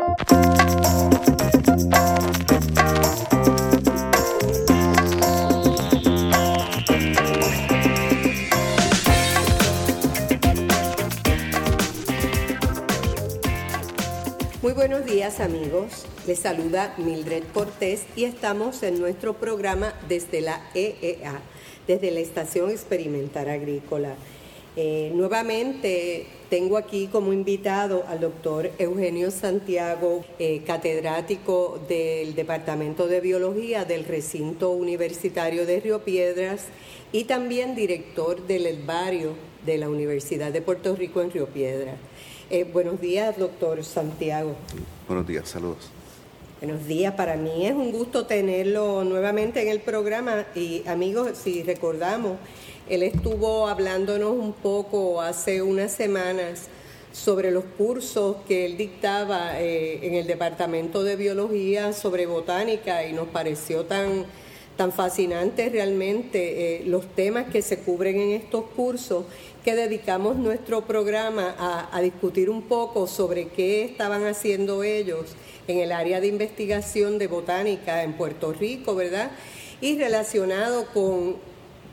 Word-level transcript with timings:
Muy 0.00 0.06
buenos 14.72 15.04
días 15.04 15.40
amigos, 15.40 16.06
les 16.26 16.38
saluda 16.38 16.94
Mildred 16.96 17.44
Cortés 17.52 18.06
y 18.16 18.24
estamos 18.24 18.82
en 18.82 18.98
nuestro 19.00 19.34
programa 19.34 19.92
desde 20.08 20.40
la 20.40 20.62
EEA, 20.74 21.42
desde 21.86 22.10
la 22.10 22.20
Estación 22.20 22.70
Experimental 22.70 23.50
Agrícola. 23.50 24.14
Eh, 24.76 25.10
nuevamente 25.14 26.26
tengo 26.48 26.76
aquí 26.76 27.08
como 27.08 27.32
invitado 27.32 28.04
al 28.08 28.20
doctor 28.20 28.70
Eugenio 28.78 29.32
Santiago, 29.32 30.24
eh, 30.38 30.62
catedrático 30.64 31.80
del 31.88 32.36
Departamento 32.36 33.08
de 33.08 33.20
Biología 33.20 33.84
del 33.84 34.04
Recinto 34.04 34.70
Universitario 34.70 35.66
de 35.66 35.80
Río 35.80 36.04
Piedras 36.04 36.66
y 37.10 37.24
también 37.24 37.74
director 37.74 38.46
del 38.46 38.66
herbario 38.66 39.34
de 39.66 39.78
la 39.78 39.88
Universidad 39.88 40.52
de 40.52 40.62
Puerto 40.62 40.94
Rico 40.94 41.20
en 41.20 41.32
Río 41.32 41.46
Piedras. 41.46 41.96
Eh, 42.48 42.64
buenos 42.64 43.00
días, 43.00 43.36
doctor 43.38 43.82
Santiago. 43.84 44.54
Buenos 45.08 45.26
días, 45.26 45.48
saludos. 45.48 45.90
Buenos 46.60 46.86
días, 46.86 47.14
para 47.14 47.36
mí 47.36 47.66
es 47.66 47.72
un 47.72 47.90
gusto 47.90 48.26
tenerlo 48.26 49.02
nuevamente 49.02 49.62
en 49.62 49.68
el 49.68 49.80
programa 49.80 50.44
y 50.54 50.82
amigos, 50.86 51.38
si 51.38 51.62
recordamos, 51.62 52.36
él 52.90 53.04
estuvo 53.04 53.68
hablándonos 53.68 54.32
un 54.32 54.52
poco 54.52 55.22
hace 55.22 55.62
unas 55.62 55.92
semanas 55.92 56.68
sobre 57.12 57.52
los 57.52 57.64
cursos 57.78 58.38
que 58.48 58.66
él 58.66 58.76
dictaba 58.76 59.60
eh, 59.60 60.00
en 60.02 60.14
el 60.14 60.26
Departamento 60.26 61.04
de 61.04 61.14
Biología 61.14 61.92
sobre 61.92 62.26
botánica 62.26 63.06
y 63.06 63.12
nos 63.12 63.28
pareció 63.28 63.84
tan, 63.84 64.24
tan 64.76 64.90
fascinante 64.90 65.68
realmente 65.68 66.80
eh, 66.80 66.84
los 66.84 67.06
temas 67.14 67.46
que 67.46 67.62
se 67.62 67.78
cubren 67.78 68.20
en 68.20 68.30
estos 68.32 68.64
cursos 68.74 69.24
que 69.64 69.76
dedicamos 69.76 70.34
nuestro 70.34 70.82
programa 70.82 71.54
a, 71.58 71.96
a, 71.96 72.00
discutir 72.00 72.50
un 72.50 72.62
poco 72.62 73.06
sobre 73.06 73.48
qué 73.48 73.84
estaban 73.84 74.26
haciendo 74.26 74.82
ellos 74.82 75.36
en 75.68 75.78
el 75.78 75.92
área 75.92 76.20
de 76.20 76.26
investigación 76.26 77.18
de 77.18 77.28
botánica 77.28 78.02
en 78.02 78.14
Puerto 78.14 78.52
Rico, 78.52 78.96
¿verdad? 78.96 79.30
Y 79.80 79.96
relacionado 79.96 80.86
con, 80.92 81.36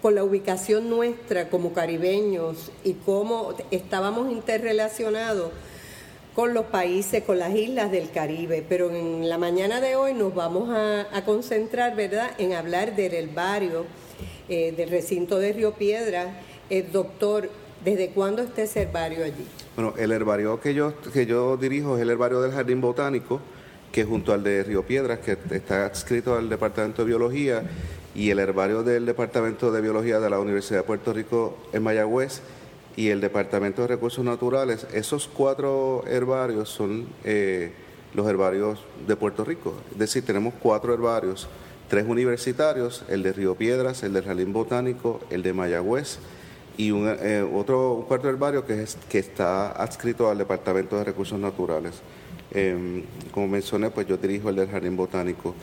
con 0.02 0.16
la 0.16 0.24
ubicación 0.24 0.90
nuestra 0.90 1.50
como 1.50 1.74
caribeños 1.74 2.72
y 2.84 2.94
cómo 2.94 3.56
estábamos 3.72 4.32
interrelacionados 4.32 5.52
con 6.36 6.54
los 6.54 6.66
países, 6.66 7.24
con 7.24 7.40
las 7.40 7.56
islas 7.56 7.92
del 7.92 8.12
Caribe. 8.12 8.64
Pero 8.68 8.92
en 8.92 9.28
la 9.28 9.38
mañana 9.38 9.82
de 9.82 9.96
hoy 9.96 10.14
nos 10.14 10.36
vamos 10.36 10.70
a, 10.70 11.24
concentrar, 11.26 11.96
¿verdad?, 11.96 12.30
en 12.38 12.54
hablar 12.54 12.96
del 12.96 13.14
herbario 13.14 13.86
eh, 14.50 14.72
del 14.78 14.90
recinto 14.90 15.40
de 15.40 15.54
Río 15.54 15.74
Piedra 15.74 16.42
el 16.70 16.92
doctor, 16.92 17.50
¿desde 17.84 18.10
cuándo 18.10 18.42
está 18.42 18.64
ese 18.64 18.82
herbario 18.84 19.24
allí? 19.24 19.46
Bueno, 19.76 19.94
el 19.98 20.12
herbario 20.12 20.60
que 20.60 20.74
yo, 20.74 20.94
que 21.14 21.26
yo 21.26 21.58
dirijo 21.58 21.96
es 21.96 22.02
el 22.02 22.10
herbario 22.10 22.42
del 22.42 22.52
Jardín 22.52 22.82
Botánico, 22.82 23.40
que 23.92 24.04
junto 24.04 24.34
al 24.34 24.44
de 24.44 24.64
Río 24.64 24.84
Piedras, 24.84 25.20
que 25.20 25.38
está 25.52 25.86
adscrito 25.86 26.36
al 26.36 26.50
Departamento 26.50 27.04
de 27.04 27.08
Biología, 27.08 27.64
y 28.18 28.32
el 28.32 28.40
herbario 28.40 28.84
del 28.84 29.06
Departamento 29.06 29.72
de 29.72 29.80
Biología 29.80 30.20
de 30.20 30.30
la 30.30 30.40
Universidad 30.40 30.80
de 30.80 30.84
Puerto 30.84 31.14
Rico 31.14 31.58
en 31.72 31.84
Mayagüez, 31.84 32.42
y 32.98 33.10
el 33.10 33.22
Departamento 33.22 33.84
de 33.84 33.90
Recursos 33.90 34.26
Naturales, 34.26 34.88
esos 34.92 35.30
cuatro 35.32 36.04
herbarios 36.08 36.68
son 36.68 37.06
eh, 37.24 37.72
los 38.16 38.28
herbarios 38.28 38.80
de 39.08 39.16
Puerto 39.16 39.46
Rico. 39.46 39.76
Es 39.92 40.00
decir, 40.00 40.26
tenemos 40.26 40.56
cuatro 40.60 40.96
herbarios, 40.96 41.48
tres 41.90 42.08
universitarios, 42.08 43.04
el 43.08 43.22
de 43.22 43.34
Río 43.34 43.54
Piedras, 43.54 44.02
el 44.02 44.14
del 44.14 44.24
Jardín 44.24 44.52
Botánico, 44.52 45.20
el 45.30 45.44
de 45.44 45.54
Mayagüez, 45.54 46.18
y 46.76 46.90
un, 46.90 47.08
eh, 47.08 47.48
otro 47.54 48.04
cuarto 48.08 48.30
herbario 48.30 48.66
que, 48.66 48.82
es, 48.82 48.98
que 49.10 49.20
está 49.20 49.72
adscrito 49.74 50.32
al 50.32 50.40
Departamento 50.40 50.98
de 50.98 51.04
Recursos 51.04 51.40
Naturales. 51.40 52.02
Eh, 52.50 53.04
como 53.32 53.48
mencioné, 53.48 53.92
pues 53.92 54.08
yo 54.08 54.18
dirijo 54.18 54.50
el 54.50 54.56
del 54.56 54.70
Jardín 54.70 54.98
Botánico. 54.98 55.54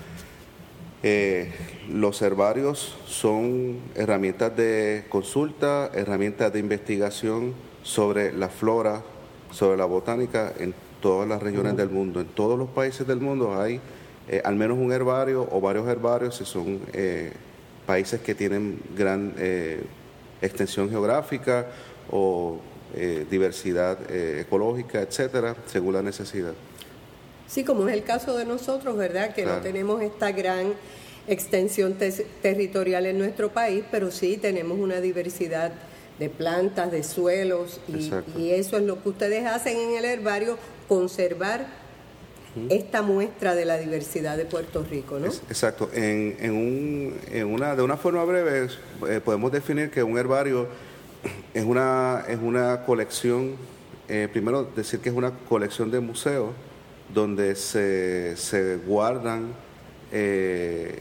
Eh, 1.06 1.52
los 1.90 2.22
herbarios 2.22 2.96
son 3.06 3.78
herramientas 3.94 4.56
de 4.56 5.04
consulta, 5.10 5.90
herramientas 5.92 6.50
de 6.50 6.60
investigación 6.60 7.52
sobre 7.82 8.32
la 8.32 8.48
flora, 8.48 9.02
sobre 9.50 9.76
la 9.76 9.84
botánica 9.84 10.54
en 10.58 10.72
todas 11.02 11.28
las 11.28 11.42
regiones 11.42 11.76
del 11.76 11.90
mundo. 11.90 12.22
En 12.22 12.28
todos 12.28 12.58
los 12.58 12.70
países 12.70 13.06
del 13.06 13.20
mundo 13.20 13.60
hay 13.60 13.82
eh, 14.30 14.40
al 14.46 14.56
menos 14.56 14.78
un 14.78 14.92
herbario 14.92 15.46
o 15.52 15.60
varios 15.60 15.86
herbarios 15.88 16.36
si 16.36 16.46
son 16.46 16.80
eh, 16.94 17.32
países 17.84 18.22
que 18.22 18.34
tienen 18.34 18.80
gran 18.96 19.34
extensión 20.40 20.88
geográfica 20.88 21.66
o 22.10 22.60
eh, 22.96 23.26
diversidad 23.28 23.98
eh, 24.08 24.42
ecológica, 24.42 25.00
etcétera, 25.00 25.56
según 25.66 25.94
la 25.94 26.02
necesidad. 26.02 26.52
Sí, 27.46 27.64
como 27.64 27.88
es 27.88 27.94
el 27.94 28.04
caso 28.04 28.36
de 28.36 28.44
nosotros, 28.44 28.96
¿verdad? 28.96 29.34
Que 29.34 29.42
claro. 29.42 29.58
no 29.58 29.62
tenemos 29.62 30.02
esta 30.02 30.32
gran 30.32 30.74
extensión 31.26 31.94
te 31.94 32.10
territorial 32.42 33.06
en 33.06 33.18
nuestro 33.18 33.50
país, 33.50 33.84
pero 33.90 34.10
sí 34.10 34.36
tenemos 34.36 34.78
una 34.78 35.00
diversidad 35.00 35.72
de 36.18 36.28
plantas, 36.28 36.92
de 36.92 37.02
suelos, 37.02 37.80
y, 37.88 38.10
y, 38.40 38.50
eso 38.52 38.76
es 38.76 38.84
lo 38.84 39.02
que 39.02 39.08
ustedes 39.08 39.46
hacen 39.46 39.76
en 39.76 39.96
el 39.96 40.04
herbario, 40.04 40.58
conservar 40.88 41.66
esta 42.68 43.02
muestra 43.02 43.54
de 43.54 43.64
la 43.64 43.78
diversidad 43.78 44.36
de 44.36 44.44
Puerto 44.44 44.84
Rico, 44.88 45.18
¿no? 45.18 45.26
Exacto. 45.26 45.90
En, 45.92 46.36
en, 46.38 46.52
un, 46.52 47.14
en 47.32 47.46
una, 47.46 47.74
de 47.74 47.82
una 47.82 47.96
forma 47.96 48.22
breve 48.24 48.68
eh, 49.08 49.20
podemos 49.24 49.50
definir 49.50 49.90
que 49.90 50.02
un 50.04 50.16
herbario 50.16 50.68
es 51.54 51.64
una, 51.64 52.24
es 52.28 52.38
una 52.40 52.84
colección, 52.84 53.56
eh, 54.08 54.28
primero 54.30 54.62
decir 54.76 55.00
que 55.00 55.08
es 55.08 55.14
una 55.14 55.32
colección 55.48 55.90
de 55.90 55.98
museos 55.98 56.50
donde 57.14 57.54
se, 57.54 58.36
se 58.36 58.76
guardan 58.76 59.54
eh, 60.12 60.98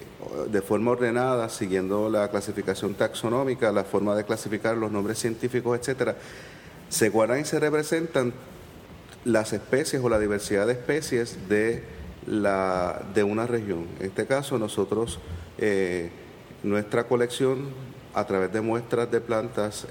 de 0.50 0.62
forma 0.62 0.91
ordenada, 0.91 1.50
siguiendo 1.50 2.09
la 2.09 2.29
clasificación 2.29 2.94
taxonómica, 2.94 3.72
la 3.72 3.84
forma 3.84 4.16
de 4.16 4.24
clasificar 4.24 4.78
los 4.78 4.91
nombres 4.91 5.19
científicos, 5.19 5.78
etcétera, 5.78 6.16
se 6.90 7.09
guardan 7.09 7.41
y 7.41 7.46
se 7.46 7.59
representan 7.59 8.34
las 9.25 9.53
especies 9.53 10.01
o 10.03 10.09
la 10.09 10.19
diversidad 10.19 10.68
de 10.68 10.74
especies 10.74 11.50
de, 11.50 11.84
la, 12.25 13.03
de 13.13 13.24
una 13.24 13.45
región. 13.45 13.88
En 14.00 14.07
este 14.07 14.25
caso, 14.25 14.57
nosotros, 14.57 15.19
eh, 15.57 16.09
nuestra 16.63 17.06
colección, 17.06 17.69
a 18.16 18.25
través 18.25 18.53
de 18.53 18.62
muestras 18.62 19.09
de 19.12 19.22
plantas 19.22 19.88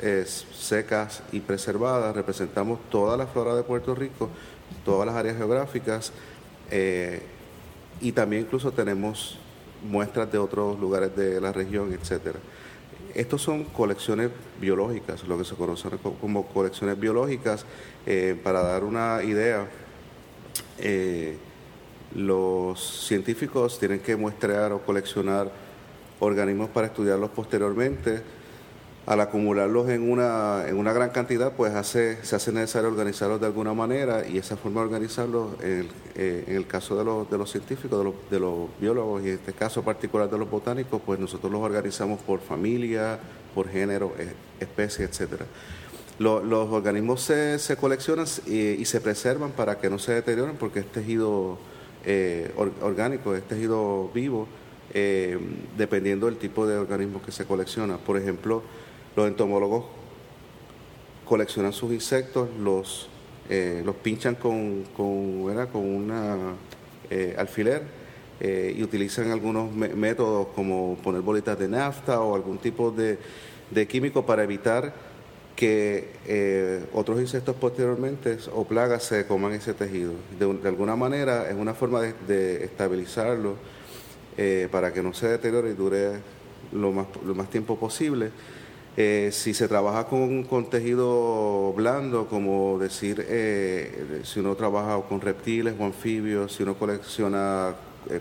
secas 0.53 1.23
y 1.33 1.41
preservadas, 1.41 2.15
representamos 2.15 2.79
toda 2.89 3.17
la 3.17 3.27
flora 3.27 3.55
de 3.57 3.65
Puerto 3.65 3.95
Rico, 3.97 4.29
todas 4.85 5.07
las 5.07 5.17
áreas 5.17 5.37
geográficas, 5.37 6.13
eh, 6.71 7.23
y 8.01 8.13
también 8.13 8.43
incluso 8.43 8.73
tenemos 8.73 9.39
muestras 9.83 10.31
de 10.31 10.39
otros 10.39 10.79
lugares 10.79 11.15
de 11.17 11.41
la 11.41 11.53
región, 11.53 11.93
etcétera. 11.93 12.39
Estos 13.15 13.43
son 13.43 13.65
colecciones 13.65 14.31
biológicas, 14.61 15.25
lo 15.25 15.37
que 15.37 15.45
se 15.45 15.55
conocen 15.55 15.91
como 16.21 16.47
colecciones 16.47 16.99
biológicas. 16.99 17.67
Eh, 18.07 18.41
para 18.43 18.63
dar 18.63 18.85
una 18.85 19.23
idea, 19.23 19.69
eh, 20.79 21.37
los 22.15 23.07
científicos 23.07 23.79
tienen 23.79 24.01
que 24.01 24.17
muestrear 24.17 24.73
o 24.73 24.81
coleccionar 24.81 25.51
organismos 26.21 26.71
para 26.71 26.87
estudiarlos 26.87 27.31
posteriormente 27.31 28.23
al 29.05 29.21
acumularlos 29.21 29.89
en 29.89 30.11
una, 30.11 30.65
en 30.69 30.77
una 30.77 30.93
gran 30.93 31.11
cantidad, 31.11 31.53
pues 31.53 31.75
hace, 31.75 32.25
se 32.25 32.37
hace 32.37 32.53
necesario 32.53 32.89
organizarlos 32.89 33.41
de 33.41 33.47
alguna 33.47 33.75
manera 33.75 34.27
y 34.27 34.39
esa 34.39 34.57
forma 34.57 34.81
de 34.81 34.87
organizarlos, 34.87 35.61
en 35.61 35.71
el, 35.71 35.89
eh, 36.15 36.45
en 36.47 36.57
el 36.57 36.67
caso 36.67 36.97
de 36.97 37.05
los, 37.05 37.29
de 37.29 37.39
los 37.39 37.51
científicos, 37.51 37.99
de 37.99 38.05
los, 38.05 38.15
de 38.31 38.39
los, 38.39 38.69
biólogos 38.81 39.23
y 39.23 39.29
en 39.29 39.35
este 39.35 39.53
caso 39.53 39.83
particular 39.83 40.31
de 40.31 40.39
los 40.39 40.49
botánicos, 40.49 41.03
pues 41.05 41.19
nosotros 41.19 41.51
los 41.51 41.61
organizamos 41.61 42.21
por 42.21 42.41
familia, 42.41 43.19
por 43.55 43.69
género, 43.69 44.13
especie, 44.61 45.05
etcétera. 45.05 45.47
Los, 46.19 46.71
organismos 46.71 47.23
se, 47.23 47.59
se 47.59 47.77
coleccionan 47.77 48.27
y, 48.47 48.85
se 48.85 49.01
preservan 49.01 49.51
para 49.51 49.79
que 49.79 49.91
no 49.91 49.99
se 49.99 50.13
deterioren 50.13 50.57
porque 50.57 50.81
es 50.81 50.87
tejido 50.87 51.59
eh, 52.05 52.53
or, 52.57 52.71
orgánico, 52.83 53.35
es 53.35 53.43
tejido 53.43 54.09
vivo, 54.15 54.47
eh, 54.95 55.39
dependiendo 55.77 56.27
del 56.27 56.37
tipo 56.37 56.67
de 56.67 56.77
organismo 56.77 57.21
que 57.23 57.33
se 57.33 57.45
colecciona. 57.45 57.97
Por 57.97 58.17
ejemplo, 58.19 58.63
los 59.17 59.29
entomólogos 59.29 59.85
coleccionan 61.25 61.73
sus 61.73 61.93
insectos, 61.93 62.49
los, 62.59 63.09
eh, 63.49 63.83
los 63.85 63.97
pinchan 63.97 64.35
con, 64.35 64.85
con, 64.97 65.67
con 65.67 65.83
una 65.83 66.37
eh, 67.11 67.35
alfiler 67.39 67.83
eh, 68.41 68.75
y 68.77 68.83
utilizan 68.83 69.31
algunos 69.31 69.73
métodos 69.75 70.49
como 70.55 70.97
poner 71.03 71.23
bolitas 71.23 71.59
de 71.59 71.69
nafta 71.69 72.21
o 72.21 72.35
algún 72.35 72.59
tipo 72.59 72.91
de, 72.91 73.19
de 73.71 73.87
químico 73.87 74.27
para 74.27 74.43
evitar 74.43 75.13
que 75.55 76.83
otros 76.93 77.21
insectos 77.21 77.55
posteriormente 77.55 78.39
o 78.53 78.65
plagas 78.65 79.05
se 79.05 79.27
coman 79.27 79.53
ese 79.53 79.75
tejido. 79.75 80.13
De, 80.39 80.69
alguna 80.69 80.97
manera 80.97 81.49
es 81.49 81.55
una 81.55 81.75
forma 81.75 82.01
de, 82.01 82.65
estabilizarlo 82.65 83.57
eh, 84.37 84.69
para 84.73 84.93
que 84.93 85.03
no 85.03 85.13
se 85.13 85.29
deteriore 85.29 85.71
y 85.71 85.75
dure 85.75 86.13
lo 86.73 86.91
más, 86.91 87.07
lo 87.25 87.35
más 87.35 87.51
tiempo 87.51 87.79
posible. 87.79 88.31
Eh, 88.97 89.31
si 89.33 89.55
se 89.55 89.69
trabaja 89.69 90.07
con, 90.07 90.45
con, 90.45 90.69
tejido 90.69 91.73
blando, 91.73 92.27
como 92.27 92.79
decir, 92.79 93.27
si 94.25 94.41
uno 94.41 94.55
trabaja 94.55 95.01
con 95.09 95.21
reptiles 95.21 95.75
o 95.79 95.85
anfibios, 95.85 96.55
si 96.55 96.63
uno 96.63 96.75
colecciona 96.75 97.75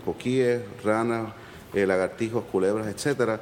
coquíes, 0.04 0.62
ranas, 0.82 1.34
lagartijos, 1.74 2.44
culebras, 2.50 2.86
etcétera, 2.86 3.40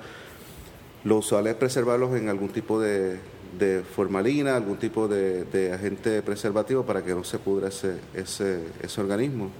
lo 1.04 1.18
usual 1.18 1.46
es 1.46 1.54
preservarlos 1.54 2.16
en 2.16 2.28
algún 2.28 2.48
tipo 2.48 2.80
de, 2.80 3.18
de 3.58 3.82
formalina, 3.82 4.56
algún 4.56 4.76
tipo 4.76 5.08
de, 5.08 5.72
agente 5.74 6.22
preservativo 6.22 6.84
para 6.84 7.02
que 7.02 7.14
no 7.14 7.24
se 7.24 7.38
pudra 7.38 7.68
ese, 7.68 7.96
ese, 8.14 8.60
ese 8.82 9.00
organismo. 9.00 9.50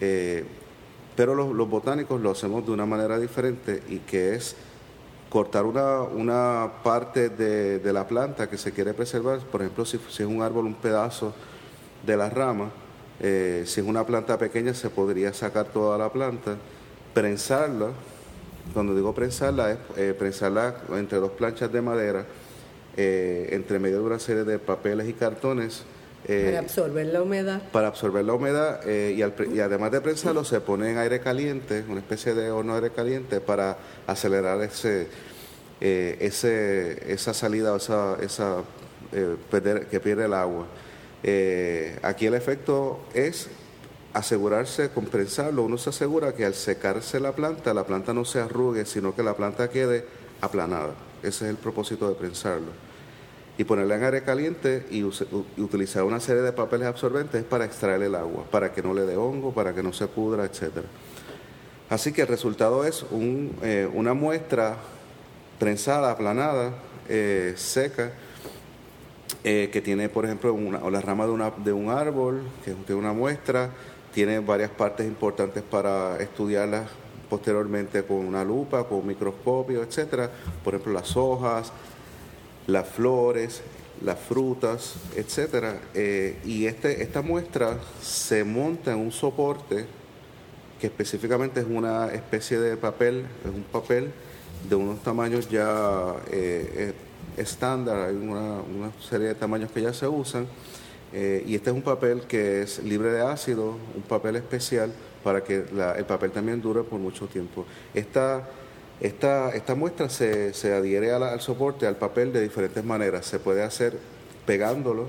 Eh, 0.00 0.44
pero 1.14 1.34
los, 1.34 1.68
botánicos 1.68 2.20
lo 2.20 2.30
hacemos 2.30 2.66
de 2.66 2.72
una 2.72 2.86
manera 2.86 3.18
diferente 3.18 3.82
y 3.88 3.98
que 3.98 4.34
es 4.34 4.56
cortar 5.28 5.64
una, 5.64 6.02
una 6.02 6.70
parte 6.82 7.28
de, 7.28 7.92
la 7.92 8.06
planta 8.06 8.48
que 8.48 8.58
se 8.58 8.72
quiere 8.72 8.94
preservar, 8.94 9.40
por 9.40 9.62
ejemplo, 9.62 9.84
si, 9.84 9.98
si 10.10 10.22
es 10.22 10.28
un 10.28 10.42
árbol, 10.42 10.66
un 10.66 10.74
pedazo 10.74 11.34
de 12.04 12.16
la 12.16 12.30
rama, 12.30 12.70
eh, 13.20 13.64
si 13.66 13.80
es 13.80 13.86
una 13.86 14.04
planta 14.04 14.38
pequeña 14.38 14.74
se 14.74 14.90
podría 14.90 15.32
sacar 15.32 15.66
toda 15.66 15.96
la 15.98 16.10
planta, 16.10 16.56
prensarla, 17.14 17.88
cuando 18.74 18.94
digo 18.94 19.14
prensarla 19.14 19.72
es 19.72 19.78
eh, 19.96 20.14
prensarla 20.18 20.74
entre 20.92 21.18
dos 21.18 21.30
planchas 21.32 21.72
de 21.72 21.80
madera, 21.80 22.26
eh, 22.96 23.48
entre 23.52 23.78
medio 23.78 23.98
de 23.98 24.04
una 24.04 24.18
serie 24.18 24.44
de 24.44 24.58
papeles 24.58 25.08
y 25.08 25.12
cartones. 25.12 25.84
Eh, 26.28 26.46
para 26.46 26.58
absorber 26.58 27.06
la 27.06 27.22
humedad. 27.22 27.62
Para 27.70 27.88
absorber 27.88 28.24
la 28.24 28.32
humedad 28.32 28.80
eh, 28.84 29.14
y, 29.16 29.60
además 29.60 29.92
de 29.92 30.00
prensarlo 30.00 30.44
se 30.44 30.60
pone 30.60 30.90
en 30.90 30.98
aire 30.98 31.20
caliente, 31.20 31.84
una 31.88 32.00
especie 32.00 32.34
de 32.34 32.50
horno 32.50 32.72
de 32.72 32.78
aire 32.80 32.94
caliente 32.94 33.40
para 33.40 33.78
acelerar 34.08 34.60
ese, 34.62 35.06
ese 35.80 37.12
esa 37.12 37.32
salida 37.32 37.72
o 37.72 37.76
esa, 37.76 38.16
esa 38.20 38.64
que 39.90 40.00
pierde 40.00 40.24
el 40.24 40.34
agua. 40.34 40.66
aquí 42.02 42.26
el 42.26 42.34
efecto 42.34 43.00
es 43.14 43.48
asegurarse 44.12 44.90
con 44.90 45.04
prensarlo. 45.04 45.62
Uno 45.62 45.78
se 45.78 45.90
asegura 45.90 46.34
que 46.34 46.44
al 46.44 46.54
secarse 46.54 47.20
la 47.20 47.32
planta, 47.32 47.72
la 47.72 47.84
planta 47.84 48.12
no 48.12 48.24
se 48.24 48.40
arrugue, 48.40 48.84
sino 48.84 49.14
que 49.14 49.22
la 49.22 49.34
planta 49.34 49.70
quede 49.70 50.04
aplanada. 50.40 50.94
Ese 51.22 51.44
es 51.44 51.50
el 51.50 51.56
propósito 51.56 52.08
de 52.08 52.16
prensarlo 52.16 52.85
y 53.58 53.64
ponerla 53.64 53.96
en 53.96 54.04
aire 54.04 54.22
caliente 54.22 54.86
y, 54.90 55.02
utilizar 55.02 56.04
una 56.04 56.20
serie 56.20 56.42
de 56.42 56.52
papeles 56.52 56.86
absorbentes 56.86 57.42
para 57.44 57.64
extraer 57.64 58.02
el 58.02 58.14
agua, 58.14 58.44
para 58.50 58.72
que 58.72 58.82
no 58.82 58.92
le 58.92 59.02
dé 59.02 59.16
hongo, 59.16 59.52
para 59.52 59.74
que 59.74 59.82
no 59.82 59.92
se 59.92 60.06
pudra, 60.06 60.44
etc. 60.44 60.84
Así 61.88 62.12
que 62.12 62.22
el 62.22 62.28
resultado 62.28 62.84
es 62.84 63.06
eh, 63.62 63.88
una 63.92 64.12
muestra 64.12 64.76
prensada, 65.58 66.10
aplanada, 66.10 66.74
eh, 67.08 67.54
seca, 67.56 68.12
eh, 69.44 69.70
que 69.72 69.80
tiene, 69.80 70.08
por 70.08 70.24
ejemplo, 70.24 70.52
una, 70.52 70.78
o 70.78 70.90
la 70.90 71.00
rama 71.00 71.24
de, 71.24 71.32
una, 71.32 71.50
de 71.50 71.72
un 71.72 71.88
árbol, 71.88 72.42
que 72.64 72.72
tiene 72.72 73.00
una 73.00 73.12
muestra, 73.12 73.70
tiene 74.12 74.40
varias 74.40 74.70
partes 74.70 75.06
importantes 75.06 75.62
para 75.62 76.18
estudiarlas 76.18 76.88
posteriormente 77.30 78.02
con 78.04 78.18
una 78.18 78.44
lupa, 78.44 78.84
con 78.84 78.98
un 78.98 79.06
microscopio, 79.06 79.82
etcétera. 79.82 80.30
Por 80.64 80.74
ejemplo, 80.74 80.92
las 80.92 81.16
hojas, 81.16 81.72
las 82.66 82.88
flores, 82.88 83.62
las 84.02 84.18
frutas, 84.18 84.94
etcétera. 85.14 85.80
Eh, 85.94 86.38
y 86.44 86.66
este, 86.66 87.02
esta 87.02 87.22
muestra 87.22 87.78
se 88.02 88.44
monta 88.44 88.92
en 88.92 88.98
un 88.98 89.12
soporte 89.12 89.86
que 90.80 90.88
específicamente 90.88 91.60
es 91.60 91.66
una 91.66 92.08
especie 92.08 92.58
de 92.58 92.76
papel, 92.76 93.24
es 93.44 93.50
un 93.50 93.62
papel 93.62 94.10
de 94.68 94.74
unos 94.74 95.02
tamaños 95.02 95.48
ya 95.48 96.14
eh, 96.30 96.92
eh, 96.92 96.92
estándar, 97.36 98.08
hay 98.08 98.16
una, 98.16 98.60
serie 99.08 99.28
de 99.28 99.34
tamaños 99.34 99.70
que 99.70 99.82
ya 99.82 99.92
se 99.92 100.06
usan. 100.06 100.46
y 101.12 101.54
este 101.54 101.70
es 101.70 101.76
un 101.76 101.82
papel 101.82 102.22
que 102.22 102.62
es 102.62 102.82
libre 102.82 103.10
de 103.10 103.22
ácido, 103.22 103.76
un 103.94 104.02
papel 104.02 104.36
especial 104.36 104.92
para 105.24 105.42
que 105.42 105.64
el 105.96 106.04
papel 106.04 106.30
también 106.30 106.60
dure 106.60 106.82
por 106.82 106.98
mucho 106.98 107.26
tiempo. 107.26 107.64
Esta, 109.00 109.54
esta 109.54 109.74
muestra 109.74 110.08
se, 110.08 110.54
se 110.54 110.72
adhiere 110.72 111.12
al 111.12 111.40
soporte, 111.40 111.86
al 111.86 111.96
papel, 111.96 112.32
de 112.32 112.40
diferentes 112.40 112.82
maneras. 112.84 113.26
Se 113.26 113.38
puede 113.38 113.62
hacer 113.62 113.98
pegándolo 114.46 115.06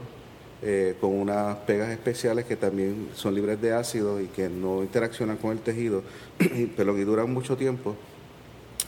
eh, 0.64 0.96
con 1.00 1.12
unas 1.12 1.56
pegas 1.58 1.90
especiales 1.90 2.46
que 2.46 2.56
también 2.56 3.10
son 3.14 3.36
libres 3.36 3.62
de 3.62 3.74
ácido 3.74 4.20
y 4.20 4.26
que 4.26 4.50
no 4.50 4.82
interaccionan 4.82 5.38
con 5.38 5.52
el 5.52 5.60
tejido, 5.60 6.02
pero 6.76 6.96
que 6.96 7.06
duran 7.06 7.32
mucho 7.32 7.56
tiempo, 7.56 7.96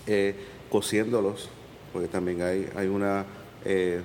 eh, 0.08 0.36
cosiéndolos, 0.72 1.50
porque 1.94 2.08
también 2.08 2.42
hay, 2.42 2.68
hay 2.76 2.88
una, 2.88 3.24
eh, 3.66 4.02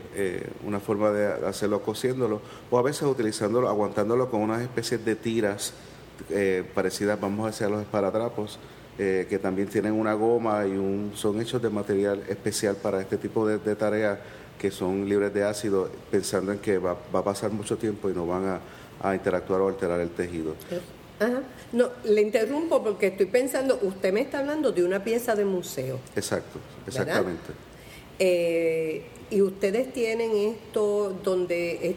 una 0.66 0.78
forma 0.78 1.10
de 1.10 1.46
hacerlo 1.46 1.80
cosiéndolo, 1.80 2.42
o 2.70 2.78
a 2.78 2.82
veces 2.82 3.04
utilizándolo, 3.04 3.70
aguantándolo 3.70 4.30
con 4.30 4.42
unas 4.42 4.60
especies 4.60 5.02
de 5.02 5.16
tiras 5.16 5.72
parecidas, 6.74 7.18
vamos 7.18 7.44
a 7.44 7.50
decir, 7.50 7.66
a 7.66 7.70
los 7.70 7.80
esparadrapos 7.80 8.58
eh, 8.98 9.26
que 9.28 9.38
también 9.38 9.68
tienen 9.68 9.92
una 9.92 10.14
goma 10.14 10.66
y 10.66 10.72
un, 10.72 11.12
son 11.14 11.40
hechos 11.40 11.60
de 11.60 11.70
material 11.70 12.22
especial 12.28 12.76
para 12.76 13.00
este 13.00 13.16
tipo 13.16 13.46
de, 13.46 13.58
tareas 13.74 14.18
que 14.58 14.70
son 14.70 15.08
libres 15.08 15.34
de 15.34 15.44
ácido, 15.44 15.90
pensando 16.10 16.52
en 16.52 16.58
que 16.58 16.78
va, 16.78 16.96
va 17.14 17.20
a 17.20 17.24
pasar 17.24 17.50
mucho 17.50 17.76
tiempo 17.76 18.08
y 18.08 18.12
no 18.12 18.26
van 18.26 18.46
a, 18.46 18.60
a 19.02 19.14
interactuar 19.14 19.60
o 19.60 19.68
alterar 19.68 20.00
el 20.00 20.10
tejido. 20.10 20.54
Ajá. 21.20 21.42
No, 21.72 21.88
le 22.04 22.22
interrumpo 22.22 22.82
porque 22.82 23.08
estoy 23.08 23.26
pensando, 23.26 23.78
usted 23.82 24.12
me 24.12 24.20
está 24.20 24.38
hablando 24.38 24.72
de 24.72 24.84
una 24.84 25.02
pieza 25.02 25.34
de 25.34 25.44
museo. 25.44 25.98
Exacto, 26.16 26.58
exactamente. 26.86 27.52
Eh, 28.18 29.02
y 29.30 29.42
ustedes 29.42 29.92
tienen 29.92 30.36
esto 30.36 31.18
donde 31.24 31.96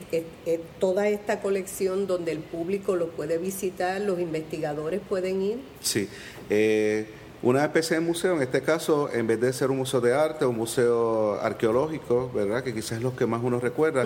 toda 0.80 1.08
esta 1.08 1.42
colección 1.42 2.08
donde 2.08 2.32
el 2.32 2.40
público 2.40 2.96
lo 2.96 3.10
puede 3.10 3.38
visitar, 3.38 4.02
los 4.02 4.20
investigadores 4.20 5.02
pueden 5.08 5.42
ir. 5.42 5.60
Sí, 5.82 6.08
eh, 6.50 7.06
una 7.44 7.64
especie 7.64 7.98
de 7.98 8.02
museo, 8.02 8.36
en 8.36 8.42
este 8.42 8.62
caso, 8.62 9.12
en 9.14 9.28
vez 9.28 9.40
de 9.40 9.54
ser 9.54 9.70
un 9.70 9.78
museo 9.78 10.02
de 10.02 10.16
arte, 10.16 10.46
un 10.46 10.56
museo 10.56 11.40
arqueológico, 11.40 12.32
¿verdad? 12.34 12.64
Que 12.64 12.74
quizás 12.74 12.94
es 12.94 13.04
lo 13.04 13.16
que 13.16 13.28
más 13.28 13.42
uno 13.44 13.60
recuerda, 13.60 14.04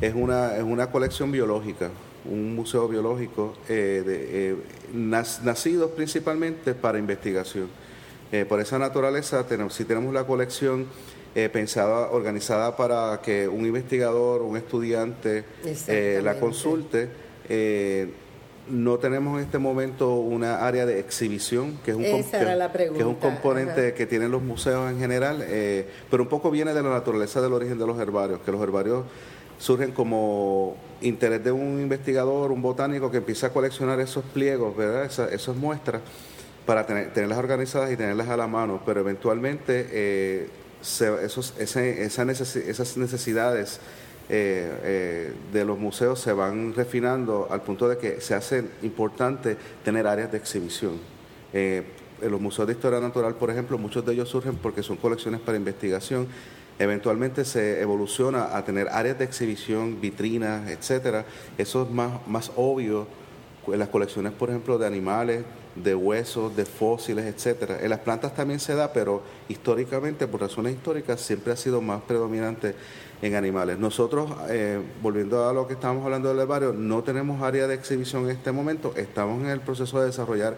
es, 0.00 0.14
una, 0.14 0.56
es 0.56 0.62
una 0.62 0.90
colección 0.92 1.32
biológica, 1.32 1.90
un 2.30 2.54
museo 2.54 2.86
biológico 2.86 3.54
eh, 3.68 4.02
de, 4.06 4.50
eh, 4.50 4.56
nacido 5.42 5.90
principalmente 5.90 6.74
para 6.74 6.98
investigación. 6.98 7.68
por 8.48 8.60
esa 8.60 8.78
naturaleza, 8.78 9.44
tenemos, 9.46 9.74
si 9.74 9.84
tenemos 9.84 10.14
la 10.14 10.24
colección 10.24 10.86
pensada, 11.52 12.10
organizada 12.10 12.76
para 12.76 13.20
que 13.22 13.46
un 13.46 13.64
investigador, 13.64 14.42
un 14.42 14.56
estudiante 14.56 15.44
la 16.22 16.40
consulte, 16.40 17.08
no 18.70 18.98
tenemos 18.98 19.38
en 19.38 19.44
este 19.44 19.58
momento 19.58 20.14
una 20.14 20.66
área 20.66 20.86
de 20.86 21.00
exhibición, 21.00 21.78
que 21.84 21.92
es 21.92 21.96
un, 21.96 22.02
que, 22.02 22.84
es 22.98 23.04
un 23.04 23.14
componente 23.14 23.94
que 23.94 24.06
tienen 24.06 24.30
los 24.30 24.42
museos 24.42 24.90
en 24.90 24.98
general, 24.98 25.44
eh, 25.46 25.86
pero 26.10 26.22
un 26.22 26.28
poco 26.28 26.50
viene 26.50 26.74
de 26.74 26.82
la 26.82 26.90
naturaleza 26.90 27.40
del 27.40 27.52
origen 27.52 27.78
de 27.78 27.86
los 27.86 27.98
herbarios, 27.98 28.40
que 28.40 28.52
los 28.52 28.60
herbarios 28.60 29.04
surgen 29.58 29.92
como 29.92 30.76
interés 31.00 31.42
de 31.42 31.52
un 31.52 31.80
investigador, 31.80 32.52
un 32.52 32.62
botánico 32.62 33.10
que 33.10 33.18
empieza 33.18 33.48
a 33.48 33.50
coleccionar 33.50 34.00
esos 34.00 34.24
pliegos, 34.24 34.76
¿verdad? 34.76 35.04
esas 35.04 35.56
muestras, 35.56 36.02
para 36.66 36.86
tenerlas 36.86 37.38
organizadas 37.38 37.90
y 37.90 37.96
tenerlas 37.96 38.28
a 38.28 38.36
la 38.36 38.46
mano, 38.46 38.80
pero 38.84 39.00
eventualmente 39.00 39.86
eh, 39.90 40.48
esas 40.80 42.16
necesidades 42.96 43.80
eh, 44.30 44.78
eh, 44.82 45.32
de 45.52 45.64
los 45.64 45.78
museos 45.78 46.20
se 46.20 46.34
van 46.34 46.74
refinando 46.74 47.48
al 47.50 47.62
punto 47.62 47.88
de 47.88 47.96
que 47.96 48.20
se 48.20 48.34
hace 48.34 48.62
importante 48.82 49.56
tener 49.82 50.06
áreas 50.06 50.30
de 50.30 50.36
exhibición. 50.36 50.98
Eh, 51.52 51.82
en 52.20 52.30
los 52.30 52.40
museos 52.40 52.66
de 52.66 52.74
historia 52.74 53.00
natural, 53.00 53.36
por 53.36 53.50
ejemplo, 53.50 53.78
muchos 53.78 54.04
de 54.04 54.12
ellos 54.12 54.28
surgen 54.28 54.56
porque 54.56 54.82
son 54.82 54.96
colecciones 54.96 55.40
para 55.40 55.56
investigación. 55.56 56.26
Eventualmente 56.78 57.44
se 57.44 57.80
evoluciona 57.80 58.56
a 58.56 58.64
tener 58.64 58.88
áreas 58.88 59.18
de 59.18 59.24
exhibición, 59.24 60.00
vitrinas, 60.00 60.68
etcétera. 60.68 61.24
Eso 61.56 61.84
es 61.84 61.90
más, 61.90 62.26
más 62.26 62.52
obvio 62.56 63.06
en 63.66 63.78
las 63.78 63.88
colecciones, 63.88 64.32
por 64.32 64.50
ejemplo, 64.50 64.78
de 64.78 64.86
animales, 64.86 65.44
de 65.82 65.94
huesos, 65.94 66.54
de 66.56 66.64
fósiles, 66.64 67.24
etcétera. 67.24 67.78
En 67.80 67.90
las 67.90 68.00
plantas 68.00 68.34
también 68.34 68.60
se 68.60 68.74
da, 68.74 68.92
pero 68.92 69.22
históricamente, 69.48 70.26
por 70.26 70.40
razones 70.40 70.74
históricas, 70.74 71.20
siempre 71.20 71.52
ha 71.52 71.56
sido 71.56 71.80
más 71.80 72.02
predominante 72.02 72.74
en 73.22 73.34
animales. 73.34 73.78
Nosotros, 73.78 74.30
eh, 74.48 74.80
volviendo 75.02 75.48
a 75.48 75.52
lo 75.52 75.66
que 75.66 75.74
estábamos 75.74 76.04
hablando 76.04 76.28
del 76.28 76.38
herbario, 76.38 76.72
no 76.72 77.02
tenemos 77.02 77.42
área 77.42 77.66
de 77.66 77.74
exhibición 77.74 78.24
en 78.24 78.30
este 78.30 78.52
momento, 78.52 78.92
estamos 78.96 79.42
en 79.42 79.50
el 79.50 79.60
proceso 79.60 80.00
de 80.00 80.06
desarrollar 80.06 80.56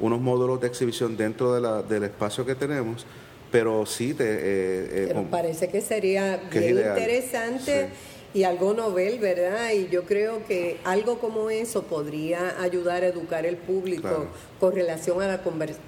unos 0.00 0.20
módulos 0.20 0.60
de 0.60 0.66
exhibición 0.66 1.16
dentro 1.16 1.54
de 1.54 1.60
la, 1.60 1.82
del 1.82 2.04
espacio 2.04 2.44
que 2.44 2.54
tenemos 2.54 3.06
pero 3.54 3.86
sí 3.86 4.14
te... 4.14 4.24
Eh, 4.26 5.04
pero 5.06 5.30
parece 5.30 5.68
que 5.68 5.80
sería 5.80 6.40
bien 6.50 6.76
interesante 6.76 7.88
y 8.34 8.42
algo 8.42 8.74
novel, 8.74 9.20
¿verdad? 9.20 9.70
Y 9.70 9.88
yo 9.88 10.02
creo 10.02 10.44
que 10.44 10.80
algo 10.84 11.20
como 11.20 11.50
eso 11.50 11.84
podría 11.84 12.60
ayudar 12.60 13.04
a 13.04 13.06
educar 13.06 13.46
el 13.46 13.56
público 13.56 14.26
con 14.58 14.74
relación 14.74 15.22
a 15.22 15.28
la 15.28 15.40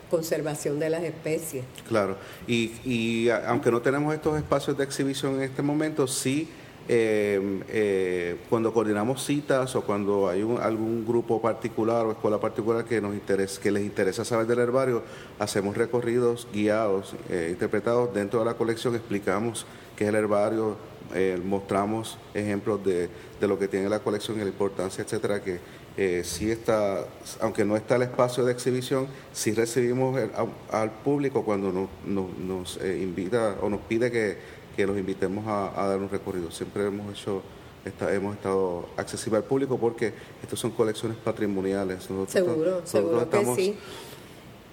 conservación 0.08 0.78
de 0.78 0.90
las 0.90 1.02
especies. 1.02 1.64
Claro, 1.88 2.16
y, 2.46 2.72
y 2.84 3.28
aunque 3.30 3.70
no 3.72 3.82
tenemos 3.82 4.14
estos 4.14 4.38
espacios 4.38 4.78
de 4.78 4.84
exhibición 4.84 5.34
en 5.34 5.42
este 5.42 5.60
momento, 5.60 6.06
sí... 6.06 6.48
Eh, 6.88 7.62
eh, 7.68 8.36
cuando 8.48 8.72
coordinamos 8.72 9.24
citas 9.24 9.74
o 9.74 9.82
cuando 9.82 10.28
hay 10.28 10.42
algún 10.62 11.04
grupo 11.04 11.42
particular 11.42 12.06
o 12.06 12.12
escuela 12.12 12.38
particular 12.38 12.84
que 12.84 13.00
les 13.00 13.82
interesa 13.82 14.24
saber 14.24 14.46
del 14.46 14.60
herbario, 14.60 15.02
hacemos 15.38 15.76
recorridos 15.76 16.46
guiados, 16.52 17.16
eh, 17.28 17.48
interpretados 17.50 18.14
dentro 18.14 18.38
de 18.38 18.44
la 18.44 18.54
colección, 18.54 18.94
explicamos 18.94 19.66
qué 19.96 20.04
es 20.04 20.10
el 20.10 20.14
herbario, 20.16 20.76
eh, 21.14 21.40
mostramos 21.44 22.18
ejemplos 22.34 22.84
de, 22.84 23.08
de, 23.40 23.48
lo 23.48 23.58
que 23.58 23.66
tiene 23.66 23.88
la 23.88 24.00
colección 24.00 24.36
y 24.38 24.42
la 24.42 24.48
importancia, 24.48 25.02
etcétera, 25.02 25.42
que 25.42 25.58
eh, 25.96 26.22
sí 26.24 26.50
está, 26.50 27.04
aunque 27.40 27.64
no 27.64 27.76
está 27.76 27.96
el 27.96 28.02
espacio 28.02 28.44
de 28.44 28.52
exhibición, 28.52 29.08
sí 29.32 29.52
recibimos 29.54 30.20
al 30.70 30.90
público 30.90 31.44
cuando 31.44 31.72
nos, 31.72 31.88
nos, 32.38 32.78
invita 32.84 33.56
o 33.60 33.70
nos 33.70 33.80
pide 33.80 34.10
que, 34.10 34.36
que 34.76 34.86
los 34.86 34.98
invitemos 34.98 35.44
a, 35.48 35.86
dar 35.88 35.98
un 35.98 36.08
recorrido. 36.08 36.50
Siempre 36.50 36.86
hemos 36.86 37.18
hecho 37.18 37.42
hemos 38.12 38.34
estado 38.34 38.88
accesibles 38.96 39.42
al 39.42 39.48
público 39.48 39.78
porque 39.78 40.12
estas 40.42 40.58
son 40.58 40.72
colecciones 40.72 41.16
patrimoniales. 41.18 42.08
seguro, 42.28 42.84
seguro 42.84 43.30
que 43.30 43.44
sí. 43.54 43.76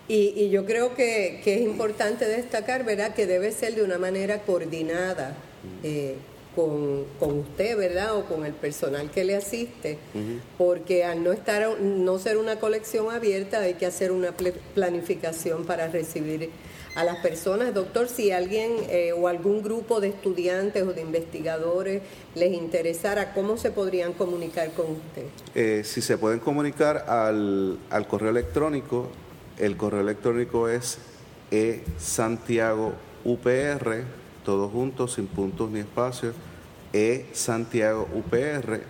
Y, 0.07 0.33
y 0.36 0.50
yo 0.50 0.65
creo 0.65 0.95
que, 0.95 1.39
que, 1.43 1.55
es 1.55 1.62
importante 1.62 2.25
destacar, 2.25 2.83
¿verdad?, 2.83 3.13
que 3.13 3.25
debe 3.25 3.51
ser 3.51 3.75
de 3.75 3.83
una 3.83 3.98
manera 3.98 4.41
coordinada 4.41 5.38
eh, 5.81 6.17
con, 6.55 7.05
con, 7.19 7.39
usted, 7.39 7.77
¿verdad? 7.77 8.17
O 8.17 8.25
con 8.25 8.45
el 8.45 8.53
personal 8.53 9.10
que 9.12 9.24
le 9.24 9.36
asiste, 9.36 9.98
porque 10.57 11.03
al 11.05 11.24
no 11.24 11.31
estar, 11.31 11.79
no 11.79 12.19
ser 12.19 12.38
una 12.38 12.60
colección 12.60 13.12
abierta, 13.12 13.60
hay 13.60 13.75
que 13.75 13.86
hacer 13.86 14.12
una 14.12 14.33
planificación 14.74 15.65
para 15.65 15.88
recibir 15.88 16.50
a 16.95 17.03
las 17.03 17.17
personas. 17.17 17.73
Doctor, 17.73 18.07
si 18.07 18.31
alguien 18.31 18.71
eh, 18.89 19.13
o 19.13 19.27
algún 19.27 19.63
grupo 19.63 20.00
de 20.00 20.09
estudiantes 20.09 20.83
o 20.83 20.93
de 20.93 21.01
investigadores 21.01 22.01
les 22.35 22.53
interesara, 22.53 23.33
¿cómo 23.33 23.57
se 23.57 23.71
podrían 23.71 24.13
comunicar 24.13 24.71
con 24.73 24.91
usted? 24.91 25.25
Eh, 25.55 25.83
si 25.83 26.01
se 26.01 26.17
pueden 26.17 26.39
comunicar 26.39 27.05
al, 27.07 27.79
al 27.89 28.07
correo 28.07 28.29
electrónico, 28.29 29.09
el 29.57 29.77
correo 29.77 30.01
electrónico 30.01 30.67
es 30.67 30.97
e 31.51 31.83
santiago 32.00 32.93
upr 33.23 34.03
todos 34.43 34.71
juntos, 34.71 35.13
sin 35.13 35.27
puntos 35.27 35.69
ni 35.71 35.79
espacios, 35.79 36.35
e 36.91 37.25
santiago 37.33 38.07
upr 38.13 38.83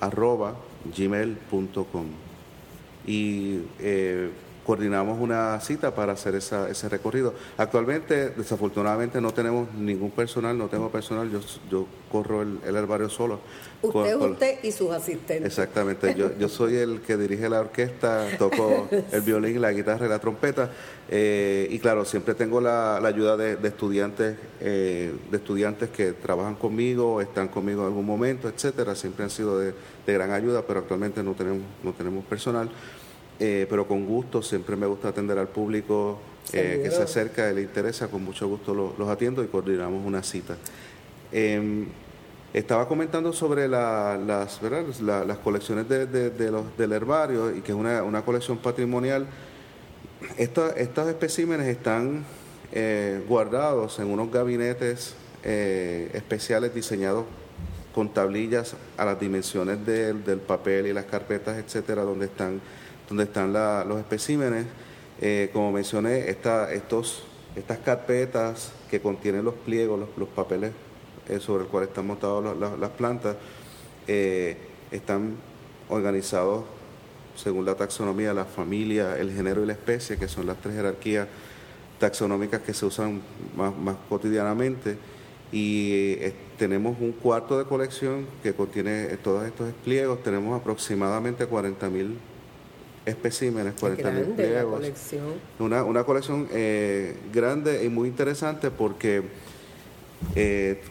arroba 0.00 0.56
gmail.com. 0.96 2.06
Y 3.06 3.60
eh, 3.78 4.30
coordinamos 4.66 5.20
una 5.20 5.60
cita 5.60 5.94
para 5.94 6.12
hacer 6.12 6.34
esa, 6.34 6.68
ese 6.68 6.88
recorrido. 6.88 7.32
Actualmente, 7.56 8.30
desafortunadamente, 8.30 9.20
no 9.20 9.32
tenemos 9.32 9.72
ningún 9.72 10.10
personal, 10.10 10.58
no 10.58 10.66
tengo 10.66 10.90
personal, 10.90 11.30
yo, 11.30 11.38
yo 11.70 11.86
corro 12.10 12.42
el, 12.42 12.58
el 12.66 12.74
herbario 12.74 13.08
solo. 13.08 13.38
Usted 13.80 14.16
usted 14.16 14.58
y 14.64 14.72
sus 14.72 14.90
asistentes. 14.90 15.46
Exactamente, 15.46 16.14
yo, 16.16 16.36
yo 16.36 16.48
soy 16.48 16.74
el 16.76 17.00
que 17.00 17.16
dirige 17.16 17.48
la 17.48 17.60
orquesta, 17.60 18.26
toco 18.38 18.88
el 19.12 19.20
violín, 19.20 19.60
la 19.60 19.70
guitarra 19.70 20.06
y 20.06 20.08
la 20.08 20.18
trompeta, 20.18 20.70
eh, 21.08 21.68
y 21.70 21.78
claro, 21.78 22.04
siempre 22.04 22.34
tengo 22.34 22.60
la, 22.60 22.96
ayuda 22.96 23.36
de, 23.36 23.68
estudiantes, 23.68 24.36
eh, 24.60 25.14
de 25.30 25.36
estudiantes 25.36 25.90
que 25.90 26.12
trabajan 26.12 26.56
conmigo, 26.56 27.20
están 27.20 27.46
conmigo 27.46 27.82
en 27.82 27.88
algún 27.88 28.06
momento, 28.06 28.48
etcétera, 28.48 28.96
siempre 28.96 29.22
han 29.22 29.30
sido 29.30 29.60
de, 29.60 29.74
de 30.06 30.12
gran 30.12 30.32
ayuda, 30.32 30.62
pero 30.66 30.80
actualmente 30.80 31.22
no 31.22 31.34
tenemos, 31.34 31.62
no 31.84 31.92
tenemos 31.92 32.24
personal. 32.24 32.68
Eh, 33.38 33.66
pero 33.68 33.86
con 33.86 34.06
gusto, 34.06 34.42
siempre 34.42 34.76
me 34.76 34.86
gusta 34.86 35.08
atender 35.08 35.38
al 35.38 35.48
público 35.48 36.18
eh, 36.52 36.80
que 36.82 36.90
se 36.90 37.02
acerca, 37.02 37.50
le 37.52 37.62
interesa, 37.62 38.08
con 38.08 38.24
mucho 38.24 38.48
gusto 38.48 38.94
los, 38.96 39.08
atiendo 39.08 39.44
y 39.44 39.48
coordinamos 39.48 40.04
una 40.06 40.22
cita. 40.22 40.56
Em, 41.32 41.86
estaba 42.54 42.88
comentando 42.88 43.32
sobre 43.34 43.68
las, 43.68 44.18
las 44.18 45.38
colecciones 45.42 45.86
de, 45.88 46.50
los, 46.50 46.76
del 46.78 46.92
herbario 46.92 47.54
y 47.54 47.60
que 47.60 47.72
es 47.72 47.78
una, 47.78 48.22
colección 48.22 48.56
patrimonial. 48.56 49.26
estos 50.38 51.08
especímenes 51.08 51.66
están 51.66 52.24
eh, 52.72 53.22
guardados 53.28 53.98
en 53.98 54.06
unos 54.10 54.30
gabinetes 54.30 55.14
especiales 55.42 56.74
diseñados 56.74 57.24
con 57.94 58.12
tablillas 58.12 58.74
a 58.96 59.04
las 59.04 59.20
dimensiones 59.20 59.84
del 59.86 60.38
papel 60.38 60.86
y 60.86 60.92
las 60.92 61.04
carpetas, 61.04 61.56
etcétera, 61.58 62.02
donde 62.02 62.26
están 62.26 62.60
donde 63.08 63.24
están 63.24 63.52
los 63.52 63.98
especímenes. 63.98 64.66
Eh, 65.20 65.50
como 65.52 65.72
mencioné, 65.72 66.28
estas 66.28 66.68
carpetas 67.84 68.72
que 68.90 69.00
contienen 69.00 69.44
los 69.44 69.54
pliegos, 69.54 70.08
los, 70.16 70.28
papeles 70.28 70.72
eh, 71.28 71.40
sobre 71.40 71.62
los 71.62 71.70
cuales 71.70 71.88
están 71.88 72.06
montadas 72.06 72.56
las 72.78 72.90
plantas, 72.90 73.36
eh, 74.06 74.56
están 74.90 75.36
organizados 75.88 76.64
según 77.34 77.64
la 77.64 77.74
taxonomía, 77.74 78.32
la 78.32 78.44
familia, 78.44 79.18
el 79.18 79.32
género 79.32 79.62
y 79.62 79.66
la 79.66 79.72
especie, 79.74 80.16
que 80.16 80.28
son 80.28 80.46
las 80.46 80.56
tres 80.60 80.74
jerarquías 80.74 81.28
taxonómicas 81.98 82.60
que 82.62 82.74
se 82.74 82.86
usan 82.86 83.22
más, 83.56 83.76
más 83.76 83.96
cotidianamente. 84.08 84.96
Y 85.52 86.16
tenemos 86.58 86.96
un 87.00 87.12
cuarto 87.12 87.56
de 87.56 87.64
colección 87.64 88.26
que 88.42 88.52
contiene 88.52 89.06
todos 89.18 89.46
estos 89.46 89.72
pliegos, 89.84 90.22
tenemos 90.22 90.58
aproximadamente 90.58 91.48
40.000 91.48 92.16
especímenes, 93.06 93.74
40 93.78 94.10
mil 94.10 94.24
pliegos. 94.34 94.82
Una, 95.58 95.84
una 95.84 96.04
colección 96.04 96.48
eh, 96.50 97.16
grande 97.32 97.84
y 97.84 97.88
muy 97.88 98.08
interesante 98.08 98.70
porque 98.70 99.22
eh, 100.34 100.82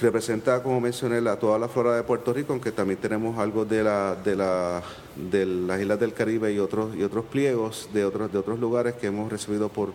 representa, 0.00 0.62
como 0.62 0.80
mencioné, 0.80 1.20
la, 1.20 1.38
toda 1.38 1.58
la 1.58 1.68
flora 1.68 1.96
de 1.96 2.02
Puerto 2.02 2.32
Rico, 2.32 2.52
aunque 2.52 2.72
también 2.72 3.00
tenemos 3.00 3.38
algo 3.38 3.64
de, 3.64 3.82
la, 3.82 4.16
de, 4.22 4.36
la, 4.36 4.82
de 5.16 5.46
las 5.46 5.80
islas 5.80 5.98
del 5.98 6.12
Caribe 6.12 6.52
y 6.52 6.58
otros, 6.58 6.94
y 6.94 7.02
otros 7.02 7.24
pliegos 7.24 7.88
de 7.94 8.04
otros, 8.04 8.30
de 8.30 8.38
otros 8.38 8.58
lugares 8.60 8.94
que 8.94 9.06
hemos 9.06 9.32
recibido 9.32 9.70
por 9.70 9.92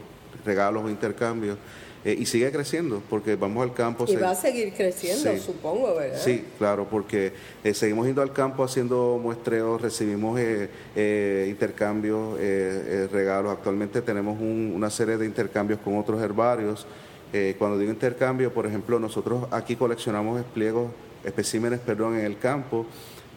regalos 0.49 0.83
o 0.83 0.89
intercambios. 0.89 1.57
Eh, 2.05 2.15
y 2.17 2.25
sigue 2.25 2.49
creciendo 2.49 3.03
porque 3.09 3.35
vamos 3.35 3.61
al 3.61 3.73
campo. 3.73 4.05
Y 4.07 4.15
va 4.15 4.31
a 4.31 4.35
seguir 4.35 4.73
creciendo, 4.73 5.37
supongo, 5.37 5.95
¿verdad? 5.95 6.17
Sí, 6.17 6.45
claro, 6.57 6.87
porque 6.89 7.33
eh, 7.61 7.73
seguimos 7.73 8.07
yendo 8.07 8.21
al 8.21 8.31
campo 8.31 8.63
haciendo 8.63 9.19
muestreos, 9.21 9.81
recibimos 9.81 10.39
eh, 10.39 11.47
intercambios, 11.49 12.39
regalos. 13.11 13.51
Actualmente 13.51 14.01
tenemos 14.01 14.39
una 14.39 14.89
serie 14.89 15.17
de 15.17 15.25
intercambios 15.25 15.79
con 15.81 15.97
otros 15.97 16.21
herbarios. 16.21 16.87
cuando 17.57 17.77
digo 17.77 17.91
intercambio, 17.91 18.53
por 18.53 18.65
ejemplo, 18.65 18.97
nosotros 18.97 19.47
aquí 19.51 19.75
coleccionamos 19.75 20.41
pliegos, 20.53 20.91
especímenes, 21.25 21.81
perdón, 21.81 22.17
en 22.17 22.25
el 22.25 22.37
campo. 22.37 22.85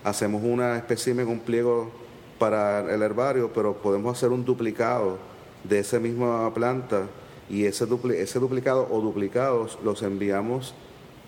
Hacemos 0.05 0.43
una 0.45 0.77
espécimen, 0.77 1.27
un 1.27 1.41
pliego 1.41 1.91
para 2.39 2.95
el 2.95 3.03
herbario, 3.03 3.53
pero 3.53 3.75
podemos 3.75 4.17
hacer 4.17 4.31
un 4.31 4.45
duplicado 4.45 5.32
de 5.65 5.79
esa 5.79 5.99
misma 5.99 6.53
planta 6.55 7.07
y 7.49 7.65
ese, 7.65 7.87
ese 8.17 8.39
duplicado 8.39 8.89
o 8.91 9.01
duplicados 9.01 9.79
los 9.85 10.03
enviamos 10.03 10.75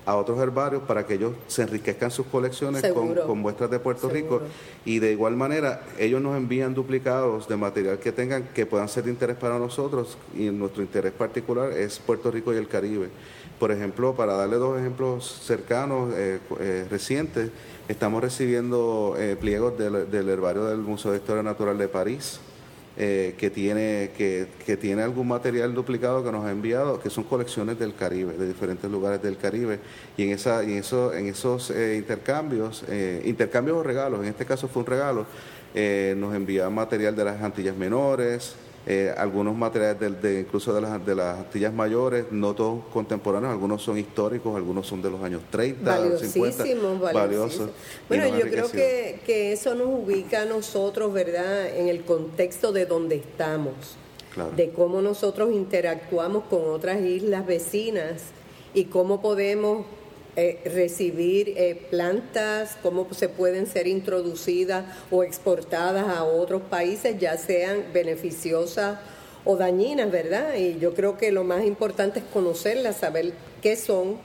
a 0.06 0.16
otros 0.16 0.38
herbarios 0.38 0.82
para 0.82 1.06
que 1.06 1.14
ellos 1.14 1.32
se 1.46 1.62
enriquezcan 1.62 2.10
sus 2.10 2.26
colecciones 2.26 2.82
con, 2.92 3.38
muestras 3.38 3.70
de 3.70 3.78
Puerto 3.78 4.08
Rico. 4.08 4.42
Y 4.84 4.98
de 4.98 5.12
igual 5.12 5.36
manera 5.36 5.82
ellos 5.98 6.20
nos 6.20 6.36
envían 6.36 6.74
duplicados 6.74 7.48
de 7.48 7.56
material 7.56 7.98
que 7.98 8.12
tengan 8.12 8.48
que 8.54 8.66
puedan 8.66 8.88
ser 8.88 9.04
de 9.04 9.10
interés 9.10 9.36
para 9.36 9.58
nosotros 9.58 10.18
y 10.36 10.50
nuestro 10.50 10.82
interés 10.82 11.12
particular 11.12 11.72
es 11.72 11.98
Puerto 11.98 12.30
Rico 12.30 12.52
y 12.52 12.56
el 12.56 12.68
Caribe. 12.68 13.08
Por 13.58 13.70
ejemplo, 13.70 14.14
para 14.14 14.34
darle 14.34 14.56
dos 14.56 14.78
ejemplos 14.78 15.40
cercanos, 15.44 16.12
eh, 16.14 16.40
eh, 16.60 16.86
recientes, 16.90 17.50
estamos 17.88 18.22
recibiendo 18.22 19.14
eh, 19.16 19.36
pliegos 19.40 19.78
del, 19.78 20.10
del 20.10 20.28
herbario 20.28 20.64
del 20.64 20.78
Museo 20.78 21.12
de 21.12 21.18
Historia 21.18 21.42
Natural 21.42 21.78
de 21.78 21.88
París, 21.88 22.40
eh, 22.96 23.34
que, 23.38 23.50
tiene, 23.50 24.10
que, 24.16 24.46
que, 24.64 24.76
tiene 24.76 25.02
algún 25.02 25.26
material 25.26 25.74
duplicado 25.74 26.22
que 26.22 26.30
nos 26.30 26.44
ha 26.44 26.52
enviado, 26.52 27.00
que 27.00 27.10
son 27.10 27.24
colecciones 27.24 27.78
del 27.78 27.94
Caribe, 27.94 28.34
de 28.34 28.46
diferentes 28.46 28.88
lugares 28.90 29.20
del 29.20 29.36
Caribe. 29.36 29.80
Y 30.16 30.24
en, 30.24 30.30
esa, 30.30 30.62
y 30.62 30.74
eso, 30.74 31.12
en 31.12 31.26
esos 31.26 31.70
eh, 31.70 31.96
intercambios, 31.96 32.84
eh, 32.88 33.22
intercambios 33.24 33.78
o 33.78 33.82
regalos, 33.82 34.20
en 34.20 34.26
este 34.26 34.46
caso 34.46 34.68
fue 34.68 34.80
un 34.80 34.86
regalo, 34.86 35.26
nos 35.74 36.32
envía 36.36 36.70
material 36.70 37.16
de 37.16 37.24
las 37.24 37.42
Antillas 37.42 37.76
Menores, 37.76 38.54
eh, 38.86 39.14
algunos 39.16 39.56
materiales 39.56 40.20
de, 40.20 40.40
incluso 40.40 40.74
de 40.74 40.82
las, 40.82 41.04
de 41.06 41.14
las 41.14 41.38
Antillas 41.38 41.72
mayores, 41.72 42.26
no 42.30 42.54
todos 42.54 42.84
contemporáneos, 42.92 43.50
algunos 43.50 43.82
son 43.82 43.96
históricos, 43.96 44.54
algunos 44.54 44.86
son 44.86 45.00
de 45.00 45.10
los 45.10 45.22
años 45.22 45.40
30, 45.50 46.18
50, 46.18 46.64
valiosos. 47.12 47.70
Bueno, 48.08 48.28
yo 48.38 48.42
creo 48.42 48.70
que, 48.70 49.52
eso 49.52 49.74
nos 49.74 49.86
ubica 49.86 50.42
a 50.42 50.44
nosotros, 50.44 51.12
¿verdad?, 51.12 51.74
en 51.76 51.88
el 51.88 52.04
contexto 52.04 52.72
de 52.72 52.84
donde 52.84 53.16
estamos. 53.16 53.74
de 54.56 54.70
cómo 54.70 55.00
nosotros 55.00 55.52
interactuamos 55.52 56.44
con 56.50 56.64
otras 56.66 57.00
islas 57.00 57.46
vecinas 57.46 58.22
y 58.74 58.86
cómo 58.86 59.22
podemos 59.22 59.86
eh, 60.36 60.60
recibir 60.64 61.54
eh, 61.56 61.86
plantas, 61.90 62.76
cómo 62.82 63.06
se 63.12 63.28
pueden 63.28 63.66
ser 63.66 63.86
introducidas 63.86 64.84
o 65.10 65.22
exportadas 65.22 66.08
a 66.08 66.24
otros 66.24 66.62
países, 66.62 67.16
ya 67.20 67.36
sean 67.36 67.84
beneficiosas 67.92 68.98
o 69.44 69.56
dañinas, 69.56 70.10
¿verdad? 70.10 70.54
Y 70.56 70.78
yo 70.80 70.92
creo 70.94 71.16
que 71.16 71.30
lo 71.30 71.44
más 71.44 71.64
importante 71.64 72.18
es 72.18 72.24
conocerlas, 72.24 72.96
saber 72.96 73.32
qué 73.62 73.76
son, 73.76 74.16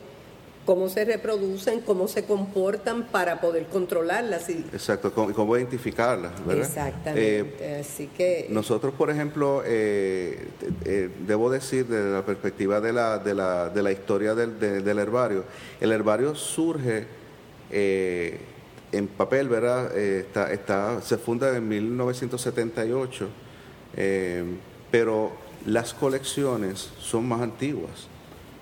cómo 0.70 0.88
se 0.88 1.04
reproducen, 1.04 1.82
cómo 1.82 2.08
se 2.08 2.26
comportan 2.26 3.08
para 3.08 3.42
poder 3.42 3.66
controlarlas. 3.66 4.48
Y... 4.52 4.64
Exacto, 4.72 5.12
y 5.28 5.34
cómo 5.34 5.58
identificarlas, 5.58 6.46
¿verdad? 6.46 6.64
Exactamente, 6.64 7.56
eh, 7.60 7.80
así 7.80 8.06
que... 8.16 8.46
Nosotros, 8.52 8.94
por 8.94 9.10
ejemplo, 9.10 9.64
eh, 9.66 10.48
eh, 10.86 11.10
debo 11.26 11.50
decir 11.50 11.88
desde 11.88 12.12
la 12.12 12.24
perspectiva 12.24 12.80
de 12.82 12.94
la, 12.94 13.18
de 13.18 13.34
la, 13.34 13.70
de 13.70 13.82
la 13.82 13.92
historia 13.92 14.36
del, 14.36 14.60
del 14.60 15.00
herbario, 15.00 15.44
el 15.82 15.92
herbario 15.92 16.36
surge 16.36 17.08
en 17.72 19.08
papel, 19.18 19.50
¿verdad? 19.50 19.98
está, 19.98 20.54
está, 20.54 21.02
se 21.02 21.18
funda 21.18 21.58
en 21.58 21.68
1978, 21.68 23.28
pero 24.92 25.32
las 25.66 25.96
colecciones 25.96 26.92
son 27.00 27.28
más 27.28 27.42
antiguas. 27.42 28.08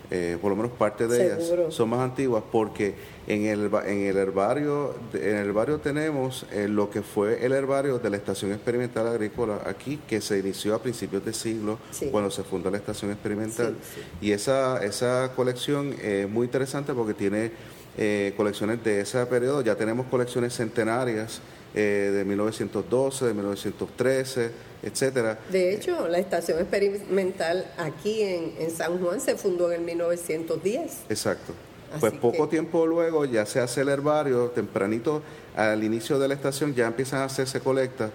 Eh, 0.09 0.37
por 0.41 0.49
lo 0.49 0.55
menos 0.55 0.71
parte 0.71 1.05
de 1.05 1.25
ellas 1.25 1.51
son 1.69 1.89
más 1.89 1.99
antiguas 1.99 2.41
porque 2.49 2.95
en 3.27 3.45
el, 3.45 3.69
en 3.85 4.05
el 4.05 4.17
herbario 4.17 4.95
en 5.13 5.35
el 5.35 5.47
herbario 5.47 5.79
tenemos 5.79 6.45
eh, 6.51 6.67
lo 6.67 6.89
que 6.89 7.01
fue 7.01 7.45
el 7.45 7.51
herbario 7.51 7.99
de 7.99 8.09
la 8.09 8.17
Estación 8.17 8.53
Experimental 8.53 9.07
Agrícola 9.07 9.61
aquí 9.65 9.99
que 10.07 10.21
se 10.21 10.39
inició 10.39 10.75
a 10.75 10.81
principios 10.81 11.25
de 11.25 11.33
siglo 11.33 11.77
cuando 12.11 12.31
se 12.31 12.43
fundó 12.43 12.71
la 12.71 12.77
Estación 12.77 13.11
Experimental 13.11 13.75
y 14.21 14.31
esa 14.31 14.83
esa 14.83 15.33
colección 15.35 15.93
es 16.01 16.29
muy 16.29 16.45
interesante 16.45 16.93
porque 16.93 17.13
tiene 17.13 17.51
eh, 17.97 18.33
colecciones 18.37 18.83
de 18.83 19.01
ese 19.01 19.25
periodo 19.25 19.61
ya 19.61 19.75
tenemos 19.75 20.07
colecciones 20.07 20.53
centenarias 20.53 21.41
de 21.73 22.23
1912 22.25 23.25
de 23.25 23.33
1913 23.35 24.51
etcétera. 24.81 25.39
De 25.51 25.73
hecho, 25.73 26.07
la 26.07 26.19
estación 26.19 26.59
experimental 26.59 27.65
aquí 27.77 28.21
en, 28.21 28.71
San 28.71 28.99
Juan 28.99 29.19
se 29.19 29.35
fundó 29.35 29.71
en 29.71 29.81
el 29.81 29.85
1910. 29.85 31.03
Exacto. 31.09 31.53
Pues 31.99 32.13
poco 32.13 32.47
tiempo 32.47 32.85
luego 32.85 33.25
ya 33.25 33.45
se 33.45 33.59
hace 33.59 33.81
el 33.81 33.89
herbario, 33.89 34.47
tempranito 34.49 35.21
al 35.55 35.83
inicio 35.83 36.19
de 36.19 36.27
la 36.27 36.33
estación 36.33 36.75
ya 36.75 36.87
empiezan 36.87 37.21
a 37.21 37.25
hacerse 37.25 37.59
colectas 37.59 38.11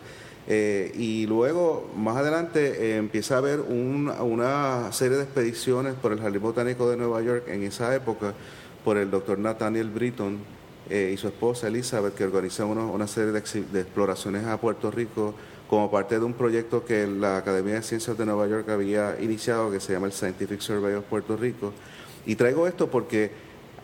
eh, 0.47 0.93
y 0.97 1.27
luego 1.27 1.91
más 1.97 2.17
adelante 2.17 2.91
eh, 2.93 2.97
empieza 2.97 3.37
a 3.37 3.39
haber 3.39 3.61
una 3.61 4.93
serie 4.93 5.17
de 5.17 5.25
expediciones 5.25 5.95
por 5.95 6.13
el 6.13 6.21
Jardín 6.21 6.43
Botánico 6.43 6.91
de 6.91 6.97
Nueva 6.97 7.23
York 7.23 7.45
en 7.49 7.63
esa 7.63 7.95
época 7.95 8.35
por 8.85 8.97
el 8.97 9.11
doctor 9.11 9.39
Nathaniel 9.39 9.91
Britton 9.91 10.39
eh, 10.91 11.13
y 11.15 11.17
su 11.17 11.29
esposa 11.29 11.69
Elizabeth 11.69 12.15
que 12.15 12.25
organizan 12.25 12.67
una 12.67 13.07
serie 13.07 13.33
de, 13.33 13.41
de 13.41 13.81
exploraciones 13.81 14.45
a 14.47 14.61
Puerto 14.61 14.91
Rico 14.91 15.35
como 15.73 15.91
parte 15.91 16.19
de 16.19 16.25
un 16.25 16.35
proyecto 16.35 16.85
que 16.85 17.07
la 17.07 17.39
Academia 17.39 17.75
de 17.75 17.83
Ciencias 17.83 18.19
de 18.19 18.27
Nueva 18.27 18.47
York 18.47 18.69
había 18.69 19.17
iniciado 19.21 19.71
que 19.71 19.81
se 19.81 19.93
llama 19.93 20.07
el 20.07 20.13
Scientific 20.13 20.61
Survey 20.61 20.95
of 20.95 21.05
Puerto 21.05 21.35
Rico. 21.35 21.73
Y 22.27 22.37
traigo 22.37 22.67
esto 22.67 22.91
porque 22.91 23.31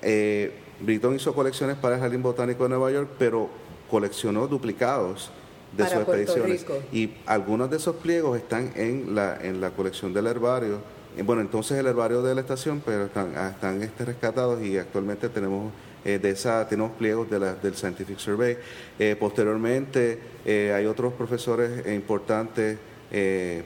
eh, 0.02 0.52
Britton 0.80 1.16
hizo 1.16 1.34
colecciones 1.34 1.76
para 1.76 1.96
el 1.96 2.00
Jardín 2.00 2.22
Botánico 2.22 2.64
de 2.64 2.68
Nueva 2.70 2.90
York, 2.90 3.10
pero 3.18 3.48
coleccionó 3.90 4.46
duplicados 4.46 5.30
de 5.76 5.84
sus 5.84 5.94
expediciones. 5.94 6.66
Y 6.92 7.14
algunos 7.26 7.70
de 7.70 7.76
esos 7.76 7.96
pliegos 7.96 8.36
están 8.36 8.72
en 8.76 9.14
la, 9.14 9.38
en 9.42 9.60
la 9.60 9.70
colección 9.70 10.12
del 10.12 10.26
herbario. 10.26 10.80
Bueno, 11.24 11.42
entonces 11.42 11.78
el 11.78 11.86
herbario 11.86 12.22
de 12.22 12.34
la 12.34 12.42
estación, 12.42 12.80
pero 12.84 13.06
están, 13.06 13.34
están 13.34 13.82
este, 13.82 14.04
rescatados 14.04 14.62
y 14.62 14.78
actualmente 14.78 15.28
tenemos 15.28 15.72
eh, 16.04 16.18
de 16.18 16.30
esa, 16.30 16.66
tenemos 16.68 16.92
pliegos 16.92 17.28
de 17.28 17.40
la, 17.40 17.54
del 17.54 17.74
Scientific 17.74 18.18
Survey. 18.18 18.56
Eh, 18.98 19.16
posteriormente 19.18 20.18
eh, 20.44 20.72
hay 20.74 20.86
otros 20.86 21.12
profesores 21.12 21.86
importantes 21.92 22.78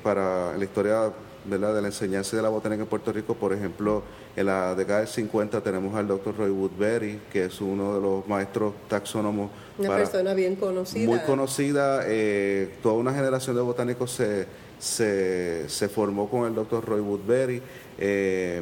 para 0.05 0.57
la 0.57 0.65
historia 0.65 1.11
de 1.45 1.59
la 1.59 1.87
enseñanza 1.87 2.37
de 2.37 2.43
la 2.43 2.49
botánica 2.49 2.83
en 2.83 2.89
Puerto 2.89 3.13
Rico. 3.13 3.35
Por 3.35 3.53
ejemplo, 3.53 4.03
en 4.37 4.47
la 4.47 4.75
década 4.75 5.01
del 5.01 5.09
50 5.09 5.61
tenemos 5.63 5.95
al 5.95 6.09
doctor 6.09 6.37
Roy 6.37 6.51
Woodbury, 6.51 7.21
que 7.33 7.47
es 7.47 7.61
uno 7.61 7.95
de 7.95 8.01
los 8.01 8.27
maestros 8.29 8.75
taxónomos. 8.89 9.51
Una 9.79 9.97
persona 9.97 10.35
bien 10.35 10.57
conocida. 10.57 11.07
Muy 11.07 11.19
conocida. 11.21 12.05
toda 12.83 12.95
una 12.95 13.13
generación 13.13 13.57
de 13.57 13.63
botánicos 13.63 14.13
se, 14.13 14.47
se, 14.79 15.69
se 15.69 15.89
formó 15.89 16.29
con 16.29 16.47
el 16.47 16.55
doctor 16.55 16.85
Roy 16.85 17.01
Woodbury, 17.01 17.63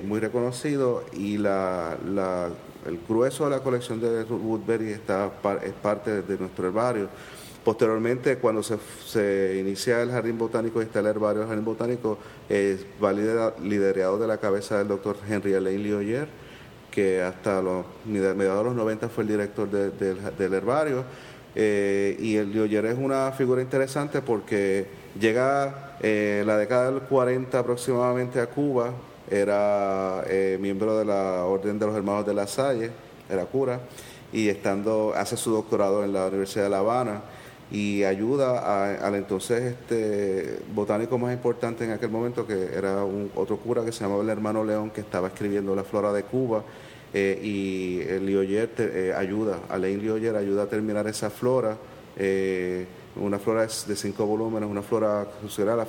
muy 0.04 0.20
reconocido, 0.20 1.04
y 1.12 1.38
la, 1.38 1.96
la 2.06 2.50
el 2.86 2.98
grueso 3.06 3.44
de 3.44 3.50
la 3.50 3.60
colección 3.60 4.00
de 4.00 4.22
Woodbury 4.24 4.92
está, 4.92 5.30
es 5.62 5.72
parte 5.74 6.22
de 6.22 6.38
nuestro 6.38 6.68
herbario. 6.68 7.08
Posteriormente, 7.64 8.38
cuando 8.38 8.62
se, 8.62 8.78
se 9.06 9.58
inicia 9.60 10.00
el 10.02 10.10
Jardín 10.10 10.38
Botánico 10.38 10.80
y 10.80 10.84
está 10.84 11.00
el 11.00 11.06
herbario 11.06 11.40
del 11.40 11.48
Jardín 11.48 11.64
Botánico, 11.64 12.18
va 13.02 13.12
liderado 13.12 14.18
de 14.18 14.26
la 14.26 14.38
cabeza 14.38 14.78
del 14.78 14.88
doctor 14.88 15.16
Henry 15.28 15.54
Alain 15.54 15.82
Lioyer, 15.82 16.28
que 16.90 17.22
hasta 17.22 17.60
los 17.60 17.84
mediados 18.06 18.58
de 18.58 18.64
los 18.64 18.74
90 18.74 19.08
fue 19.08 19.24
el 19.24 19.28
director 19.28 19.68
del 19.68 20.54
herbario. 20.54 21.04
Eh, 21.54 22.16
y 22.20 22.36
el 22.36 22.52
Lioyer 22.52 22.86
es 22.86 22.98
una 22.98 23.32
figura 23.32 23.60
interesante 23.60 24.22
porque 24.22 24.86
llega 25.18 25.96
eh, 26.00 26.44
la 26.46 26.56
década 26.56 26.90
del 26.92 27.00
40 27.02 27.58
aproximadamente 27.58 28.40
a 28.40 28.46
Cuba, 28.46 28.92
era 29.28 30.22
eh, 30.28 30.58
miembro 30.60 30.96
de 30.98 31.04
la 31.04 31.44
Orden 31.44 31.78
de 31.78 31.86
los 31.86 31.96
Hermanos 31.96 32.26
de 32.26 32.34
la 32.34 32.46
Salle, 32.46 32.90
era 33.28 33.44
cura, 33.46 33.80
y 34.32 34.48
estando, 34.48 35.12
hace 35.16 35.36
su 35.36 35.50
doctorado 35.50 36.04
en 36.04 36.12
la 36.12 36.26
Universidad 36.26 36.64
de 36.64 36.70
La 36.70 36.78
Habana 36.78 37.20
y 37.70 38.02
ayuda 38.04 38.96
al 39.06 39.14
entonces 39.14 39.74
este 39.74 40.58
botánico 40.74 41.18
más 41.18 41.32
importante 41.32 41.84
en 41.84 41.92
aquel 41.92 42.10
momento, 42.10 42.46
que 42.46 42.70
era 42.74 43.04
un, 43.04 43.30
otro 43.34 43.58
cura 43.58 43.84
que 43.84 43.92
se 43.92 44.02
llamaba 44.02 44.22
el 44.22 44.28
hermano 44.28 44.64
León, 44.64 44.90
que 44.90 45.00
estaba 45.00 45.28
escribiendo 45.28 45.74
la 45.74 45.84
flora 45.84 46.12
de 46.12 46.24
Cuba, 46.24 46.64
eh, 47.12 47.40
y 47.42 48.00
el 48.08 48.26
Lioyer 48.26 48.70
eh, 48.78 49.14
ayuda, 49.16 49.60
Alain 49.68 50.00
Lioyer 50.00 50.36
ayuda 50.36 50.64
a 50.64 50.66
terminar 50.66 51.06
esa 51.06 51.30
flora. 51.30 51.76
una 53.16 53.38
flora 53.38 53.62
de 53.62 53.96
cinco 53.96 54.26
volúmenes, 54.26 54.68
una 54.68 54.82
flora, 54.82 55.26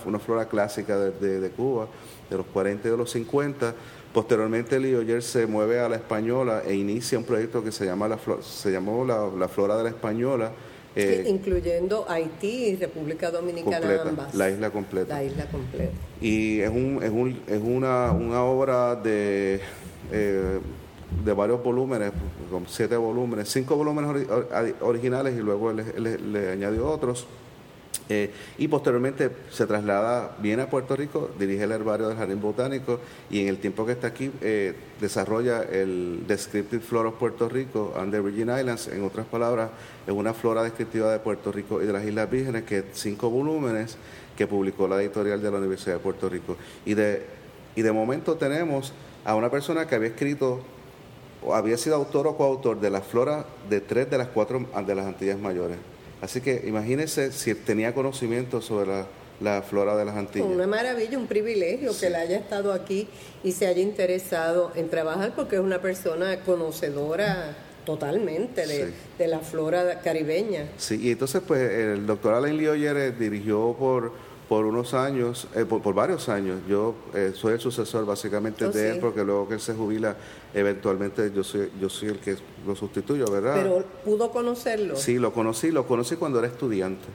una 0.06 0.20
flora 0.20 0.46
clásica 0.48 0.98
de 0.98 1.50
Cuba, 1.56 1.88
de 2.30 2.38
los 2.38 2.46
40 2.48 2.88
y 2.88 2.92
de 2.92 2.98
los 2.98 3.12
50. 3.12 3.74
Posteriormente, 4.14 4.80
Lioyer 4.80 5.24
se 5.24 5.46
mueve 5.46 5.80
a 5.80 5.88
la 5.88 5.96
Española 5.96 6.64
e 6.66 6.74
inicia 6.74 7.18
un 7.18 7.24
proyecto 7.24 7.64
que 7.64 7.72
se, 7.72 7.86
llama 7.86 8.10
la, 8.10 8.18
se 8.42 8.72
llamó 8.72 9.06
la, 9.06 9.48
Flora 9.48 9.78
de 9.78 9.84
la 9.84 9.90
Española. 9.90 10.52
Eh, 10.96 11.26
incluyendo 11.28 12.06
Haití 12.10 12.66
y 12.66 12.76
República 12.76 13.32
Dominicana 13.32 14.02
ambas. 14.02 14.36
La 14.36 14.50
isla 14.50 14.70
completa. 14.72 15.16
La 15.16 15.24
isla 15.24 15.46
completa. 15.46 15.94
Y 16.20 16.60
es, 16.60 16.70
un, 16.70 17.00
es, 17.02 17.10
un, 17.10 17.40
es 17.48 17.62
una, 17.62 18.12
una 18.12 18.44
obra 18.44 18.96
de, 18.96 19.62
eh, 20.12 20.60
de 21.24 21.34
varios 21.34 21.64
volúmenes, 21.64 22.12
con 22.52 22.68
siete 22.68 22.98
volúmenes, 22.98 23.50
cinco 23.50 23.78
volúmenes 23.78 24.28
originales 24.82 25.36
y 25.38 25.40
luego 25.40 25.72
le 25.72 26.50
añadió 26.50 26.90
otros. 26.90 27.26
Eh, 28.14 28.30
y 28.58 28.68
posteriormente 28.68 29.30
se 29.52 29.66
traslada, 29.66 30.36
viene 30.40 30.64
a 30.64 30.70
Puerto 30.70 30.98
Rico, 30.98 31.30
dirige 31.40 31.64
el 31.64 31.72
herbario 31.72 32.10
del 32.10 32.18
Jardín 32.18 32.42
Botánico 32.42 33.00
y 33.30 33.40
en 33.40 33.48
el 33.48 33.58
tiempo 33.58 33.86
que 33.86 33.94
está 33.94 34.08
aquí 34.08 34.30
eh, 34.42 34.74
desarrolla 35.00 35.64
el 35.64 36.28
Descriptive 36.28 36.82
Flora 36.82 37.08
of 37.08 37.16
Puerto 37.16 37.48
Rico 37.48 37.94
and 37.98 38.12
the 38.12 38.20
Virgin 38.20 38.50
Islands. 38.50 38.90
En 38.90 39.06
otras 39.06 39.26
palabras, 39.28 39.70
es 40.06 40.12
una 40.12 40.34
flora 40.34 40.62
descriptiva 40.62 41.10
de 41.10 41.20
Puerto 41.20 41.54
Rico 41.54 41.82
y 41.82 41.86
de 41.86 41.94
las 41.94 42.04
Islas 42.04 42.30
Vírgenes, 42.30 42.64
que 42.64 42.84
cinco 42.92 43.30
volúmenes 43.30 43.96
que 44.36 44.46
publicó 44.46 44.90
la 44.90 45.02
editorial 45.02 45.42
de 45.42 45.50
la 45.50 45.60
Universidad 45.60 45.94
de 45.94 46.00
Puerto 46.02 46.28
Rico. 46.28 46.58
Y 46.86 46.96
de, 46.96 47.26
y 47.78 47.82
de 47.82 47.94
momento 47.94 48.36
tenemos 48.36 48.92
a 49.24 49.36
una 49.36 49.50
persona 49.50 49.88
que 49.88 49.96
había 49.96 50.10
escrito 50.10 50.60
o 51.46 51.56
había 51.56 51.78
sido 51.78 51.96
autor 51.96 52.28
o 52.28 52.36
coautor 52.36 52.82
de 52.82 52.90
la 52.90 53.00
flora 53.00 53.46
de 53.70 53.80
tres 53.80 54.10
de 54.10 54.18
las 54.18 54.28
cuatro 54.28 54.68
de 54.86 54.96
las 54.96 55.06
Antillas 55.06 55.40
Mayores. 55.40 55.78
Así 56.22 56.40
que 56.40 56.64
imagínese 56.68 57.32
si 57.32 57.56
tenía 57.56 57.94
conocimiento 57.94 58.62
sobre 58.62 59.06
la, 59.42 59.62
flora 59.64 59.98
de 59.98 60.06
las 60.06 60.16
Antillas. 60.16 60.48
Una 60.48 60.68
maravilla, 60.68 61.18
un 61.18 61.26
privilegio 61.26 61.92
que 62.00 62.08
él 62.08 62.16
haya 62.16 62.38
estado 62.38 62.72
aquí 62.74 63.08
y 63.44 63.54
se 63.54 63.66
haya 63.66 63.82
interesado 63.82 64.72
en 64.76 64.90
trabajar 64.90 65.34
porque 65.36 65.56
es 65.56 65.62
una 65.62 65.82
persona 65.82 66.42
conocedora 66.42 67.56
totalmente 67.86 68.68
de, 68.68 69.28
la 69.28 69.40
flora 69.40 70.00
caribeña. 70.02 70.70
Sí, 70.78 71.00
y 71.02 71.12
entonces 71.12 71.42
pues 71.46 71.72
el 71.72 72.06
doctor 72.06 72.36
Alain 72.36 72.56
Lioyer 72.56 73.18
dirigió 73.18 73.76
por 73.78 74.14
por 74.52 74.66
unos 74.66 74.94
años, 74.94 75.48
eh, 75.56 75.64
por, 75.64 75.94
varios 75.94 76.28
años. 76.28 76.60
Yo 76.68 76.94
eh, 77.16 77.32
soy 77.34 77.54
el 77.54 77.62
sucesor 77.62 78.06
básicamente 78.06 78.66
oh, 78.66 78.70
de 78.70 78.90
él, 78.90 79.00
porque 79.00 79.24
luego 79.24 79.48
que 79.48 79.54
él 79.54 79.62
se 79.62 79.74
jubila, 79.74 80.18
eventualmente 80.54 81.32
yo 81.34 81.42
soy, 81.42 81.72
yo 81.80 81.90
soy 81.90 82.10
el 82.10 82.20
que 82.20 82.36
lo 82.68 82.76
sustituyo, 82.76 83.32
¿verdad? 83.32 83.54
Pero 83.56 83.86
pudo 84.04 84.30
conocerlo. 84.30 84.98
Sí, 84.98 85.20
lo 85.20 85.32
conocí, 85.32 85.72
lo 85.72 85.88
conocí 85.88 86.18
cuando 86.18 86.40
era 86.40 86.50
estudiante. 86.50 87.06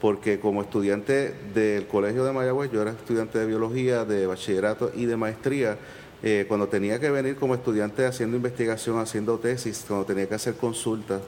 porque 0.00 0.40
como 0.40 0.62
estudiante 0.62 1.32
del 1.54 1.86
Colegio 1.86 2.24
de 2.24 2.32
Mayagüez, 2.32 2.72
yo 2.72 2.82
era 2.82 2.90
estudiante 2.90 3.38
de 3.38 3.46
biología, 3.46 4.04
de 4.04 4.26
bachillerato 4.26 4.90
y 4.96 5.04
de 5.04 5.16
maestría, 5.16 5.78
eh, 6.24 6.44
cuando 6.48 6.66
tenía 6.66 6.98
que 6.98 7.08
venir 7.08 7.36
como 7.36 7.54
estudiante 7.54 8.04
haciendo 8.04 8.36
investigación, 8.36 8.98
haciendo 8.98 9.38
tesis, 9.38 9.84
cuando 9.86 10.06
tenía 10.06 10.28
que 10.28 10.34
hacer 10.34 10.54
consultas 10.56 11.20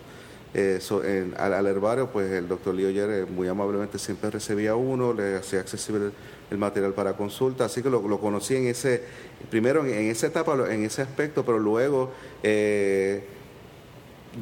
eh, 0.58 1.34
al, 1.36 1.66
herbario, 1.66 2.08
pues 2.10 2.32
el 2.32 2.48
doctor 2.48 2.74
Leo 2.74 2.88
Yer 2.88 3.26
muy 3.26 3.46
amablemente 3.46 3.98
siempre 3.98 4.30
recibía 4.30 4.74
uno, 4.74 5.12
le 5.12 5.36
hacía 5.36 5.60
accesible 5.60 6.12
el, 6.50 6.56
material 6.56 6.94
para 6.94 7.12
consulta, 7.14 7.66
así 7.66 7.82
que 7.82 7.90
lo, 7.90 8.18
conocí 8.18 8.56
en 8.56 8.68
ese, 8.68 9.02
primero 9.50 9.84
en, 9.84 10.10
esa 10.10 10.28
etapa, 10.28 10.56
en 10.72 10.84
ese 10.84 11.02
aspecto, 11.02 11.44
pero 11.44 11.58
luego... 11.58 12.10
Eh, 12.42 13.24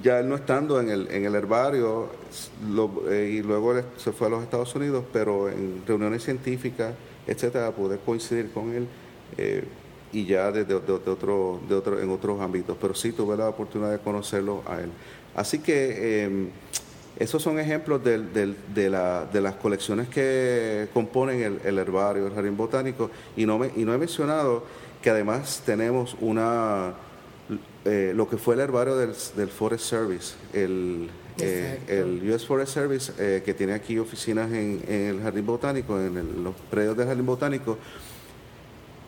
ya 0.03 0.19
él 0.19 0.29
no 0.29 0.35
estando 0.35 0.81
en 0.81 0.89
el, 0.89 1.09
en 1.13 1.25
el 1.25 1.37
herbario, 1.37 2.09
y 2.61 3.43
luego 3.43 3.75
se 3.97 4.11
fue 4.11 4.27
a 4.27 4.31
los 4.31 4.43
Estados 4.43 4.75
Unidos, 4.75 5.05
pero 5.13 5.49
en 5.49 5.85
reuniones 5.87 6.25
científicas, 6.25 6.95
etcétera, 7.29 7.71
pude 7.71 7.99
coincidir 7.99 8.51
con 8.51 8.73
él 8.73 8.89
y 10.15 10.27
ya 10.27 10.51
desde 10.53 10.67
de, 10.67 10.75
otro, 10.75 11.61
de 11.69 11.75
otro, 11.75 12.01
en 12.01 12.11
otros 12.11 12.41
ámbitos, 12.41 12.77
pero 12.81 12.95
sí 12.95 13.13
tuve 13.13 13.37
la 13.37 13.49
oportunidad 13.49 13.91
de 13.91 13.99
conocerlo 13.99 14.63
a 14.67 14.81
él. 14.81 14.91
Así 15.35 15.59
que 15.59 16.25
em, 16.25 16.49
esos 17.19 17.43
son 17.43 17.59
ejemplos 17.59 18.03
de, 18.03 18.19
de, 18.19 18.91
la, 18.91 19.27
de, 19.27 19.41
las 19.41 19.55
colecciones 19.55 20.09
que 20.09 20.89
componen 20.93 21.61
el, 21.65 21.79
herbario, 21.79 22.27
el 22.27 22.35
jardín 22.35 22.57
botánico, 22.57 23.11
y 23.37 23.47
no, 23.47 23.59
me, 23.59 23.71
y 23.77 23.85
no 23.85 23.95
he 23.95 23.99
mencionado 23.99 24.65
que 25.01 25.11
además 25.11 25.63
tenemos 25.65 26.17
una 26.21 26.95
eh, 27.85 28.13
lo 28.17 28.29
que 28.29 28.39
fue 28.39 28.55
el 28.55 28.61
herbario 28.61 28.97
del, 28.97 29.13
del 29.37 29.49
Forest 29.49 29.85
Service, 29.85 30.35
el, 30.55 31.11
eh, 31.39 31.79
el 31.89 32.31
US 32.31 32.47
Forest 32.47 32.73
Service, 32.73 33.13
eh, 33.19 33.43
que 33.45 33.55
tiene 33.55 33.75
aquí 33.75 33.99
oficinas 33.99 34.51
en, 34.51 34.83
en 34.89 35.03
el 35.09 35.21
jardín 35.21 35.45
botánico, 35.45 36.01
en 36.01 36.43
los 36.43 36.55
predios 36.71 36.97
del 36.97 37.07
jardín 37.07 37.27
botánico, 37.27 37.79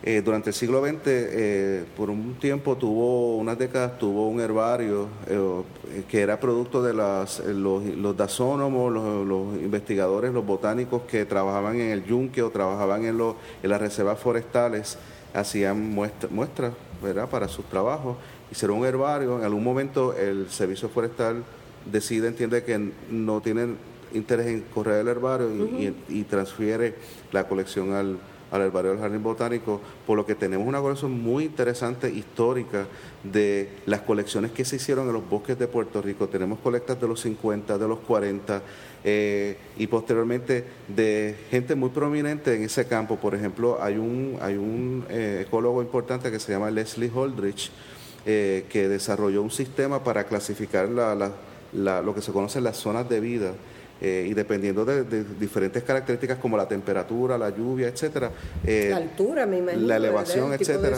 eh, 0.03 0.21
durante 0.23 0.51
el 0.51 0.53
siglo 0.53 0.85
XX, 0.85 0.99
eh, 1.05 1.85
por 1.97 2.11
un 2.11 2.35
tiempo 2.35 2.77
tuvo, 2.77 3.35
unas 3.37 3.57
décadas, 3.57 3.97
tuvo 3.97 4.27
un 4.27 4.39
herbario 4.39 5.07
eh, 5.27 6.03
que 6.07 6.21
era 6.21 6.39
producto 6.39 6.83
de 6.83 6.93
las, 6.93 7.39
los, 7.39 7.83
los 7.83 8.15
dasónomos, 8.15 8.93
los, 8.93 9.55
investigadores, 9.55 10.31
los 10.31 10.45
botánicos 10.45 11.01
que 11.03 11.25
trabajaban 11.25 11.79
en 11.79 11.89
el 11.91 12.05
yunque 12.05 12.43
o 12.43 12.51
trabajaban 12.51 13.05
en, 13.05 13.17
los, 13.17 13.35
en 13.63 13.69
las 13.71 13.81
reservas 13.81 14.19
forestales, 14.19 14.99
hacían 15.33 15.91
muestras 16.29 16.73
¿verdad? 17.01 17.27
para 17.27 17.47
sus 17.47 17.65
trabajos. 17.65 18.17
Hicieron 18.51 18.77
un 18.77 18.85
herbario. 18.85 19.39
En 19.39 19.45
algún 19.45 19.63
momento 19.63 20.13
el 20.13 20.49
servicio 20.49 20.89
forestal 20.89 21.43
decide, 21.91 22.27
entiende 22.27 22.63
que 22.63 22.91
no 23.09 23.41
tienen 23.41 23.77
interés 24.13 24.47
en 24.47 24.61
correr 24.61 25.01
el 25.01 25.07
herbario 25.07 25.49
y 26.07 26.23
transfiere 26.23 26.95
la 27.31 27.47
colección 27.47 27.93
al 27.93 28.17
al 28.51 28.61
herbario 28.61 28.91
del 28.91 28.99
Jardín 28.99 29.23
Botánico, 29.23 29.81
por 30.05 30.17
lo 30.17 30.25
que 30.25 30.35
tenemos 30.35 30.67
una 30.67 30.79
colección 30.79 31.11
muy 31.11 31.45
interesante, 31.45 32.09
histórica, 32.09 32.87
de 33.23 33.69
las 33.85 34.01
colecciones 34.01 34.51
que 34.51 34.63
se 34.63 34.77
hicieron 34.77 35.07
en 35.07 35.13
los 35.13 35.27
bosques 35.27 35.57
de 35.59 35.67
Puerto 35.67 36.01
Rico. 36.01 36.27
Tenemos 36.27 36.59
colectas 36.59 36.99
de 36.99 37.07
los 37.07 37.21
50, 37.21 37.77
de 37.77 37.87
los 37.87 37.99
40 37.99 38.61
eh, 39.03 39.57
y 39.77 39.87
posteriormente 39.87 40.63
de 40.87 41.35
gente 41.49 41.75
muy 41.75 41.89
prominente 41.89 42.55
en 42.55 42.63
ese 42.63 42.87
campo. 42.87 43.17
Por 43.17 43.35
ejemplo, 43.35 43.77
hay 43.81 43.97
un, 43.97 44.37
hay 44.41 44.55
un 44.55 45.05
eh, 45.09 45.43
ecólogo 45.45 45.81
importante 45.81 46.31
que 46.31 46.39
se 46.39 46.51
llama 46.51 46.71
Leslie 46.71 47.11
Holdrich, 47.13 47.71
eh, 48.25 48.65
que 48.69 48.87
desarrolló 48.87 49.41
un 49.41 49.51
sistema 49.51 50.03
para 50.03 50.25
clasificar 50.25 50.89
lo 50.89 52.15
que 52.15 52.21
se 52.21 52.31
conoce 52.31 52.61
las 52.61 52.77
zonas 52.77 53.07
de 53.09 53.19
vida 53.19 53.53
eh, 54.01 54.27
y 54.29 54.33
dependiendo 54.33 54.85
de, 54.85 55.03
diferentes 55.39 55.83
características 55.83 56.37
como 56.37 56.55
la 56.57 56.67
temperatura, 56.67 57.37
la 57.37 57.49
lluvia, 57.49 57.87
etcétera, 57.87 58.31
eh, 58.65 58.87
la 58.89 58.97
altura, 58.97 59.45
me 59.45 59.57
imagino, 59.57 59.87
la 59.87 59.95
elevación, 59.95 60.53
etcétera, 60.53 60.97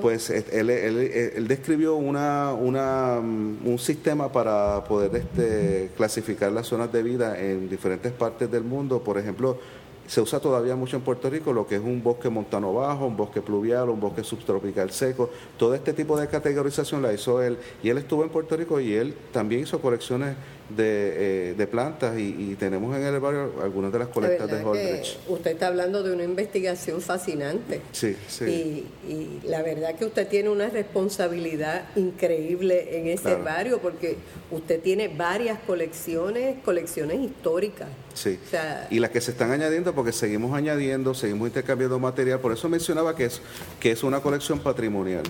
pues 0.00 0.30
él, 0.30 0.70
él, 0.70 1.48
describió 1.48 1.96
una, 1.96 2.52
una, 2.52 3.20
mm, 3.20 3.66
un 3.66 3.78
sistema 3.78 4.30
para 4.32 4.84
poder 4.84 5.14
este, 5.16 5.90
clasificar 5.96 6.52
las 6.52 6.66
zonas 6.66 6.92
de 6.92 7.02
vida 7.02 7.38
en 7.38 7.68
diferentes 7.68 8.12
partes 8.12 8.50
del 8.50 8.64
mundo, 8.64 9.02
por 9.02 9.18
ejemplo, 9.18 9.58
se 10.06 10.20
usa 10.20 10.38
todavía 10.38 10.76
mucho 10.76 10.96
en 10.96 11.02
Puerto 11.02 11.30
Rico 11.30 11.52
lo 11.52 11.66
que 11.66 11.76
es 11.76 11.80
un 11.80 12.02
bosque 12.02 12.28
montano 12.28 12.74
bajo, 12.74 13.06
un 13.06 13.16
bosque 13.16 13.40
pluvial, 13.40 13.88
un 13.88 14.00
bosque 14.00 14.22
subtropical 14.22 14.90
seco. 14.90 15.30
Todo 15.56 15.74
este 15.74 15.92
tipo 15.92 16.18
de 16.18 16.28
categorización 16.28 17.00
la 17.02 17.12
hizo 17.12 17.42
él. 17.42 17.56
Y 17.82 17.88
él 17.88 17.98
estuvo 17.98 18.22
en 18.22 18.28
Puerto 18.28 18.56
Rico 18.56 18.80
y 18.80 18.94
él 18.94 19.14
también 19.32 19.62
hizo 19.62 19.80
colecciones 19.80 20.36
de, 20.68 21.50
eh, 21.50 21.54
de 21.54 21.66
plantas 21.66 22.18
y, 22.18 22.54
tenemos 22.54 22.96
en 22.96 23.02
el 23.02 23.20
barrio 23.20 23.52
algunas 23.62 23.92
de 23.92 23.98
las 23.98 24.08
colectas 24.08 24.50
de, 24.50 24.62
Holdridge. 24.62 25.18
Usted 25.28 25.50
está 25.52 25.66
hablando 25.66 26.02
de 26.02 26.12
una 26.12 26.22
investigación 26.22 27.00
fascinante. 27.00 27.80
Sí, 27.92 28.16
sí. 28.28 28.86
Y, 29.06 29.46
la 29.46 29.62
verdad 29.62 29.94
que 29.96 30.04
usted 30.04 30.28
tiene 30.28 30.48
una 30.48 30.68
responsabilidad 30.68 31.84
increíble 31.96 32.98
en 32.98 33.08
ese 33.08 33.34
barrio 33.36 33.78
porque 33.80 34.16
usted 34.50 34.80
tiene 34.80 35.08
varias 35.08 35.58
colecciones, 35.66 36.56
colecciones 36.64 37.20
históricas. 37.20 37.88
Sí. 38.14 38.38
y 38.90 39.00
las 39.00 39.10
que 39.10 39.20
se 39.20 39.32
están 39.32 39.50
añadiendo 39.50 39.92
porque 39.92 40.12
seguimos 40.12 40.56
añadiendo, 40.56 41.14
seguimos 41.14 41.48
intercambiando 41.48 41.98
material, 41.98 42.38
por 42.38 42.52
eso 42.52 42.68
mencionaba 42.68 43.16
que 43.16 43.24
es, 43.24 43.40
que 43.80 43.90
es 43.90 44.04
una 44.04 44.20
colección 44.20 44.60
patrimonial. 44.60 45.24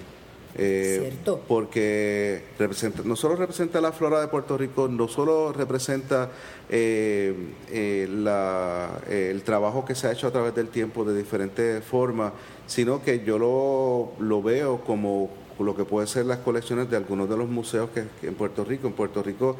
Eh, 0.56 1.12
porque 1.48 2.42
representa, 2.58 3.02
no 3.04 3.16
solo 3.16 3.34
representa 3.34 3.80
la 3.80 3.90
flora 3.90 4.20
de 4.20 4.28
Puerto 4.28 4.56
Rico, 4.56 4.86
no 4.86 5.08
solo 5.08 5.52
representa 5.52 6.30
eh, 6.70 7.34
eh, 7.72 8.08
la, 8.08 9.00
el 9.10 9.42
trabajo 9.42 9.84
que 9.84 9.96
se 9.96 10.06
ha 10.06 10.12
hecho 10.12 10.28
a 10.28 10.30
través 10.30 10.54
del 10.54 10.68
tiempo 10.68 11.04
de 11.04 11.16
diferentes 11.16 11.82
formas, 11.82 12.32
sino 12.68 13.02
que 13.02 13.24
yo 13.24 13.36
lo, 13.38 14.12
lo 14.24 14.42
veo 14.42 14.80
como 14.84 15.28
lo 15.58 15.74
que 15.74 15.84
puede 15.84 16.06
ser 16.06 16.26
las 16.26 16.38
colecciones 16.38 16.88
de 16.88 16.96
algunos 16.96 17.28
de 17.28 17.36
los 17.36 17.48
museos 17.48 17.90
que, 17.90 18.04
en 18.26 18.34
Puerto 18.34 18.64
Rico. 18.64 18.86
En 18.86 18.92
Puerto 18.92 19.24
Rico 19.24 19.56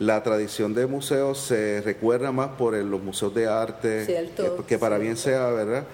la 0.00 0.24
tradición 0.24 0.74
de 0.74 0.86
museos 0.86 1.38
se 1.38 1.80
recuerda 1.82 2.32
más 2.32 2.48
por 2.58 2.74
los 2.74 3.00
museos 3.00 3.32
de 3.34 3.46
arte, 3.46 4.28
que, 4.66 4.78
para 4.78 4.98
bien 4.98 5.16
sea, 5.16 5.46
¿verdad? 5.50 5.86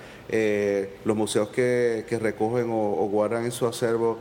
los 1.05 1.17
museos 1.17 1.49
que, 1.49 2.07
que 2.09 2.19
recogen 2.19 2.71
o, 2.71 2.93
o 2.93 3.09
guardan 3.09 3.45
en 3.45 3.53
su 3.53 3.67
acervo 3.67 4.19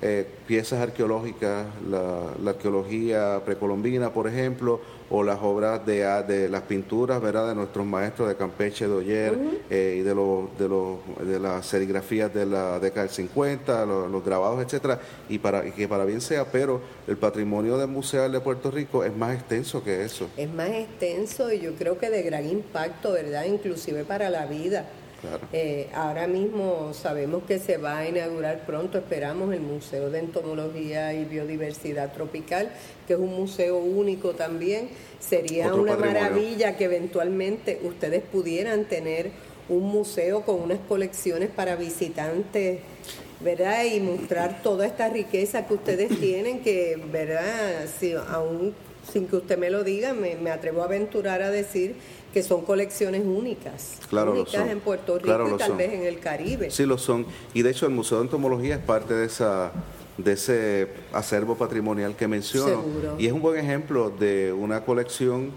eh, 0.00 0.26
piezas 0.46 0.80
arqueológicas, 0.80 1.66
la, 1.90 2.50
arqueología 2.50 3.42
precolombina, 3.44 4.12
por 4.12 4.28
ejemplo, 4.28 4.80
o 5.10 5.22
las 5.22 5.38
obras 5.42 5.84
de, 5.84 6.04
de 6.26 6.48
las 6.48 6.62
pinturas 6.62 7.20
¿verdad? 7.20 7.48
de 7.48 7.54
nuestros 7.54 7.84
maestros 7.84 8.28
de 8.28 8.36
Campeche, 8.36 8.86
de 8.86 8.94
Oyer 8.94 9.38
eh, 9.70 9.96
y 9.98 10.02
de, 10.02 10.14
los 10.14 10.56
de, 10.58 10.68
los 10.68 10.98
de 11.26 11.40
las 11.40 11.66
serigrafías 11.66 12.32
de 12.32 12.46
la 12.46 12.78
década 12.78 13.06
del 13.06 13.14
50, 13.14 13.86
los, 13.86 14.24
grabados, 14.24 14.64
etcétera, 14.64 15.00
y 15.28 15.38
para 15.38 15.66
y 15.66 15.72
que 15.72 15.88
para 15.88 16.04
bien 16.04 16.20
sea, 16.20 16.44
pero 16.44 16.80
el 17.06 17.16
patrimonio 17.16 17.76
del 17.78 17.88
museal 17.88 18.30
de 18.30 18.40
Puerto 18.40 18.70
Rico 18.70 19.04
es 19.04 19.16
más 19.16 19.34
extenso 19.34 19.82
que 19.82 20.04
eso. 20.04 20.28
Es 20.36 20.52
más 20.52 20.70
extenso 20.70 21.52
y 21.52 21.60
yo 21.60 21.74
creo 21.74 21.98
que 21.98 22.10
de 22.10 22.22
gran 22.22 22.48
impacto, 22.48 23.12
¿verdad? 23.12 23.44
Inclusive 23.46 24.04
para 24.04 24.30
la 24.30 24.46
vida 24.46 24.86
eh, 25.52 25.88
ahora 25.94 26.26
mismo 26.28 26.92
sabemos 26.94 27.42
que 27.42 27.58
se 27.58 27.76
va 27.76 27.98
a 27.98 28.08
inaugurar 28.08 28.64
pronto, 28.64 28.98
esperamos, 28.98 29.52
el 29.52 29.60
Museo 29.60 30.10
de 30.10 30.20
Entomología 30.20 31.12
y 31.12 31.24
Biodiversidad 31.24 32.12
Tropical, 32.12 32.70
que 33.06 33.14
es 33.14 33.18
un 33.18 33.34
museo 33.34 33.78
único 33.78 34.34
también. 34.34 34.90
Sería 35.18 35.74
una 35.74 35.96
maravilla 35.96 36.76
que 36.76 36.84
eventualmente 36.84 37.80
ustedes 37.82 38.22
pudieran 38.22 38.84
tener 38.84 39.30
un 39.68 39.82
museo 39.82 40.42
con 40.42 40.60
unas 40.60 40.78
colecciones 40.88 41.50
para 41.50 41.76
visitantes, 41.76 42.80
¿verdad? 43.40 43.84
Y 43.84 44.00
mostrar 44.00 44.62
toda 44.62 44.86
esta 44.86 45.08
riqueza 45.08 45.66
que 45.66 45.74
ustedes 45.74 46.18
tienen, 46.20 46.60
que, 46.62 47.00
¿verdad? 47.10 47.86
Si, 47.98 48.12
aún 48.12 48.74
sin 49.12 49.26
que 49.26 49.36
usted 49.36 49.58
me 49.58 49.70
lo 49.70 49.84
diga, 49.84 50.12
me, 50.12 50.36
me 50.36 50.50
atrevo 50.50 50.82
a 50.82 50.84
aventurar 50.84 51.42
a 51.42 51.50
decir 51.50 51.96
que 52.32 52.42
son 52.42 52.64
colecciones 52.64 53.22
únicas, 53.24 53.98
únicas 54.12 54.68
en 54.68 54.80
Puerto 54.80 55.18
Rico 55.18 55.54
y 55.54 55.58
tal 55.58 55.76
vez 55.76 55.92
en 55.92 56.04
el 56.04 56.20
Caribe. 56.20 56.70
Sí, 56.70 56.84
lo 56.84 56.98
son. 56.98 57.26
Y 57.54 57.62
de 57.62 57.70
hecho 57.70 57.86
el 57.86 57.92
Museo 57.92 58.18
de 58.18 58.24
Entomología 58.24 58.76
es 58.76 58.82
parte 58.82 59.14
de 59.14 59.26
esa 59.26 59.72
de 60.18 60.32
ese 60.32 60.88
acervo 61.12 61.56
patrimonial 61.56 62.16
que 62.16 62.26
menciono. 62.26 62.84
Y 63.18 63.26
es 63.26 63.32
un 63.32 63.40
buen 63.40 63.58
ejemplo 63.58 64.10
de 64.10 64.52
una 64.52 64.84
colección 64.84 65.52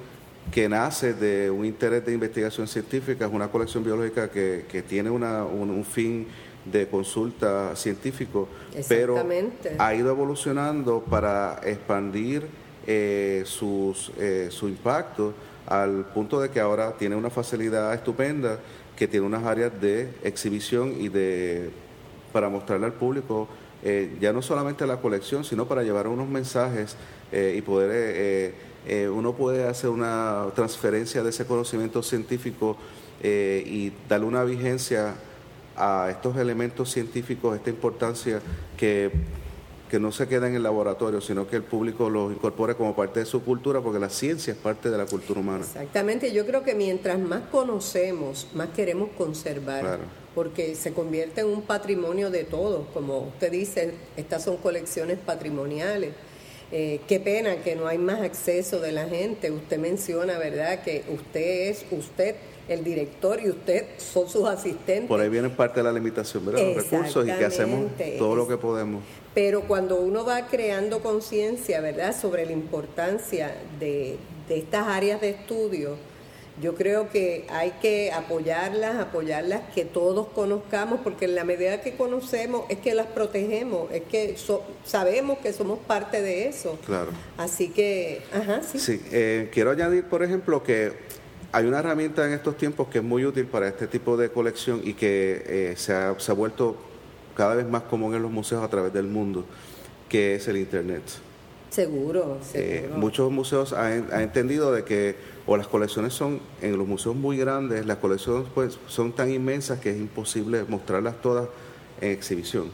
que 0.51 0.69
nace 0.69 1.13
de 1.13 1.49
un 1.49 1.65
interés 1.65 2.05
de 2.05 2.13
investigación 2.13 2.67
científica, 2.67 3.25
es 3.25 3.31
una 3.31 3.49
colección 3.49 3.83
biológica 3.83 4.29
que, 4.29 4.65
que 4.71 4.81
tiene 4.81 5.09
una, 5.09 5.45
un, 5.45 5.83
fin 5.83 6.27
de 6.65 6.87
consulta 6.87 7.75
científico, 7.75 8.47
pero 8.87 9.23
ha 9.77 9.95
ido 9.95 10.11
evolucionando 10.11 11.01
para 11.01 11.59
expandir 11.63 12.47
eh, 12.85 13.43
sus, 13.45 14.11
eh, 14.17 14.47
su 14.51 14.67
impacto 14.67 15.33
al 15.71 16.05
punto 16.13 16.41
de 16.41 16.49
que 16.49 16.59
ahora 16.59 16.97
tiene 16.97 17.15
una 17.15 17.29
facilidad 17.29 17.93
estupenda, 17.93 18.59
que 18.97 19.07
tiene 19.07 19.25
unas 19.25 19.45
áreas 19.45 19.71
de 19.79 20.09
exhibición 20.21 20.95
y 20.99 21.07
de 21.07 21.69
para 22.33 22.49
mostrarle 22.49 22.85
al 22.85 22.93
público 22.93 23.47
eh, 23.83 24.17
ya 24.19 24.33
no 24.33 24.41
solamente 24.41 24.85
la 24.85 24.97
colección, 24.97 25.43
sino 25.43 25.67
para 25.67 25.81
llevar 25.81 26.07
unos 26.07 26.27
mensajes 26.27 26.97
eh, 27.31 27.55
y 27.57 27.61
poder, 27.61 28.53
eh, 28.85 29.09
uno 29.09 29.33
puede 29.33 29.67
hacer 29.67 29.89
una 29.89 30.47
transferencia 30.55 31.23
de 31.23 31.29
ese 31.29 31.45
conocimiento 31.45 32.03
científico 32.03 32.77
y 33.23 33.93
darle 34.09 34.25
una 34.25 34.43
vigencia 34.43 35.13
a 35.77 36.09
estos 36.09 36.35
elementos 36.37 36.91
científicos, 36.91 37.55
esta 37.55 37.69
importancia 37.69 38.41
que 38.75 39.11
que 39.91 39.99
no 39.99 40.13
se 40.13 40.25
queda 40.25 40.47
en 40.47 40.55
el 40.55 40.63
laboratorio, 40.63 41.19
sino 41.19 41.49
que 41.49 41.57
el 41.57 41.63
público 41.63 42.09
los 42.09 42.31
incorpore 42.31 42.75
como 42.75 42.95
parte 42.95 43.19
de 43.19 43.25
su 43.25 43.43
cultura, 43.43 43.81
porque 43.81 43.99
la 43.99 44.09
ciencia 44.09 44.53
es 44.53 44.57
parte 44.57 44.89
de 44.89 44.97
la 44.97 45.05
cultura 45.05 45.41
humana. 45.41 45.65
Exactamente, 45.65 46.31
yo 46.31 46.45
creo 46.45 46.63
que 46.63 46.73
mientras 46.75 47.19
más 47.19 47.41
conocemos, 47.51 48.47
más 48.53 48.69
queremos 48.69 49.09
conservar, 49.17 49.99
porque 50.33 50.75
se 50.75 50.93
convierte 50.93 51.41
en 51.41 51.47
un 51.47 51.63
patrimonio 51.63 52.29
de 52.31 52.45
todos, 52.45 52.87
como 52.93 53.19
usted 53.19 53.51
dice, 53.51 53.93
estas 54.15 54.45
son 54.45 54.55
colecciones 54.57 55.17
patrimoniales. 55.19 56.13
Eh, 56.71 57.01
qué 57.05 57.19
pena 57.19 57.57
que 57.57 57.75
no 57.75 57.85
hay 57.85 57.97
más 57.97 58.21
acceso 58.21 58.79
de 58.79 58.93
la 58.93 59.09
gente. 59.09 59.51
Usted 59.51 59.77
menciona, 59.77 60.37
¿verdad?, 60.37 60.83
que 60.83 61.03
usted 61.09 61.69
es 61.69 61.85
usted 61.91 62.35
el 62.69 62.85
director 62.85 63.41
y 63.43 63.49
usted 63.49 63.87
son 63.97 64.29
sus 64.29 64.47
asistentes. 64.47 65.09
Por 65.09 65.19
ahí 65.19 65.27
viene 65.27 65.49
parte 65.49 65.81
de 65.81 65.83
la 65.83 65.91
limitación, 65.91 66.45
¿verdad? 66.45 66.61
Los 66.63 66.89
recursos 66.89 67.27
y 67.27 67.31
que 67.31 67.43
hacemos 67.43 67.91
todo 68.17 68.37
lo 68.37 68.47
que 68.47 68.55
podemos. 68.55 69.03
Pero 69.33 69.61
cuando 69.61 69.95
uno 69.95 70.25
va 70.25 70.47
creando 70.47 71.01
conciencia, 71.01 71.79
¿verdad?, 71.79 72.15
sobre 72.19 72.45
la 72.45 72.51
importancia 72.51 73.55
de, 73.79 74.17
estas 74.49 74.87
áreas 74.87 75.21
de 75.21 75.29
estudio, 75.29 75.95
yo 76.61 76.75
creo 76.75 77.09
que 77.09 77.45
hay 77.49 77.71
que 77.81 78.11
apoyarlas, 78.11 78.97
apoyarlas, 78.97 79.61
que 79.73 79.85
todos 79.85 80.27
conozcamos, 80.27 80.99
porque 81.01 81.23
en 81.25 81.35
la 81.35 81.45
medida 81.45 81.79
que 81.79 81.95
conocemos 81.95 82.65
es 82.67 82.79
que 82.79 82.93
las 82.93 83.07
protegemos, 83.07 83.89
es 83.93 84.03
que 84.03 84.35
sabemos 84.83 85.39
que 85.39 85.53
somos 85.53 85.79
parte 85.79 86.21
de 86.21 86.49
eso. 86.49 86.77
Claro. 86.85 87.11
Así 87.37 87.69
que, 87.69 88.21
ajá, 88.33 88.61
sí. 88.63 88.79
Sí, 88.79 89.01
eh, 89.13 89.49
quiero 89.53 89.71
añadir, 89.71 90.03
por 90.03 90.21
ejemplo, 90.23 90.61
que 90.61 90.91
hay 91.53 91.65
una 91.65 91.79
herramienta 91.79 92.25
en 92.25 92.33
estos 92.33 92.57
tiempos 92.57 92.89
que 92.89 92.97
es 92.97 93.03
muy 93.03 93.25
útil 93.25 93.45
para 93.45 93.69
este 93.69 93.87
tipo 93.87 94.17
de 94.17 94.29
colección 94.29 94.81
y 94.83 94.93
que 94.93 95.43
eh, 95.45 95.73
se, 95.77 95.93
ha, 95.93 96.19
se 96.19 96.31
ha 96.31 96.35
vuelto 96.35 96.75
cada 97.35 97.55
vez 97.55 97.67
más 97.67 97.83
común 97.83 98.13
en 98.15 98.21
los 98.21 98.31
museos 98.31 98.63
a 98.63 98.67
través 98.67 98.93
del 98.93 99.07
mundo, 99.07 99.45
que 100.09 100.35
es 100.35 100.47
el 100.47 100.57
Internet. 100.57 101.03
Seguro, 101.69 102.37
eh, 102.53 102.89
muchos 102.97 103.31
museos 103.31 103.71
han, 103.71 104.07
entendido 104.11 104.73
de 104.73 104.83
que 104.83 105.15
o 105.47 105.55
las 105.55 105.67
colecciones 105.67 106.13
son 106.13 106.41
en 106.61 106.77
los 106.77 106.85
museos 106.85 107.15
muy 107.15 107.37
grandes, 107.37 107.85
las 107.85 107.97
colecciones 107.97 108.47
pues 108.53 108.77
son 108.87 109.13
tan 109.13 109.31
inmensas 109.31 109.79
que 109.79 109.91
es 109.91 109.97
imposible 109.97 110.65
mostrarlas 110.67 111.21
todas 111.21 111.47
en 112.01 112.11
exhibición. 112.11 112.65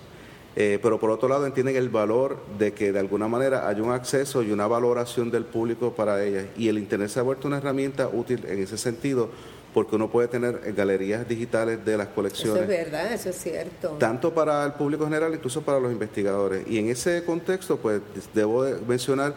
Eh, 0.56 0.80
pero 0.82 1.00
por 1.00 1.12
otro 1.12 1.30
lado 1.30 1.46
entienden 1.46 1.76
el 1.76 1.89
valor 1.89 2.39
de 2.58 2.74
que 2.74 2.91
de 2.91 2.98
alguna 2.98 3.28
manera 3.28 3.67
hay 3.67 3.80
un 3.80 3.91
acceso 3.91 4.41
y 4.41 4.52
una 4.52 4.65
valoración 4.65 5.30
del 5.30 5.46
público 5.46 5.93
para 5.93 6.24
ellas. 6.24 6.48
Y 6.58 6.67
el 6.67 6.80
Internet 6.80 7.10
se 7.10 7.20
ha 7.20 7.24
vuelto 7.24 7.48
una 7.48 7.58
herramienta 7.58 8.08
útil 8.08 8.43
en 8.48 8.63
ese 8.63 8.80
sentido 8.80 9.30
porque 9.78 9.96
uno 9.96 10.10
puede 10.10 10.28
tener 10.28 10.74
galerías 10.74 11.30
digitales 11.30 11.86
de 11.86 11.98
las 11.98 12.08
colecciones. 12.08 12.63
Eso 12.63 12.63
es 12.63 12.68
verdad, 12.68 13.13
eso 13.13 13.30
es 13.30 13.36
cierto. 13.36 13.90
Tanto 14.00 14.34
para 14.34 14.66
el 14.66 14.74
público 14.74 15.04
general, 15.04 15.36
incluso 15.36 15.62
para 15.62 15.80
los 15.80 15.92
investigadores. 15.92 16.66
Y 16.68 16.80
en 16.80 16.90
ese 16.90 17.24
contexto, 17.24 17.78
pues 17.78 18.02
debo 18.34 18.66
mencionar 18.88 19.36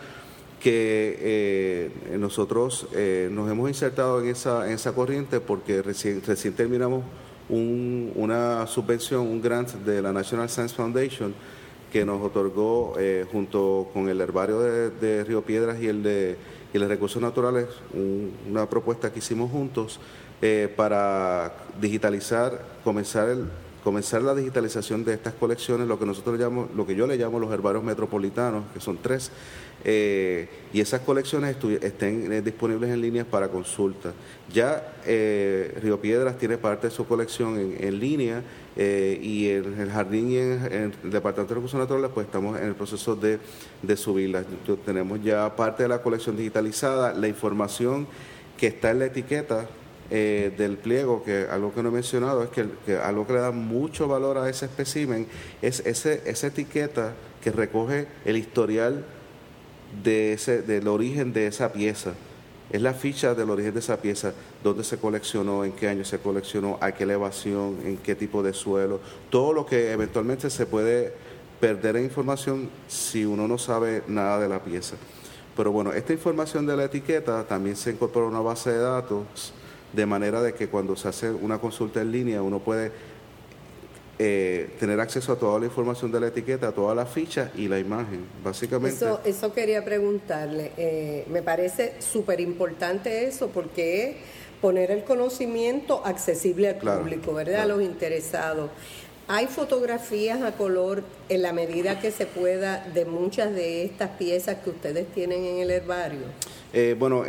que 0.58 1.18
eh, 1.20 1.90
nosotros 2.18 2.86
eh, 2.94 3.28
nos 3.30 3.50
hemos 3.50 3.68
insertado 3.68 4.22
en 4.22 4.28
esa, 4.28 4.66
en 4.66 4.72
esa 4.72 4.92
corriente 4.94 5.40
porque 5.40 5.82
recién, 5.82 6.22
recién 6.26 6.54
terminamos 6.54 7.04
una 7.50 8.66
subvención, 8.66 9.20
un 9.20 9.42
grant 9.42 9.68
de 9.68 10.00
la 10.00 10.10
National 10.10 10.48
Science 10.48 10.74
Foundation 10.74 11.34
que 11.92 12.06
nos 12.06 12.22
otorgó 12.22 12.94
eh, 12.98 13.26
junto 13.30 13.90
con 13.92 14.08
el 14.08 14.18
herbario 14.22 14.60
de, 14.60 15.22
Río 15.22 15.42
Piedras 15.42 15.82
y 15.82 15.88
el 15.88 16.02
de 16.02 16.38
y 16.72 16.78
los 16.78 16.88
recursos 16.88 17.20
naturales, 17.20 17.66
una 18.48 18.68
propuesta 18.68 19.12
que 19.12 19.18
hicimos 19.18 19.50
juntos 19.50 19.98
eh, 20.42 20.72
para 20.74 21.52
digitalizar, 21.78 22.62
comenzar 22.82 23.28
el, 23.28 23.44
comenzar 23.84 24.22
la 24.22 24.34
digitalización 24.34 25.04
de 25.04 25.12
estas 25.12 25.34
colecciones, 25.34 25.86
lo 25.86 25.98
que 25.98 26.06
nosotros 26.06 26.38
llamamos, 26.38 26.70
lo 26.74 26.86
que 26.86 26.94
yo 26.94 27.06
le 27.06 27.18
llamo 27.18 27.38
los 27.38 27.52
herbarios 27.52 27.84
metropolitanos, 27.84 28.64
que 28.72 28.80
son 28.80 28.96
tres, 29.02 29.30
eh, 29.84 30.48
y 30.72 30.80
esas 30.80 31.02
colecciones 31.02 31.56
estén 31.82 32.32
eh, 32.32 32.40
disponibles 32.40 32.88
en 32.88 33.02
línea 33.02 33.26
para 33.26 33.48
consulta. 33.48 34.14
Ya 34.50 34.94
Río 35.04 36.00
Piedras 36.00 36.38
tiene 36.38 36.56
parte 36.56 36.86
de 36.86 36.90
su 36.90 37.06
colección 37.06 37.58
en, 37.78 38.00
línea 38.00 38.42
y 38.76 39.48
en 39.48 39.78
el 39.78 39.90
jardín 39.90 40.30
y 40.30 40.38
en, 40.38 40.94
el 41.04 41.10
Departamento 41.10 41.52
de 41.52 41.54
Recursos 41.56 41.78
Naturales 41.78 42.10
pues 42.14 42.26
estamos 42.26 42.58
en 42.58 42.66
el 42.66 42.74
proceso 42.74 43.14
de, 43.14 43.38
de 43.82 43.96
subirlas. 43.96 44.46
Tenemos 44.86 45.22
ya 45.22 45.54
parte 45.54 45.82
de 45.82 45.90
la 45.90 46.00
colección 46.00 46.34
digitalizada, 46.34 47.12
la 47.12 47.28
información 47.28 48.06
que 48.56 48.68
está 48.68 48.90
en 48.90 49.00
la 49.00 49.06
etiqueta 49.06 49.68
eh, 50.10 50.52
del 50.58 50.76
pliego, 50.76 51.22
que 51.22 51.46
algo 51.48 51.72
que 51.72 51.82
no 51.82 51.90
he 51.90 51.92
mencionado 51.92 52.42
es 52.42 52.50
que, 52.50 52.96
algo 52.96 53.26
que 53.26 53.34
le 53.34 53.38
da 53.38 53.52
mucho 53.52 54.08
valor 54.08 54.38
a 54.38 54.50
ese 54.50 54.66
espécimen 54.66 55.28
es 55.62 55.80
ese, 55.86 56.22
esa 56.26 56.48
etiqueta 56.48 57.14
que 57.40 57.52
recoge 57.52 58.08
el 58.24 58.36
historial 58.36 59.04
de 60.02 60.32
ese, 60.32 60.62
del 60.62 60.88
origen 60.88 61.32
de 61.32 61.46
esa 61.46 61.72
pieza. 61.72 62.14
Es 62.70 62.82
la 62.82 62.92
ficha 62.92 63.34
del 63.34 63.50
origen 63.50 63.72
de 63.72 63.78
esa 63.78 63.98
pieza, 63.98 64.32
dónde 64.64 64.82
se 64.82 64.98
coleccionó, 64.98 65.64
en 65.64 65.72
qué 65.72 65.88
año 65.88 66.04
se 66.04 66.18
coleccionó, 66.18 66.78
a 66.80 66.92
qué 66.92 67.04
elevación, 67.04 67.78
en 67.84 67.96
qué 67.96 68.16
tipo 68.16 68.42
de 68.42 68.52
suelo, 68.52 69.00
todo 69.30 69.52
lo 69.52 69.64
que 69.64 69.92
eventualmente 69.92 70.50
se 70.50 70.66
puede 70.66 71.12
perder 71.60 71.96
en 71.96 72.04
información 72.04 72.68
si 72.88 73.24
uno 73.24 73.46
no 73.46 73.58
sabe 73.58 74.02
nada 74.08 74.40
de 74.40 74.48
la 74.48 74.64
pieza. 74.64 74.96
Pero 75.56 75.70
bueno, 75.70 75.92
esta 75.92 76.12
información 76.12 76.66
de 76.66 76.76
la 76.76 76.84
etiqueta 76.84 77.44
también 77.44 77.76
se 77.76 77.90
incorpora 77.90 78.26
a 78.26 78.28
una 78.28 78.40
base 78.40 78.70
de 78.70 78.78
datos 78.78 79.52
de 79.92 80.06
manera 80.06 80.42
de 80.42 80.54
que 80.54 80.68
cuando 80.68 80.96
se 80.96 81.08
hace 81.08 81.30
una 81.30 81.58
consulta 81.58 82.00
en 82.00 82.12
línea 82.12 82.42
uno 82.42 82.60
puede 82.60 82.92
eh, 84.22 84.68
tener 84.78 85.00
acceso 85.00 85.32
a 85.32 85.36
toda 85.36 85.58
la 85.58 85.64
información 85.64 86.12
de 86.12 86.20
la 86.20 86.26
etiqueta, 86.26 86.68
a 86.68 86.72
toda 86.72 86.94
la 86.94 87.06
ficha 87.06 87.50
y 87.56 87.68
la 87.68 87.78
imagen, 87.78 88.26
básicamente. 88.44 88.94
Eso, 88.94 89.20
eso 89.24 89.52
quería 89.54 89.82
preguntarle. 89.82 90.72
Eh, 90.76 91.24
me 91.30 91.40
parece 91.40 91.94
súper 92.00 92.38
importante 92.38 93.24
eso 93.26 93.48
porque 93.48 94.10
es 94.10 94.16
poner 94.60 94.90
el 94.90 95.04
conocimiento 95.04 96.02
accesible 96.04 96.68
al 96.68 96.76
público, 96.76 97.32
¿verdad? 97.32 97.62
A 97.62 97.66
los 97.66 97.80
interesados. 97.80 98.70
¿Hay 99.26 99.46
fotografías 99.46 100.42
a 100.42 100.52
color 100.52 101.02
en 101.30 101.40
la 101.40 101.54
medida 101.54 101.98
que 101.98 102.10
se 102.10 102.26
pueda 102.26 102.84
de 102.92 103.06
muchas 103.06 103.54
de 103.54 103.84
estas 103.84 104.10
piezas 104.10 104.58
que 104.62 104.68
ustedes 104.68 105.10
tienen 105.14 105.44
en 105.44 105.58
el 105.60 105.70
herbario? 105.70 106.26
Eh, 106.72 106.94
bueno, 106.98 107.24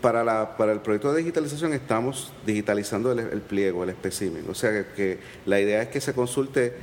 para, 0.00 0.24
la, 0.24 0.56
para 0.56 0.72
el 0.72 0.80
proyecto 0.80 1.12
de 1.12 1.18
digitalización 1.18 1.72
estamos 1.72 2.32
digitalizando 2.44 3.12
el, 3.12 3.40
pliego, 3.40 3.82
el 3.82 3.90
espécimen. 3.90 4.44
O 4.48 4.54
sea 4.54 4.92
que, 4.94 5.18
la 5.46 5.60
idea 5.60 5.82
es 5.82 5.88
que 5.88 6.00
se 6.00 6.12
consulte 6.12 6.74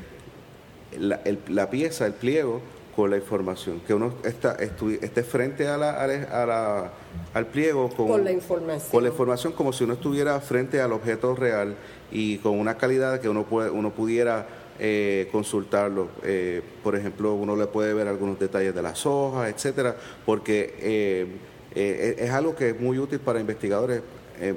la, 0.98 1.70
pieza, 1.70 2.06
el 2.06 2.14
pliego, 2.14 2.62
con 2.96 3.10
la 3.10 3.18
información, 3.18 3.82
que 3.86 3.94
uno 3.94 4.14
está, 4.24 4.56
esté 4.56 5.24
frente 5.24 5.68
a 5.68 5.78
la, 5.78 6.02
a 6.02 6.46
la, 6.46 6.92
al 7.34 7.46
pliego 7.48 7.90
con, 7.90 8.24
la 8.24 8.32
información. 8.32 8.90
con 8.90 9.04
la 9.04 9.10
información 9.10 9.52
como 9.52 9.74
si 9.74 9.84
uno 9.84 9.96
estuviera 9.96 10.40
frente 10.40 10.80
al 10.80 10.94
objeto 10.94 11.36
real 11.36 11.76
y 12.10 12.38
con 12.38 12.58
una 12.58 12.78
calidad 12.78 13.20
que 13.20 13.28
uno, 13.28 13.44
puede, 13.44 13.70
uno 13.70 13.92
pudiera 13.92 14.48
eh, 14.80 15.28
consultarlo. 15.34 16.08
Eh, 16.24 16.62
por 16.84 16.96
ejemplo, 16.96 17.34
uno 17.34 17.58
le 17.58 17.68
puede 17.68 17.94
ver 17.94 18.08
algunos 18.08 18.40
detalles 18.40 18.74
de 18.74 18.82
las 18.82 19.06
hojas, 19.06 19.54
etcétera, 19.54 19.98
porque 20.26 21.36
eh, 21.76 22.16
es 22.20 22.32
algo 22.32 22.56
que 22.56 22.70
es 22.70 22.80
muy 22.80 22.98
útil 22.98 23.20
para 23.20 23.40
investigadores. 23.40 24.02
Eh, 24.40 24.54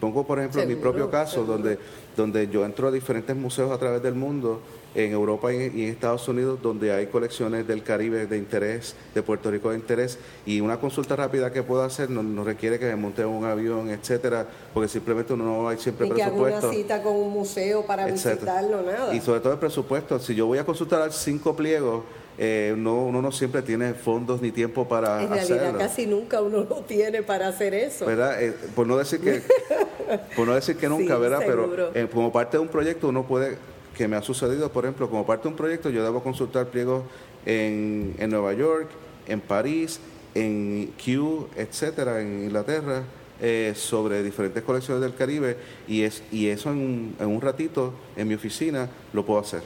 pongo, 0.00 0.26
por 0.26 0.38
ejemplo, 0.38 0.60
en 0.62 0.68
mi 0.68 0.76
propio 0.76 1.10
caso, 1.10 1.44
donde, 1.44 1.78
donde 2.16 2.48
yo 2.48 2.64
entro 2.64 2.88
a 2.88 2.90
diferentes 2.90 3.34
museos 3.34 3.70
a 3.70 3.78
través 3.78 4.02
del 4.02 4.14
mundo, 4.14 4.60
en 4.96 5.12
Europa 5.12 5.52
y 5.52 5.56
en, 5.56 5.78
Estados 5.90 6.26
Unidos, 6.26 6.58
donde 6.62 6.92
hay 6.92 7.06
colecciones 7.06 7.66
del 7.66 7.82
Caribe 7.82 8.26
de 8.26 8.38
interés, 8.38 8.94
de 9.14 9.22
Puerto 9.22 9.50
Rico 9.50 9.70
de 9.70 9.76
interés, 9.76 10.18
y 10.46 10.60
una 10.60 10.80
consulta 10.80 11.14
rápida 11.14 11.52
que 11.52 11.62
puedo 11.62 11.82
hacer 11.82 12.08
no, 12.08 12.42
requiere 12.42 12.78
que 12.78 12.86
me 12.86 12.96
monte 12.96 13.24
un 13.24 13.44
avión, 13.44 13.90
etcétera, 13.90 14.46
porque 14.72 14.88
simplemente 14.88 15.34
uno 15.34 15.44
no 15.44 15.68
hay 15.68 15.76
siempre 15.76 16.08
presupuesto. 16.08 16.60
Que 16.60 16.66
una 16.66 16.74
cita 16.74 17.02
con 17.02 17.14
un 17.14 17.30
museo 17.30 17.84
para 17.84 18.06
visitarlo, 18.06 18.82
nada. 18.82 19.14
Y 19.14 19.20
sobre 19.20 19.40
todo 19.40 19.52
el 19.52 19.58
presupuesto. 19.58 20.18
Si 20.18 20.34
yo 20.34 20.46
voy 20.46 20.58
a 20.58 20.64
consultar 20.64 21.12
cinco 21.12 21.54
pliegos, 21.54 22.04
eh, 22.38 22.74
no, 22.76 23.04
uno 23.04 23.22
no 23.22 23.32
siempre 23.32 23.62
tiene 23.62 23.94
fondos 23.94 24.42
ni 24.42 24.50
tiempo 24.50 24.86
para 24.86 25.22
en 25.22 25.30
realidad 25.30 25.74
casi 25.78 26.06
nunca 26.06 26.42
uno 26.42 26.66
lo 26.68 26.82
tiene 26.82 27.22
para 27.22 27.48
hacer 27.48 27.72
eso. 27.72 28.04
Verdad 28.04 28.42
eh, 28.42 28.54
por 28.74 28.86
no 28.86 28.98
decir 28.98 29.20
que 29.20 29.42
por 30.36 30.46
no 30.46 30.54
decir 30.54 30.76
que 30.76 30.88
nunca 30.88 31.16
verdad 31.16 31.40
pero 31.46 31.90
eh, 31.94 32.06
como 32.12 32.30
parte 32.30 32.58
de 32.58 32.62
un 32.62 32.68
proyecto 32.68 33.08
uno 33.08 33.22
puede 33.26 33.56
que 33.96 34.06
me 34.06 34.16
ha 34.16 34.22
sucedido 34.22 34.70
por 34.70 34.84
ejemplo 34.84 35.08
como 35.08 35.24
parte 35.24 35.44
de 35.44 35.48
un 35.48 35.56
proyecto 35.56 35.88
yo 35.88 36.04
debo 36.04 36.22
consultar 36.22 36.66
pliegos 36.66 37.04
en, 37.46 38.14
en 38.18 38.28
Nueva 38.28 38.52
York 38.52 38.88
en 39.26 39.40
París 39.40 39.98
en 40.34 40.92
Kew 41.02 41.48
etcétera 41.56 42.20
en 42.20 42.44
Inglaterra 42.44 43.02
eh, 43.40 43.72
sobre 43.74 44.22
diferentes 44.22 44.62
colecciones 44.62 45.02
del 45.02 45.14
Caribe 45.14 45.56
y 45.88 46.02
es 46.02 46.22
y 46.30 46.48
eso 46.48 46.70
en 46.70 46.76
un, 46.76 47.16
en 47.18 47.28
un 47.28 47.40
ratito 47.40 47.94
en 48.14 48.28
mi 48.28 48.34
oficina 48.34 48.90
lo 49.14 49.24
puedo 49.24 49.40
hacer 49.40 49.62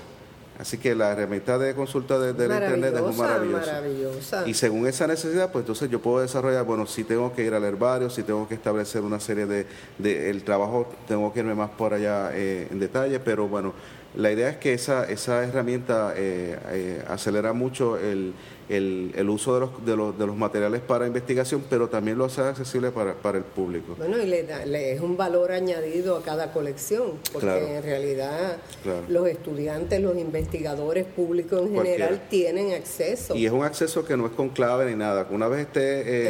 Así 0.60 0.76
que 0.76 0.94
la 0.94 1.12
herramienta 1.12 1.56
de 1.56 1.74
consulta 1.74 2.18
de, 2.18 2.34
del 2.34 2.50
Internet 2.50 2.94
es 2.94 3.16
maravillosa. 3.16 3.66
maravillosa. 3.66 4.46
Y 4.46 4.52
según 4.52 4.86
esa 4.86 5.06
necesidad, 5.06 5.50
pues 5.50 5.62
entonces 5.62 5.88
yo 5.88 6.02
puedo 6.02 6.20
desarrollar, 6.20 6.66
bueno, 6.66 6.86
si 6.86 7.02
tengo 7.02 7.32
que 7.32 7.44
ir 7.44 7.54
al 7.54 7.64
herbario, 7.64 8.10
si 8.10 8.22
tengo 8.22 8.46
que 8.46 8.56
establecer 8.56 9.00
una 9.00 9.20
serie 9.20 9.46
de, 9.46 9.66
de 9.96 10.28
el 10.28 10.44
trabajo, 10.44 10.86
tengo 11.08 11.32
que 11.32 11.40
irme 11.40 11.54
más 11.54 11.70
por 11.70 11.94
allá 11.94 12.30
eh, 12.34 12.68
en 12.70 12.78
detalle, 12.78 13.20
pero 13.20 13.48
bueno, 13.48 13.72
la 14.14 14.30
idea 14.32 14.50
es 14.50 14.56
que 14.58 14.74
esa, 14.74 15.04
esa 15.04 15.42
herramienta 15.44 16.12
eh, 16.16 16.58
eh, 16.68 17.04
acelera 17.08 17.52
mucho 17.54 17.96
el, 17.96 18.34
el, 18.70 19.12
el 19.16 19.28
uso 19.28 19.54
de 19.54 19.60
los, 19.60 19.84
de, 19.84 19.96
los, 19.96 20.18
de 20.18 20.26
los 20.26 20.36
materiales 20.36 20.80
para 20.80 21.06
investigación, 21.06 21.62
pero 21.68 21.88
también 21.88 22.16
lo 22.16 22.24
hace 22.24 22.40
accesible 22.40 22.90
para, 22.92 23.14
para 23.14 23.36
el 23.38 23.44
público. 23.44 23.96
Bueno, 23.98 24.16
y 24.22 24.26
le, 24.26 24.44
da, 24.44 24.64
le 24.64 24.92
es 24.92 25.00
un 25.00 25.16
valor 25.16 25.52
añadido 25.52 26.16
a 26.16 26.22
cada 26.22 26.52
colección, 26.52 27.14
porque 27.32 27.46
Claro. 27.46 27.66
en 27.66 27.82
realidad 27.82 28.56
Claro. 28.82 29.02
los 29.08 29.26
estudiantes, 29.28 30.00
los 30.00 30.16
investigadores 30.16 31.04
públicos 31.04 31.60
en 31.62 31.74
Cualquiera. 31.74 32.06
general 32.06 32.26
tienen 32.30 32.72
acceso. 32.74 33.34
Y 33.34 33.44
es 33.44 33.52
un 33.52 33.64
acceso 33.64 34.04
que 34.04 34.16
no 34.16 34.26
es 34.26 34.32
con 34.32 34.48
clave 34.50 34.88
ni 34.90 34.96
nada. 34.96 35.26
Una 35.30 35.48
vez 35.48 35.62
esté... 35.66 35.80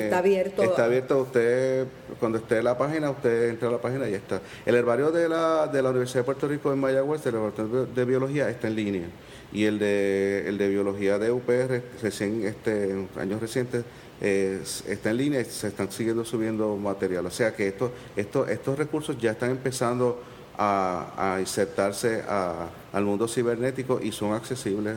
eh, 0.01 0.05
Está 0.05 0.19
abierto. 0.19 0.63
Está 0.63 0.85
abierto. 0.87 1.19
Usted, 1.21 1.87
cuando 2.19 2.39
esté 2.39 2.59
en 2.59 2.65
la 2.65 2.79
página, 2.79 3.11
usted 3.11 3.51
entra 3.51 3.69
a 3.69 3.73
la 3.73 3.79
página 3.79 4.09
y 4.09 4.13
ya 4.13 4.17
está. 4.17 4.41
El 4.65 4.75
herbario 4.75 5.11
de 5.11 5.29
la, 5.29 5.67
de 5.67 5.83
la 5.83 5.91
Universidad 5.91 6.21
de 6.21 6.25
Puerto 6.25 6.49
Rico 6.49 6.73
en 6.73 6.79
Mayagüez, 6.79 7.25
el 7.27 7.35
laboratorio 7.35 7.87
de 7.87 8.05
biología, 8.07 8.49
está 8.49 8.67
en 8.69 8.77
línea. 8.77 9.09
Y 9.53 9.65
el 9.65 9.79
de, 9.79 10.45
el 10.49 10.59
de 10.59 10.69
biología 10.69 11.19
de 11.19 11.33
UPR, 11.33 11.83
recién, 12.03 12.45
este, 12.45 12.91
en 12.91 13.09
años 13.19 13.41
recientes, 13.41 13.85
eh, 14.21 14.61
está 14.87 15.11
en 15.11 15.17
línea 15.17 15.41
y 15.41 15.45
se 15.47 15.69
están 15.69 15.91
siguiendo 15.91 16.25
subiendo 16.25 16.77
material. 16.77 17.27
O 17.27 17.31
sea 17.31 17.55
que 17.55 17.67
esto, 17.69 17.91
esto, 18.17 18.47
estos 18.47 18.79
recursos 18.79 19.19
ya 19.19 19.33
están 19.33 19.51
empezando 19.51 20.23
a, 20.57 21.35
a 21.35 21.41
insertarse 21.41 22.23
a- 22.29 22.69
al 22.93 23.05
mundo 23.05 23.27
cibernético 23.27 23.99
y 24.03 24.13
son 24.13 24.33
accesibles 24.33 24.97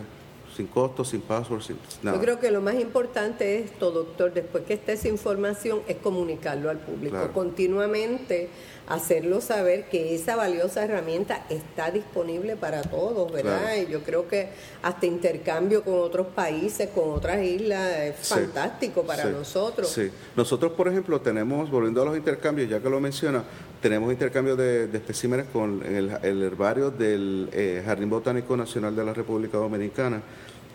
sin 0.56 0.68
costo, 0.68 1.04
sin 1.04 1.22
password, 1.22 1.62
sin 1.64 1.78
nada. 2.04 2.16
Yo 2.18 2.22
creo 2.24 2.40
que 2.40 2.52
lo 2.52 2.62
más 2.62 2.76
importante 2.76 3.58
es 3.58 3.72
esto, 3.72 3.90
doctor, 3.92 4.34
después 4.36 4.66
que 4.66 4.76
esté 4.76 4.94
esa 4.94 5.08
información, 5.08 5.80
es 5.88 5.98
comunicarlo 5.98 6.70
al 6.70 6.78
público, 6.78 7.16
Claro. 7.16 7.34
continuamente 7.34 8.50
hacerlo 8.88 9.42
saber 9.42 9.86
que 9.90 10.14
esa 10.16 10.36
valiosa 10.36 10.84
herramienta 10.84 11.46
está 11.50 11.92
disponible 11.92 12.56
para 12.56 12.82
todos, 12.82 13.32
¿verdad? 13.32 13.62
Claro. 13.62 13.82
Y 13.82 13.92
yo 13.92 14.02
creo 14.04 14.28
que 14.28 14.50
hasta 14.82 15.06
intercambio 15.06 15.84
con 15.84 15.96
otros 15.96 16.28
países, 16.28 16.90
con 16.90 17.12
otras 17.12 17.42
islas, 17.44 17.90
es 18.00 18.16
Sí, 18.22 18.34
fantástico 18.34 19.04
para 19.04 19.24
sí, 19.24 19.30
nosotros. 19.32 19.90
Sí. 19.90 20.12
Nosotros, 20.36 20.74
por 20.74 20.88
ejemplo, 20.88 21.22
tenemos, 21.22 21.70
volviendo 21.72 22.02
a 22.02 22.06
los 22.06 22.18
intercambios, 22.18 22.70
ya 22.70 22.80
que 22.80 22.90
lo 22.90 23.00
menciona, 23.00 23.44
tenemos 23.82 24.12
intercambios 24.12 24.58
de, 24.58 24.88
de 24.88 24.98
especímenes 24.98 25.48
con 25.52 25.84
el, 25.86 26.18
el 26.22 26.42
herbario 26.44 26.90
del 26.92 27.50
eh, 27.52 27.82
Jardín 27.86 28.10
Botánico 28.10 28.56
Nacional 28.56 28.96
de 28.96 29.04
la 29.06 29.14
República 29.14 29.58
Dominicana, 29.58 30.22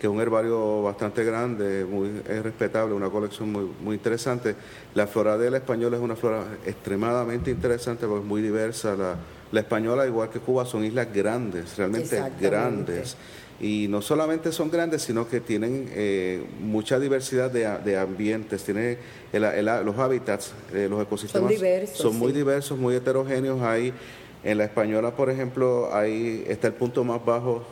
que 0.00 0.06
es 0.06 0.12
un 0.12 0.20
herbario 0.20 0.82
bastante 0.82 1.24
grande, 1.24 1.84
muy 1.84 2.08
es 2.28 2.42
respetable, 2.42 2.94
una 2.94 3.10
colección 3.10 3.50
muy, 3.50 3.68
muy 3.82 3.96
interesante. 3.96 4.54
La 4.94 5.06
flora 5.06 5.36
de 5.36 5.50
la 5.50 5.56
española 5.58 5.96
es 5.96 6.02
una 6.02 6.14
flora 6.16 6.44
extremadamente 6.64 7.50
interesante 7.50 8.06
porque 8.06 8.22
es 8.22 8.28
muy 8.28 8.40
diversa. 8.42 8.94
La, 8.94 9.16
la 9.50 9.60
española, 9.60 10.06
igual 10.06 10.30
que 10.30 10.38
Cuba, 10.40 10.64
son 10.66 10.84
islas 10.84 11.08
grandes, 11.12 11.76
realmente 11.76 12.16
grandes. 12.50 13.16
Y 13.60 13.88
no 13.88 14.00
solamente 14.02 14.52
son 14.52 14.70
grandes, 14.70 15.02
sino 15.02 15.26
que 15.26 15.40
tienen 15.40 15.88
eh, 15.90 16.44
mucha 16.60 17.00
diversidad 17.00 17.50
de, 17.50 17.66
de 17.84 17.98
ambientes, 17.98 18.62
tienen 18.62 18.98
el- 19.32 19.42
el- 19.44 19.64
los 19.84 19.98
hábitats, 19.98 20.52
eh, 20.72 20.86
los 20.88 21.02
ecosistemas 21.02 21.50
diversos, 21.50 21.98
son 21.98 22.16
muy 22.16 22.30
diversos, 22.30 22.78
muy 22.78 22.94
heterogéneos. 22.94 23.60
Hay, 23.62 23.92
en 24.44 24.58
la 24.58 24.64
española, 24.64 25.16
por 25.16 25.28
ejemplo, 25.28 25.92
ahí 25.92 26.44
está 26.46 26.68
el 26.68 26.74
punto 26.74 27.02
más 27.02 27.24
bajo 27.24 27.64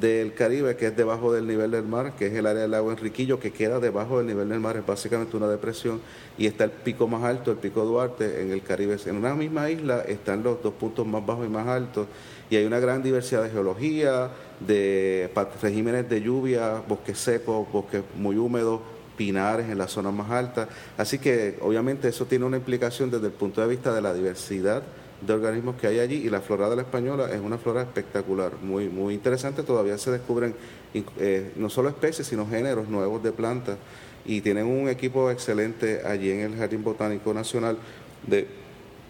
del 0.00 0.34
Caribe, 0.34 0.76
que 0.76 0.86
es 0.86 0.96
debajo 0.96 1.32
del 1.32 1.46
nivel 1.46 1.70
del 1.70 1.84
mar, 1.84 2.14
que 2.16 2.26
es 2.26 2.32
el 2.32 2.46
área 2.46 2.62
del 2.62 2.70
lago 2.70 2.90
Enriquillo, 2.90 3.38
que 3.38 3.52
queda 3.52 3.78
debajo 3.78 4.18
del 4.18 4.26
nivel 4.26 4.48
del 4.48 4.60
mar, 4.60 4.76
es 4.76 4.86
básicamente 4.86 5.36
una 5.36 5.48
depresión, 5.48 6.00
y 6.38 6.46
está 6.46 6.64
el 6.64 6.70
pico 6.70 7.06
más 7.06 7.22
alto, 7.24 7.50
el 7.50 7.58
pico 7.58 7.84
Duarte, 7.84 8.42
en 8.42 8.50
el 8.50 8.62
Caribe. 8.62 8.96
En 9.04 9.16
una 9.16 9.34
misma 9.34 9.70
isla 9.70 10.00
están 10.00 10.42
los 10.42 10.62
dos 10.62 10.74
puntos 10.74 11.06
más 11.06 11.24
bajos 11.24 11.46
y 11.46 11.50
más 11.50 11.66
altos, 11.66 12.06
y 12.48 12.56
hay 12.56 12.64
una 12.64 12.80
gran 12.80 13.02
diversidad 13.02 13.42
de 13.42 13.50
geología, 13.50 14.30
de 14.60 15.30
regímenes 15.60 16.08
de 16.08 16.22
lluvia, 16.22 16.82
bosques 16.88 17.18
secos, 17.18 17.70
bosques 17.70 18.02
muy 18.16 18.36
húmedos, 18.36 18.80
pinares 19.16 19.68
en 19.68 19.78
las 19.78 19.90
zonas 19.90 20.12
más 20.12 20.30
altas. 20.30 20.68
Así 20.96 21.18
que 21.18 21.58
obviamente 21.60 22.08
eso 22.08 22.24
tiene 22.24 22.44
una 22.44 22.56
implicación 22.56 23.10
desde 23.10 23.26
el 23.26 23.32
punto 23.32 23.60
de 23.60 23.68
vista 23.68 23.94
de 23.94 24.00
la 24.00 24.14
diversidad 24.14 24.82
de 25.26 25.32
organismos 25.32 25.76
que 25.76 25.86
hay 25.86 26.00
allí 26.00 26.16
y 26.16 26.30
la 26.30 26.40
flora 26.40 26.68
de 26.68 26.76
la 26.76 26.82
española 26.82 27.30
es 27.32 27.40
una 27.40 27.58
flora 27.58 27.82
espectacular, 27.82 28.52
muy 28.62 28.88
muy 28.88 29.14
interesante, 29.14 29.62
todavía 29.62 29.96
se 29.98 30.10
descubren 30.10 30.54
eh, 30.94 31.52
no 31.56 31.70
solo 31.70 31.88
especies, 31.88 32.26
sino 32.26 32.46
géneros 32.46 32.88
nuevos 32.88 33.22
de 33.22 33.32
plantas 33.32 33.76
y 34.24 34.40
tienen 34.40 34.66
un 34.66 34.88
equipo 34.88 35.30
excelente 35.30 36.02
allí 36.04 36.30
en 36.30 36.40
el 36.40 36.56
Jardín 36.56 36.82
Botánico 36.82 37.32
Nacional 37.32 37.78
de, 38.26 38.46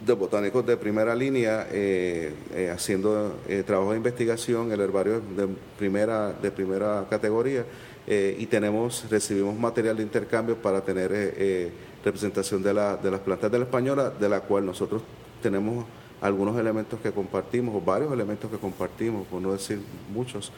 de 0.04 0.12
botánicos 0.12 0.66
de 0.66 0.76
primera 0.76 1.14
línea 1.14 1.66
eh, 1.70 2.34
eh, 2.54 2.70
haciendo 2.70 3.36
trabajo 3.66 3.92
de 3.92 3.96
investigación, 3.96 4.70
el 4.72 4.80
herbario 4.80 5.20
de 5.20 5.48
primera, 5.78 6.32
de 6.32 6.50
primera 6.50 7.06
categoría 7.08 7.64
y 8.06 8.46
tenemos, 8.46 9.06
recibimos 9.08 9.56
material 9.56 9.96
de 9.96 10.02
intercambio 10.02 10.56
para 10.56 10.80
tener 10.80 11.72
representación 12.04 12.60
de, 12.60 12.74
la, 12.74 12.96
de 12.96 13.10
las 13.12 13.20
plantas 13.20 13.50
de 13.50 13.58
la 13.58 13.64
española, 13.64 14.10
de 14.10 14.28
la 14.28 14.40
cual 14.40 14.66
nosotros 14.66 15.02
tenemos 15.40 15.86
algunos 16.22 16.58
elementos 16.58 17.00
que 17.00 17.12
compartimos, 17.12 17.74
o 17.74 17.80
varios 17.80 18.12
elementos 18.12 18.50
que 18.50 18.56
compartimos, 18.56 19.26
por 19.26 19.42
no 19.42 19.52
decir 19.52 19.80
muchos. 20.14 20.52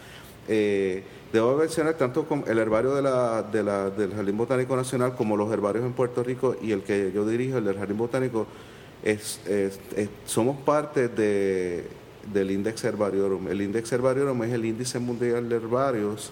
Eh, 0.47 1.03
debo 1.33 1.57
mencionar 1.57 1.95
tanto 1.95 2.27
el 2.47 2.59
herbario 2.59 2.95
del 2.95 4.15
Jardín 4.15 4.37
Botánico 4.37 4.77
Nacional 4.77 5.17
como 5.17 5.37
los 5.37 5.51
herbarios 5.51 5.85
en 5.85 5.95
Puerto 5.95 6.23
Rico 6.23 6.55
y 6.61 6.73
el 6.73 6.83
que 6.83 7.11
yo 7.13 7.27
dirijo, 7.27 7.59
el 7.59 7.65
del 7.65 7.79
Jardín 7.79 7.97
Botánico, 7.97 8.47
somos 10.27 10.57
parte 10.59 11.09
de, 11.09 11.89
del 12.33 12.51
Index 12.51 12.85
Herbariorum. 12.85 13.49
El 13.49 13.63
Index 13.63 13.91
Herbariorum 13.91 14.43
es 14.45 14.53
el 14.53 14.65
índice 14.65 14.99
mundial 14.99 15.49
de 15.49 15.57
herbarios 15.57 16.31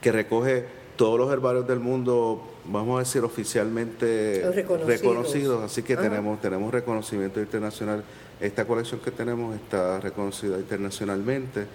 que 0.00 0.12
recoge 0.12 0.83
todos 0.96 1.18
los 1.18 1.32
herbarios 1.32 1.66
del 1.66 1.80
mundo, 1.80 2.42
vamos 2.66 2.96
a 2.96 2.98
decir 3.00 3.22
oficialmente 3.24 4.42
reconocidos. 4.86 5.62
así 5.64 5.82
que 5.82 5.94
Ajá. 5.94 6.02
tenemos 6.02 6.40
tenemos 6.40 6.72
reconocimiento 6.72 7.40
internacional. 7.40 8.04
Esta 8.40 8.64
colección 8.64 9.00
que 9.00 9.10
tenemos 9.10 9.54
está 9.56 10.00
reconocida 10.00 10.56
internacionalmente 10.58 11.66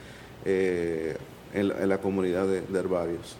eh, 0.46 1.16
en, 1.54 1.68
la- 1.70 1.82
en 1.84 1.90
la 1.90 1.98
comunidad 1.98 2.48
de, 2.48 2.62
de 2.62 2.80
herbarios. 2.80 3.36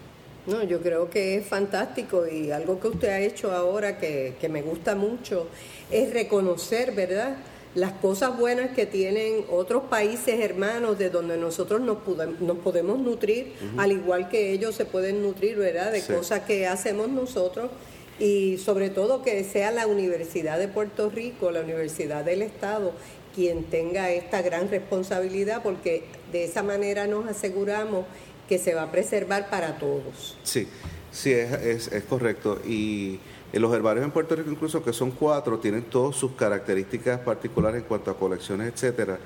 No, 0.46 0.62
yo 0.64 0.80
creo 0.80 1.08
que 1.10 1.36
es 1.36 1.46
fantástico 1.46 2.26
y 2.26 2.50
algo 2.50 2.80
que 2.80 2.88
usted 2.88 3.08
ha 3.08 3.20
hecho 3.20 3.52
ahora 3.52 3.98
que, 3.98 4.34
que 4.40 4.48
me 4.48 4.62
gusta 4.62 4.94
mucho 4.94 5.46
es 5.90 6.12
reconocer, 6.12 6.92
¿verdad? 6.94 7.36
Las 7.74 7.92
cosas 7.92 8.36
buenas 8.36 8.70
que 8.74 8.84
tienen 8.84 9.44
otros 9.48 9.84
países 9.84 10.40
hermanos 10.40 10.98
de 10.98 11.08
donde 11.08 11.36
nosotros 11.36 11.80
nos, 11.80 11.98
pude- 11.98 12.34
nos 12.40 12.58
podemos 12.58 12.98
nutrir, 12.98 13.52
al 13.76 13.92
igual 13.92 14.28
que 14.28 14.50
ellos 14.52 14.74
se 14.74 14.84
pueden 14.84 15.22
nutrir, 15.22 15.56
¿verdad? 15.56 15.92
De 15.92 16.00
Sí. 16.00 16.12
cosas 16.12 16.40
que 16.40 16.66
hacemos 16.66 17.08
nosotros 17.08 17.70
y 18.18 18.58
sobre 18.58 18.90
todo 18.90 19.22
que 19.22 19.44
sea 19.44 19.70
la 19.70 19.86
Universidad 19.86 20.58
de 20.58 20.66
Puerto 20.66 21.10
Rico, 21.10 21.52
la 21.52 21.60
Universidad 21.60 22.24
del 22.24 22.42
Estado, 22.42 22.92
quien 23.36 23.62
tenga 23.62 24.10
esta 24.10 24.42
gran 24.42 24.68
responsabilidad 24.68 25.62
porque 25.62 26.02
de 26.32 26.42
esa 26.44 26.64
manera 26.64 27.06
nos 27.06 27.28
aseguramos 27.28 28.04
que 28.48 28.58
se 28.58 28.74
va 28.74 28.82
a 28.82 28.90
preservar 28.90 29.48
para 29.48 29.78
todos. 29.78 30.36
Sí, 30.42 30.66
sí, 31.12 31.30
es, 31.32 31.52
es, 31.52 31.92
es 31.92 32.02
correcto. 32.02 32.60
Y 32.66 33.20
en 33.52 33.62
los 33.62 33.72
herbarios 33.74 34.04
en 34.04 34.10
Puerto 34.12 34.36
Rico, 34.36 34.50
incluso 34.50 34.82
que 34.84 34.92
son 34.92 35.10
cuatro, 35.10 35.58
tienen 35.58 35.82
todas 35.82 36.16
sus 36.16 36.32
características 36.32 37.20
particulares 37.20 37.82
en 37.82 37.88
cuanto 37.88 38.10
a 38.10 38.16
colecciones, 38.18 38.72
etcétera, 38.72 39.18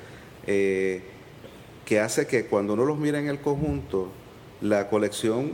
eh, 0.47 1.03
que 1.85 2.01
hace 2.01 2.27
que 2.27 2.47
cuando 2.47 2.73
uno 2.73 2.85
los 2.85 2.99
mira 2.99 3.19
en 3.19 3.29
el 3.29 3.41
conjunto, 3.41 4.09
la 4.63 4.89
colección 4.89 5.53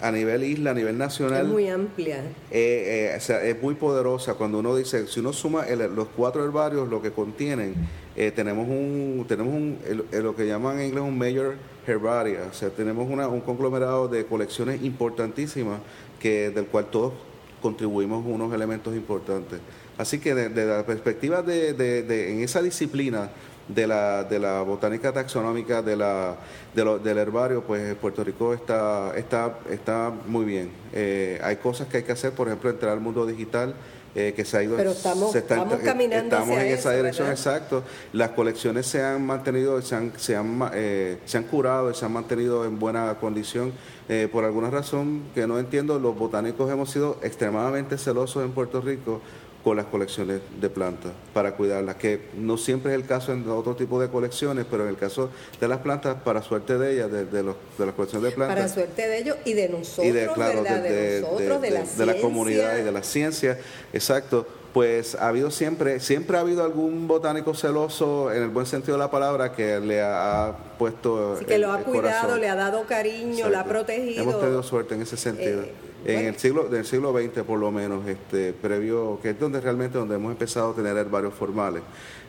a 0.00 0.10
nivel 0.10 0.42
isla, 0.44 0.70
a 0.70 0.74
nivel 0.74 0.96
nacional, 0.96 1.42
Es 1.46 1.52
muy 1.52 1.68
amplia. 1.68 2.16
eh, 2.50 3.10
eh, 3.12 3.14
o 3.16 3.20
sea, 3.20 3.44
es 3.44 3.60
muy 3.62 3.74
poderosa 3.74 4.34
cuando 4.34 4.58
uno 4.58 4.74
dice, 4.74 5.06
si 5.06 5.20
uno 5.20 5.32
suma 5.34 5.66
el- 5.68 5.94
los 5.94 6.08
cuatro 6.16 6.42
herbarios, 6.42 6.88
lo 6.88 7.02
que 7.02 7.10
contienen, 7.12 7.74
eh, 8.16 8.32
tenemos 8.34 8.66
un 8.66 9.24
tenemos 9.28 9.52
un, 9.54 9.78
el- 9.86 10.04
el- 10.10 10.24
lo 10.24 10.34
que 10.34 10.46
llaman 10.46 10.80
en 10.80 10.86
inglés 10.86 11.04
un 11.04 11.18
major 11.18 11.54
herbaria, 11.86 12.48
o 12.50 12.54
sea, 12.54 12.70
tenemos 12.70 13.10
una, 13.10 13.28
un 13.28 13.40
conglomerado 13.42 14.08
de 14.08 14.24
colecciones 14.24 14.82
importantísimas 14.82 15.80
que 16.18 16.50
del 16.50 16.64
cual 16.66 16.86
todos 16.90 17.12
contribuimos 17.60 18.24
unos 18.26 18.52
elementos 18.52 18.94
importantes. 18.94 19.58
Así 19.98 20.18
que 20.18 20.34
desde 20.34 20.64
la 20.66 20.84
perspectiva 20.86 21.42
de, 21.42 21.74
de- 21.74 22.02
de- 22.02 22.32
en 22.32 22.40
esa 22.42 22.62
disciplina 22.62 23.30
de 23.74 23.86
la, 23.86 24.24
de 24.24 24.38
la 24.38 24.62
botánica 24.62 25.12
taxonómica 25.12 25.82
de 25.82 25.96
la, 25.96 26.36
de 26.74 26.84
lo- 26.84 26.98
del 26.98 27.18
herbario, 27.18 27.62
pues 27.62 27.94
Puerto 27.96 28.24
Rico 28.24 28.52
está, 28.54 29.12
está, 29.16 29.58
está 29.70 30.12
muy 30.26 30.44
bien. 30.44 30.70
Eh, 30.92 31.40
hay 31.42 31.56
cosas 31.56 31.86
que 31.88 31.98
hay 31.98 32.02
que 32.02 32.12
hacer, 32.12 32.32
por 32.32 32.48
ejemplo, 32.48 32.70
entrar 32.70 32.92
al 32.92 33.00
mundo 33.00 33.24
digital 33.26 33.74
eh, 34.16 34.32
que 34.34 34.44
se 34.44 34.56
ha 34.56 34.62
ido 34.64 34.76
Pero 34.76 34.90
estamos, 34.90 35.32
estamos 35.36 35.78
caminando 35.84 36.34
estamos 36.36 36.58
en 36.58 36.66
esa 36.66 36.90
dirección 36.92 37.28
exacto. 37.30 37.84
Las 38.12 38.30
colecciones 38.30 38.86
se 38.86 39.04
han 39.04 39.24
mantenido 39.24 39.80
se 39.82 39.94
han 39.94 40.12
se 40.16 40.34
han, 40.34 40.68
eh, 40.74 41.18
se 41.26 41.38
han 41.38 41.44
curado 41.44 41.92
y 41.92 41.94
se 41.94 42.04
han 42.06 42.12
mantenido 42.12 42.64
en 42.64 42.78
buena 42.80 43.14
condición. 43.20 43.72
Eh, 44.08 44.28
por 44.32 44.44
alguna 44.44 44.68
razón 44.68 45.22
que 45.32 45.46
no 45.46 45.60
entiendo 45.60 46.00
los 46.00 46.18
botánicos 46.18 46.68
hemos 46.72 46.90
sido 46.90 47.18
extremadamente 47.22 47.96
celosos 47.98 48.44
en 48.44 48.50
Puerto 48.50 48.80
Rico 48.80 49.20
con 49.62 49.76
las 49.76 49.86
colecciones 49.86 50.40
de 50.60 50.70
plantas 50.70 51.12
para 51.34 51.54
cuidarlas, 51.54 51.96
que 51.96 52.28
no 52.34 52.56
siempre 52.56 52.92
es 52.92 53.00
el 53.00 53.06
caso 53.06 53.32
en 53.32 53.48
otro 53.48 53.76
tipo 53.76 54.00
de 54.00 54.08
colecciones, 54.08 54.64
pero 54.70 54.84
en 54.84 54.90
el 54.90 54.96
caso 54.96 55.30
de 55.60 55.68
las 55.68 55.78
plantas, 55.78 56.16
para 56.22 56.42
suerte 56.42 56.78
de 56.78 56.94
ellas, 56.94 57.12
de, 57.12 57.26
de, 57.26 57.42
los, 57.42 57.56
de 57.78 57.86
las 57.86 57.94
colecciones 57.94 58.30
de 58.30 58.36
plantas. 58.36 58.56
Para 58.56 58.68
suerte 58.68 59.06
de 59.06 59.18
ellos 59.18 59.36
y 59.44 59.52
de 59.52 59.68
nosotros, 59.68 60.06
y 60.06 60.10
de, 60.12 60.26
claro, 60.28 60.62
De, 60.62 61.20
nosotros, 61.20 61.62
de, 61.62 61.70
la, 61.70 61.84
de 61.84 62.06
la 62.06 62.16
comunidad 62.20 62.78
y 62.78 62.82
de 62.82 62.92
la 62.92 63.02
ciencia, 63.02 63.58
exacto. 63.92 64.46
Pues 64.72 65.16
ha 65.16 65.26
habido 65.26 65.50
siempre, 65.50 65.98
siempre 65.98 66.36
ha 66.36 66.40
habido 66.40 66.62
algún 66.62 67.08
botánico 67.08 67.54
celoso, 67.54 68.32
en 68.32 68.44
el 68.44 68.50
buen 68.50 68.66
sentido 68.66 68.94
de 68.94 69.00
la 69.00 69.10
palabra, 69.10 69.52
que 69.52 69.80
le 69.80 70.00
ha 70.00 70.54
puesto. 70.78 71.40
que 71.44 71.58
lo 71.58 71.72
ha 71.72 71.78
cuidado, 71.78 72.36
le 72.36 72.48
ha 72.48 72.54
dado 72.54 72.86
cariño, 72.86 73.48
lo 73.48 73.58
ha 73.58 73.64
protegido. 73.64 74.22
Hemos 74.22 74.40
tenido 74.40 74.62
suerte 74.62 74.94
en 74.94 75.02
ese 75.02 75.16
sentido. 75.16 75.62
Eh, 75.62 75.72
en 76.04 76.26
el 76.26 76.36
siglo 76.36 76.64
del 76.64 76.84
siglo 76.84 77.12
XX 77.12 77.42
por 77.42 77.58
lo 77.58 77.70
menos 77.70 78.06
este 78.06 78.52
previo 78.52 79.18
que 79.22 79.30
es 79.30 79.40
donde 79.40 79.60
realmente 79.60 79.98
donde 79.98 80.14
hemos 80.14 80.32
empezado 80.32 80.70
a 80.70 80.74
tener 80.74 80.96
herbarios 80.96 81.34
formales. 81.34 81.82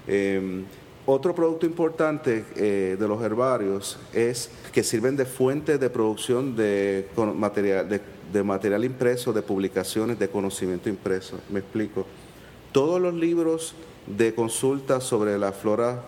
Em, 0.08 0.66
otro 1.06 1.34
producto 1.34 1.66
importante 1.66 2.46
eh, 2.56 2.96
de 3.00 3.08
los 3.08 3.22
herbarios 3.24 3.98
es 4.14 4.52
que 4.72 4.84
sirven 4.84 5.16
de 5.16 5.26
fuente 5.26 5.78
de 5.78 5.90
producción 5.90 6.56
de 6.56 7.08
material 7.36 7.88
de, 7.90 8.44
material 8.44 8.86
impreso 8.86 9.34
de 9.34 9.42
publicaciones 9.42 10.20
de 10.20 10.30
conocimiento 10.30 10.90
impreso. 10.90 11.40
Me 11.50 11.60
explico. 11.60 12.06
Todos 12.72 13.02
los 13.02 13.14
libros 13.14 13.76
de 14.08 14.34
consulta 14.34 15.02
sobre 15.02 15.38
la 15.38 15.52
flora 15.52 16.02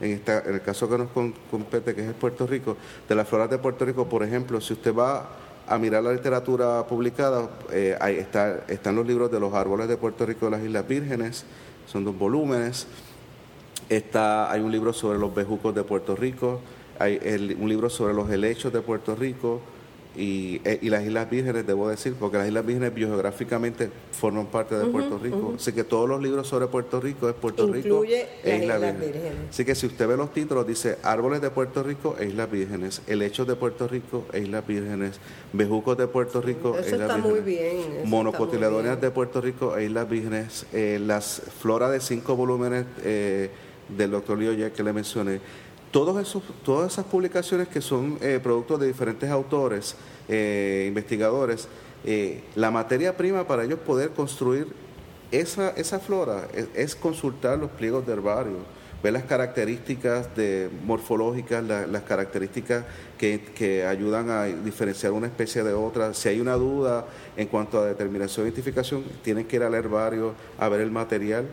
en, 0.00 0.12
esta, 0.12 0.40
en 0.40 0.54
el 0.54 0.62
caso 0.62 0.88
que 0.88 0.98
nos 0.98 1.10
compete, 1.50 1.94
que 1.94 2.08
es 2.08 2.14
Puerto 2.14 2.46
Rico, 2.46 2.76
de 3.08 3.14
las 3.14 3.28
floras 3.28 3.50
de 3.50 3.58
Puerto 3.58 3.84
Rico, 3.84 4.08
por 4.08 4.22
ejemplo, 4.22 4.60
si 4.60 4.72
usted 4.72 4.94
va 4.94 5.28
a 5.70 5.78
mirar 5.78 6.02
la 6.02 6.12
literatura 6.12 6.84
publicada, 6.84 7.48
eh, 7.70 7.96
está, 8.18 8.64
están 8.66 8.96
los 8.96 9.06
libros 9.06 9.30
de 9.30 9.38
los 9.38 9.54
árboles 9.54 9.86
de 9.86 9.96
Puerto 9.96 10.26
Rico 10.26 10.46
de 10.46 10.50
las 10.50 10.64
Islas 10.64 10.86
Vírgenes, 10.86 11.44
son 11.86 12.04
dos 12.04 12.18
volúmenes. 12.18 12.88
Está, 13.88 14.50
hay 14.50 14.62
un 14.62 14.72
libro 14.72 14.92
sobre 14.92 15.20
los 15.20 15.32
bejucos 15.32 15.72
de 15.72 15.84
Puerto 15.84 16.16
Rico, 16.16 16.60
hay 16.98 17.20
un 17.56 17.68
libro 17.68 17.88
sobre 17.88 18.14
los 18.14 18.28
helechos 18.28 18.72
de 18.72 18.80
Puerto 18.80 19.14
Rico, 19.14 19.60
eh, 20.16 20.78
y, 20.82 20.90
las 20.90 21.04
Islas 21.04 21.30
Vírgenes, 21.30 21.66
debo 21.66 21.88
decir, 21.88 22.14
porque 22.18 22.36
las 22.38 22.48
Islas 22.48 22.66
Vírgenes 22.66 22.92
biogeográficamente 22.92 23.90
forman 24.12 24.46
parte 24.46 24.74
de 24.76 24.86
Puerto 24.86 25.18
Rico. 25.18 25.54
Así 25.56 25.72
que 25.72 25.84
todos 25.84 26.08
los 26.08 26.20
libros 26.20 26.48
sobre 26.48 26.66
Puerto 26.66 27.00
Rico 27.00 27.28
es 27.28 27.34
Puerto 27.34 27.66
Rico 27.72 28.04
e 28.04 28.56
Islas 28.56 28.98
Vírgenes. 28.98 29.32
Así 29.50 29.64
que 29.64 29.74
si 29.74 29.86
usted 29.86 30.08
ve 30.08 30.16
los 30.16 30.32
títulos, 30.32 30.66
dice 30.66 30.98
Árboles 31.02 31.40
de 31.40 31.50
Puerto 31.50 31.82
Rico 31.82 32.16
e 32.18 32.26
Islas 32.26 32.50
Vírgenes, 32.50 33.02
Helechos 33.06 33.46
de 33.46 33.54
Puerto 33.54 33.86
Rico 33.86 34.26
e 34.32 34.40
Islas 34.40 34.66
Vírgenes, 34.66 35.20
Bejucos 35.52 35.96
de 35.96 36.08
Puerto 36.08 36.40
Rico 36.40 36.76
e 36.76 36.80
Islas 36.80 37.14
Vírgenes. 37.14 37.24
Muy 37.24 37.40
bien, 37.40 37.82
Monocotiledonias 38.04 39.00
de 39.00 39.10
Puerto 39.10 39.40
Rico 39.40 39.76
e 39.76 39.84
Islas 39.84 40.08
Vírgenes, 40.08 40.66
eh, 40.72 41.00
las 41.00 41.42
floras 41.60 41.92
de 41.92 42.00
cinco 42.00 42.34
volúmenes 42.34 42.84
eh, 43.04 43.50
del 43.88 44.10
doctor 44.10 44.38
Leo 44.38 44.72
que 44.72 44.82
le 44.82 44.92
mencioné 44.92 45.40
todos 45.90 46.20
esos, 46.20 46.42
todas 46.64 46.92
esas 46.92 47.04
publicaciones 47.06 47.68
que 47.68 47.80
son 47.80 48.18
eh, 48.20 48.40
productos 48.42 48.80
de 48.80 48.86
diferentes 48.86 49.28
autores, 49.30 49.96
eh, 50.28 50.86
investigadores, 50.88 51.68
eh, 52.04 52.42
la 52.54 52.70
materia 52.70 53.16
prima 53.16 53.46
para 53.46 53.64
ellos 53.64 53.78
poder 53.80 54.10
construir 54.10 54.68
esa, 55.32 55.70
esa 55.70 56.00
flora 56.00 56.48
es, 56.74 56.96
consultar 56.96 57.58
los 57.58 57.70
pliegos 57.70 58.06
de 58.06 58.12
herbario, 58.12 58.58
ver 59.02 59.12
las 59.12 59.24
características 59.24 60.34
de, 60.34 60.70
morfológicas, 60.84 61.62
las 61.64 62.02
características 62.02 62.84
que, 63.18 63.40
que, 63.54 63.84
ayudan 63.84 64.30
a 64.30 64.44
diferenciar 64.44 65.12
una 65.12 65.26
especie 65.26 65.62
de 65.62 65.72
otra. 65.72 66.14
Si 66.14 66.28
hay 66.28 66.40
una 66.40 66.54
duda 66.54 67.06
en 67.36 67.46
cuanto 67.48 67.80
a 67.80 67.86
determinación 67.86 68.46
e 68.46 68.48
identificación, 68.48 69.04
tienen 69.22 69.46
que 69.46 69.56
ir 69.56 69.62
al 69.62 69.74
herbario 69.74 70.34
a 70.58 70.68
ver 70.68 70.80
el 70.80 70.90
material 70.90 71.46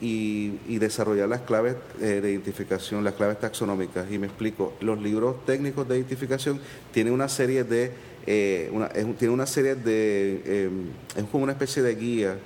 y, 0.00 0.78
desarrollar 0.78 1.28
las 1.28 1.42
claves 1.42 1.76
eh, 2.00 2.20
de 2.20 2.30
identificación, 2.30 3.04
las 3.04 3.14
claves 3.14 3.40
taxonómicas. 3.40 4.10
Y 4.10 4.18
me 4.18 4.26
explico, 4.26 4.74
los 4.80 5.00
libros 5.00 5.44
técnicos 5.46 5.88
de 5.88 5.96
identificación 5.96 6.60
tienen 6.92 7.12
una 7.12 7.28
serie 7.28 7.64
de, 7.64 7.92
eh, 8.26 8.70
una, 8.72 8.88
tiene 8.88 9.32
una 9.32 9.46
serie 9.46 9.74
de, 9.74 10.42
eh, 10.44 10.70
es 11.16 11.24
como 11.24 11.44
una 11.44 11.52
especie 11.52 11.82
de 11.82 11.94
guía 11.94 12.36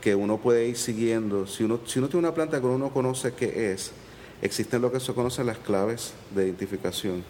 que 0.00 0.14
uno 0.14 0.38
puede 0.38 0.66
ir 0.68 0.76
siguiendo. 0.76 1.46
Si 1.46 1.64
uno, 1.64 1.80
si 1.86 1.98
uno 1.98 2.08
tiene 2.08 2.26
una 2.26 2.34
planta 2.34 2.60
que 2.60 2.66
uno 2.66 2.90
conoce 2.90 3.32
qué 3.32 3.72
es, 3.72 3.92
existen 4.42 4.82
lo 4.82 4.92
que 4.92 5.00
se 5.00 5.14
conocen 5.14 5.46
las 5.46 5.58
claves 5.58 6.12
de 6.34 6.44
identificación 6.44 7.24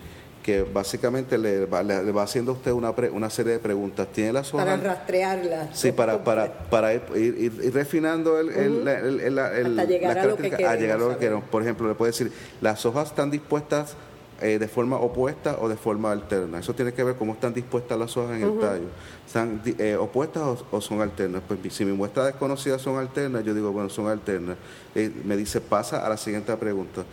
que 0.46 0.62
básicamente 0.62 1.36
le 1.36 1.66
va, 1.66 1.82
le, 1.82 2.12
va 2.12 2.22
haciendo 2.22 2.52
a 2.52 2.54
usted 2.54 2.70
una, 2.70 2.94
una 3.12 3.28
serie 3.30 3.54
de 3.54 3.58
preguntas. 3.58 4.06
¿Tiene 4.12 4.32
las 4.32 4.54
hojas? 4.54 4.64
Para 4.64 4.76
rastrearla. 4.76 5.74
Sí, 5.74 5.90
para, 5.90 6.22
para, 6.22 6.52
para 6.70 6.94
ir, 6.94 7.02
ir, 7.16 7.74
refinando 7.74 8.38
el, 8.38 8.50
el, 8.50 8.86
el, 8.86 9.38
Hasta 9.40 9.84
llegar 9.86 10.16
a 10.16 10.24
lo 10.24 10.36
que 10.36 10.50
queremos. 10.50 10.72
A 10.72 10.76
llegar 10.76 10.96
a 10.98 11.00
lo 11.00 11.08
que 11.10 11.16
queremos. 11.16 11.44
Por 11.46 11.62
ejemplo, 11.62 11.88
le 11.88 11.96
puede 11.96 12.12
decir, 12.12 12.30
las 12.60 12.86
hojas 12.86 13.08
están 13.08 13.28
dispuestas 13.28 13.96
eh, 14.40 14.60
de 14.60 14.68
forma 14.68 14.98
opuesta 14.98 15.56
o 15.60 15.68
de 15.68 15.76
forma 15.76 16.12
alterna. 16.12 16.60
Eso 16.60 16.74
tiene 16.76 16.92
que 16.92 17.02
ver 17.02 17.16
cómo 17.16 17.32
están 17.32 17.52
dispuestas 17.52 17.98
las 17.98 18.16
hojas 18.16 18.36
en 18.36 18.44
el 18.44 18.60
tallo. 18.60 18.86
¿Están 19.26 19.60
eh, 19.64 19.96
opuestas 19.96 20.62
o, 20.70 20.80
son 20.80 21.00
alternas? 21.00 21.42
Pues 21.48 21.58
si 21.74 21.84
mi 21.84 21.92
muestra 21.92 22.24
desconocida 22.24 22.78
son 22.78 22.98
alternas, 22.98 23.42
yo 23.42 23.52
digo, 23.52 23.72
bueno, 23.72 23.88
son 23.88 24.06
alternas. 24.06 24.58
Eh, 24.94 25.10
me 25.24 25.36
dice, 25.36 25.60
pasa 25.60 26.06
a 26.06 26.08
la 26.08 26.16
siguiente 26.16 26.56
pregunta. 26.56 27.04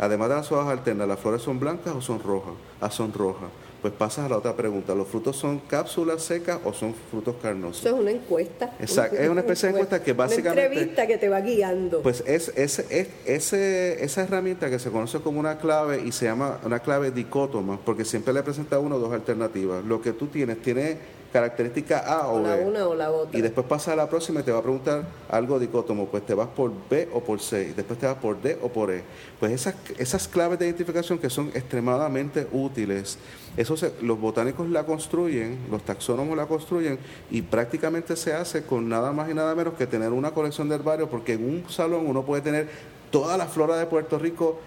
Además 0.00 0.30
de 0.30 0.34
las 0.36 0.50
hojas 0.50 0.66
alternas, 0.66 1.06
¿las 1.06 1.20
flores 1.20 1.42
son 1.42 1.60
blancas 1.60 1.94
o 1.94 2.00
son 2.00 2.22
rojas? 2.22 2.54
Ah, 2.80 2.90
son 2.90 3.12
rojas. 3.12 3.50
Pues 3.82 3.92
pasas 3.92 4.24
a 4.24 4.28
la 4.30 4.38
otra 4.38 4.56
pregunta. 4.56 4.94
¿Los 4.94 5.08
frutos 5.08 5.36
son 5.36 5.58
cápsulas 5.58 6.22
secas 6.22 6.58
o 6.64 6.72
son 6.72 6.94
frutos 7.10 7.36
carnosos? 7.42 7.84
Eso 7.84 7.94
es 7.94 8.00
una 8.00 8.10
encuesta. 8.10 8.74
Exacto. 8.80 9.16
es 9.16 9.28
una 9.28 9.40
especie 9.40 9.68
de 9.68 9.74
encuesta 9.74 10.02
que 10.02 10.14
básicamente... 10.14 10.58
Una 10.58 10.72
entrevista 10.72 11.06
que 11.06 11.18
te 11.18 11.28
va 11.28 11.40
guiando. 11.42 12.00
Pues 12.00 12.24
es, 12.26 12.48
es, 12.56 12.78
esa 13.26 14.22
herramienta 14.22 14.70
que 14.70 14.78
se 14.78 14.90
conoce 14.90 15.20
como 15.20 15.38
una 15.38 15.58
clave 15.58 16.02
y 16.02 16.12
se 16.12 16.24
llama 16.24 16.58
una 16.64 16.80
clave 16.80 17.10
dicótoma, 17.10 17.78
porque 17.84 18.06
siempre 18.06 18.32
le 18.32 18.42
presenta 18.42 18.76
a 18.76 18.78
uno 18.78 18.98
dos 18.98 19.12
alternativas. 19.12 19.84
Lo 19.84 20.00
que 20.00 20.12
tú 20.12 20.28
tienes, 20.28 20.62
tiene 20.62 20.96
característica 21.32 21.98
A 21.98 22.28
o, 22.28 22.40
la 22.40 22.56
B. 22.56 22.64
una 22.64 22.86
o 22.86 22.94
la 22.94 23.10
otra. 23.10 23.38
Y 23.38 23.42
después 23.42 23.66
pasa 23.66 23.92
a 23.92 23.96
la 23.96 24.08
próxima 24.08 24.40
y 24.40 24.42
te 24.42 24.52
va 24.52 24.58
a 24.58 24.62
preguntar 24.62 25.04
algo 25.28 25.58
dicótomo, 25.58 26.06
pues 26.06 26.26
te 26.26 26.34
vas 26.34 26.48
por 26.48 26.72
B 26.88 27.08
o 27.12 27.20
por 27.20 27.40
C, 27.40 27.68
y 27.70 27.72
después 27.72 27.98
te 27.98 28.06
vas 28.06 28.16
por 28.16 28.40
D 28.40 28.58
o 28.62 28.68
por 28.68 28.90
E. 28.90 29.02
Pues 29.38 29.52
esas, 29.52 29.74
esas 29.98 30.28
claves 30.28 30.58
de 30.58 30.66
identificación 30.66 31.18
que 31.18 31.30
son 31.30 31.48
extremadamente 31.54 32.46
útiles, 32.52 33.18
eso 33.56 33.74
los 34.02 34.20
botánicos 34.20 34.68
la 34.68 34.84
construyen, 34.84 35.58
los 35.70 35.82
taxónomos 35.82 36.36
la 36.36 36.46
construyen 36.46 36.98
y 37.30 37.42
prácticamente 37.42 38.16
se 38.16 38.32
hace 38.32 38.64
con 38.64 38.88
nada 38.88 39.12
más 39.12 39.30
y 39.30 39.34
nada 39.34 39.54
menos 39.54 39.74
que 39.74 39.86
tener 39.86 40.10
una 40.10 40.32
colección 40.32 40.68
de 40.68 40.74
herbarios, 40.74 41.08
porque 41.08 41.34
en 41.34 41.44
un 41.44 41.70
salón 41.70 42.06
uno 42.06 42.24
puede 42.24 42.42
tener 42.42 42.68
toda 43.10 43.36
la 43.36 43.46
flora 43.46 43.76
de 43.76 43.86
Puerto 43.86 44.18
Rico 44.18 44.58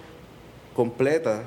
completa, 0.76 1.44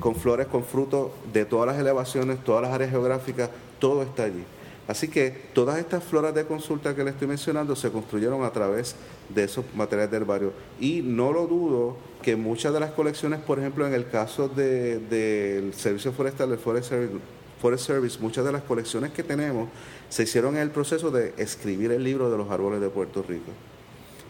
con 0.00 0.16
flores, 0.16 0.48
con 0.48 0.64
frutos 0.64 1.12
de 1.32 1.44
todas 1.44 1.66
las 1.66 1.78
elevaciones, 1.78 2.42
todas 2.42 2.62
las 2.62 2.72
áreas 2.72 2.90
geográficas, 2.90 3.50
todo 3.80 4.02
está 4.02 4.24
allí. 4.24 4.44
Así 4.86 5.08
que 5.08 5.30
todas 5.52 5.78
estas 5.78 6.02
floras 6.02 6.34
de 6.34 6.44
consulta 6.46 6.96
que 6.96 7.04
le 7.04 7.10
estoy 7.10 7.28
mencionando 7.28 7.76
se 7.76 7.90
construyeron 7.90 8.42
a 8.42 8.50
través 8.50 8.96
de 9.28 9.44
esos 9.44 9.64
materiales 9.74 10.10
de 10.10 10.16
herbario. 10.16 10.52
Y 10.80 11.02
no 11.02 11.32
lo 11.32 11.46
dudo 11.46 11.96
que 12.22 12.34
muchas 12.34 12.72
de 12.72 12.80
las 12.80 12.90
colecciones, 12.90 13.40
por 13.40 13.60
ejemplo, 13.60 13.86
en 13.86 13.94
el 13.94 14.08
caso 14.08 14.48
del 14.48 15.72
Servicio 15.74 16.12
Forestal, 16.12 16.50
del 16.50 16.58
Forest 16.58 17.86
Service, 17.86 18.18
muchas 18.20 18.44
de 18.44 18.50
las 18.50 18.62
colecciones 18.62 19.12
que 19.12 19.22
tenemos 19.22 19.68
se 20.08 20.24
hicieron 20.24 20.56
en 20.56 20.62
el 20.62 20.70
proceso 20.70 21.12
de 21.12 21.34
escribir 21.36 21.92
el 21.92 22.02
libro 22.02 22.28
de 22.28 22.36
los 22.36 22.50
árboles 22.50 22.80
de 22.80 22.88
Puerto 22.88 23.22
Rico. 23.22 23.52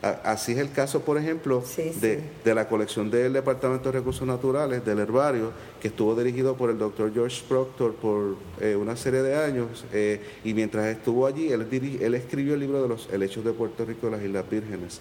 Así 0.03 0.53
es 0.53 0.59
el 0.59 0.73
caso, 0.73 1.03
por 1.03 1.19
ejemplo, 1.19 1.63
de, 2.01 2.55
la 2.55 2.69
colección 2.69 3.11
del 3.11 3.35
Departamento 3.35 3.93
de 3.93 3.99
Recursos 3.99 4.27
Naturales, 4.27 4.83
del 4.83 4.99
herbario, 4.99 5.53
que 5.79 5.89
estuvo 5.89 6.15
dirigido 6.15 6.57
por 6.57 6.71
el 6.71 6.79
doctor 6.79 7.13
George 7.13 7.43
Proctor 7.47 7.95
por 7.97 8.37
eh, 8.61 8.77
una 8.77 8.97
serie 8.97 9.21
de 9.21 9.37
años, 9.37 9.85
eh, 9.93 10.23
y 10.43 10.55
mientras 10.55 10.87
estuvo 10.87 11.27
allí, 11.27 11.53
él, 11.53 11.67
él 12.01 12.15
escribió 12.15 12.55
el 12.55 12.61
libro 12.61 12.81
de 12.81 12.89
los 12.89 13.11
helechos 13.13 13.45
de 13.45 13.53
Puerto 13.53 13.85
Rico 13.85 14.07
de 14.07 14.13
las 14.17 14.23
Islas 14.23 14.49
Vírgenes. 14.49 15.01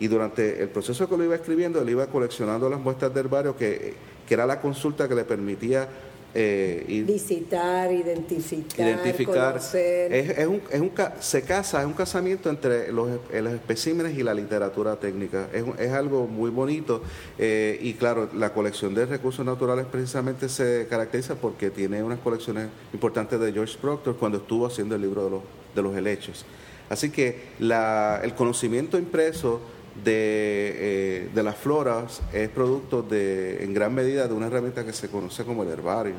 Y 0.00 0.08
durante 0.08 0.60
el 0.60 0.68
proceso 0.68 1.08
que 1.08 1.16
lo 1.16 1.22
iba 1.22 1.36
escribiendo, 1.36 1.80
él 1.80 1.90
iba 1.90 2.08
coleccionando 2.08 2.68
las 2.68 2.80
muestras 2.80 3.14
de 3.14 3.20
herbario, 3.20 3.56
que, 3.56 3.94
que 4.26 4.34
era 4.34 4.46
la 4.46 4.60
consulta 4.60 5.06
que 5.06 5.14
le 5.14 5.22
permitía 5.22 5.88
eh, 6.34 7.04
Visitar, 7.06 7.90
identificar, 7.92 9.52
conocer. 9.52 10.12
Es, 10.12 10.46
un, 10.46 10.62
es 10.70 10.80
un, 10.80 10.92
se 11.18 11.42
casa, 11.42 11.80
es 11.80 11.86
un 11.86 11.92
casamiento 11.92 12.50
entre 12.50 12.92
los, 12.92 13.08
los 13.32 13.52
especímenes 13.52 14.16
y 14.16 14.22
la 14.22 14.34
literatura 14.34 14.96
técnica. 14.96 15.48
Es, 15.52 15.64
es 15.78 15.92
algo 15.92 16.26
muy 16.26 16.50
bonito 16.50 17.02
eh, 17.38 17.78
y 17.82 17.94
claro, 17.94 18.28
la 18.34 18.52
colección 18.52 18.94
de 18.94 19.06
recursos 19.06 19.44
naturales 19.44 19.86
precisamente 19.90 20.48
se 20.48 20.86
caracteriza 20.88 21.34
porque 21.34 21.70
tiene 21.70 22.02
unas 22.02 22.20
colecciones 22.20 22.68
importantes 22.92 23.40
de 23.40 23.52
George 23.52 23.76
Proctor 23.80 24.16
cuando 24.16 24.38
estuvo 24.38 24.66
haciendo 24.66 24.94
el 24.94 25.02
libro 25.02 25.24
de 25.24 25.30
los, 25.30 25.42
de 25.74 25.82
los 25.82 25.96
helechos. 25.96 26.44
Así 26.88 27.10
que 27.10 27.50
el 27.60 28.34
conocimiento 28.34 28.98
impreso 28.98 29.60
de, 30.04 31.28
de, 31.34 31.42
las 31.42 31.56
floras 31.56 32.22
es 32.32 32.48
producto 32.48 33.02
de, 33.02 33.64
en 33.64 33.74
gran 33.74 33.94
medida 33.94 34.26
de 34.28 34.34
una 34.34 34.46
herramienta 34.46 34.84
que 34.84 34.92
se 34.92 35.08
conoce 35.08 35.44
como 35.44 35.62
el 35.62 35.70
herbario. 35.70 36.14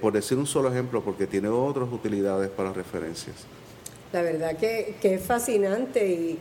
por 0.00 0.12
decir 0.12 0.36
un 0.36 0.46
solo 0.46 0.70
ejemplo, 0.70 1.02
porque 1.02 1.26
tiene 1.26 1.48
otras 1.48 1.88
utilidades 1.90 2.50
para 2.50 2.72
referencias. 2.72 3.36
La 4.12 4.22
verdad 4.22 4.56
que, 4.56 4.96
que 5.00 5.14
es 5.14 5.22
fascinante 5.22 6.06
y 6.06 6.38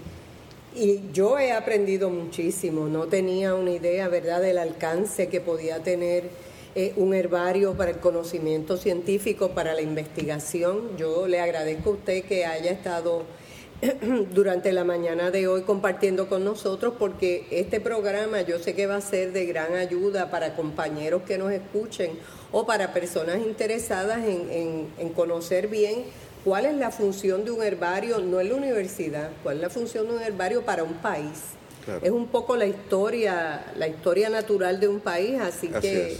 y 0.75 1.01
yo 1.13 1.39
he 1.39 1.51
aprendido 1.51 2.09
muchísimo, 2.09 2.87
no 2.87 3.05
tenía 3.05 3.55
una 3.55 3.71
idea, 3.71 4.07
¿verdad?, 4.07 4.41
del 4.41 4.59
alcance 4.59 5.27
que 5.27 5.41
podía 5.41 5.81
tener 5.81 6.29
eh, 6.75 6.93
un 6.95 7.15
herbario 7.15 7.73
para 7.73 7.91
el 7.91 7.97
conocimiento 7.97 8.77
científico, 8.77 9.49
para 9.49 9.73
la 9.73 9.81
investigación. 9.81 10.95
Yo 10.95 11.27
le 11.27 11.39
agradezco 11.39 11.89
a 11.89 11.93
usted 11.93 12.23
que 12.23 12.45
haya 12.45 12.71
estado 12.71 13.23
durante 14.33 14.73
la 14.73 14.83
mañana 14.83 15.31
de 15.31 15.47
hoy 15.47 15.61
compartiendo 15.61 16.27
con 16.27 16.43
nosotros 16.43 16.93
porque 16.99 17.47
este 17.51 17.79
programa 17.79 18.41
yo 18.41 18.59
sé 18.59 18.75
que 18.75 18.87
va 18.87 18.97
a 18.97 19.01
ser 19.01 19.31
de 19.31 19.45
gran 19.45 19.75
ayuda 19.75 20.29
para 20.29 20.55
compañeros 20.55 21.21
que 21.25 21.37
nos 21.37 21.51
escuchen 21.51 22.11
o 22.51 22.65
para 22.65 22.93
personas 22.93 23.37
interesadas 23.37 24.19
en, 24.25 24.87
en 24.97 25.09
conocer 25.09 25.67
bien 25.67 26.03
cuál 26.43 26.65
es 26.65 26.75
la 26.75 26.91
función 26.91 27.45
de 27.45 27.51
un 27.51 27.63
herbario, 27.63 28.19
no 28.19 28.39
en 28.39 28.49
la 28.49 28.55
universidad, 28.55 29.29
cuál 29.43 29.57
es 29.57 29.61
la 29.61 29.69
función 29.69 30.07
de 30.07 30.15
un 30.15 30.21
herbario 30.21 30.63
para 30.63 30.83
un 30.83 30.95
país. 30.95 31.59
Es 32.03 32.11
un 32.11 32.27
poco 32.27 32.55
la 32.55 32.67
historia, 32.67 33.65
la 33.75 33.87
historia 33.87 34.29
natural 34.29 34.79
de 34.79 34.87
un 34.87 34.99
país, 34.99 35.39
así, 35.41 35.69
que 35.69 36.17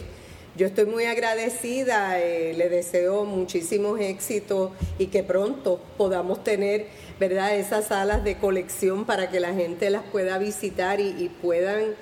yo 0.60 0.68
estoy 0.68 0.88
muy 0.88 1.06
agradecida, 1.06 2.20
eh, 2.20 2.54
le 2.54 2.68
deseo 2.68 3.24
muchísimos 3.24 3.98
éxitos 4.02 4.72
y 4.98 5.08
que 5.08 5.24
pronto 5.24 5.80
podamos 5.98 6.44
tener, 6.44 6.88
¿verdad?, 7.18 7.56
esas 7.56 7.88
salas 7.88 8.26
de 8.26 8.36
colección 8.36 9.06
para 9.06 9.30
que 9.30 9.40
la 9.40 9.54
gente 9.54 9.90
las 9.90 10.04
pueda 10.04 10.38
visitar 10.38 11.00
y, 11.00 11.32
puedan 11.42 11.96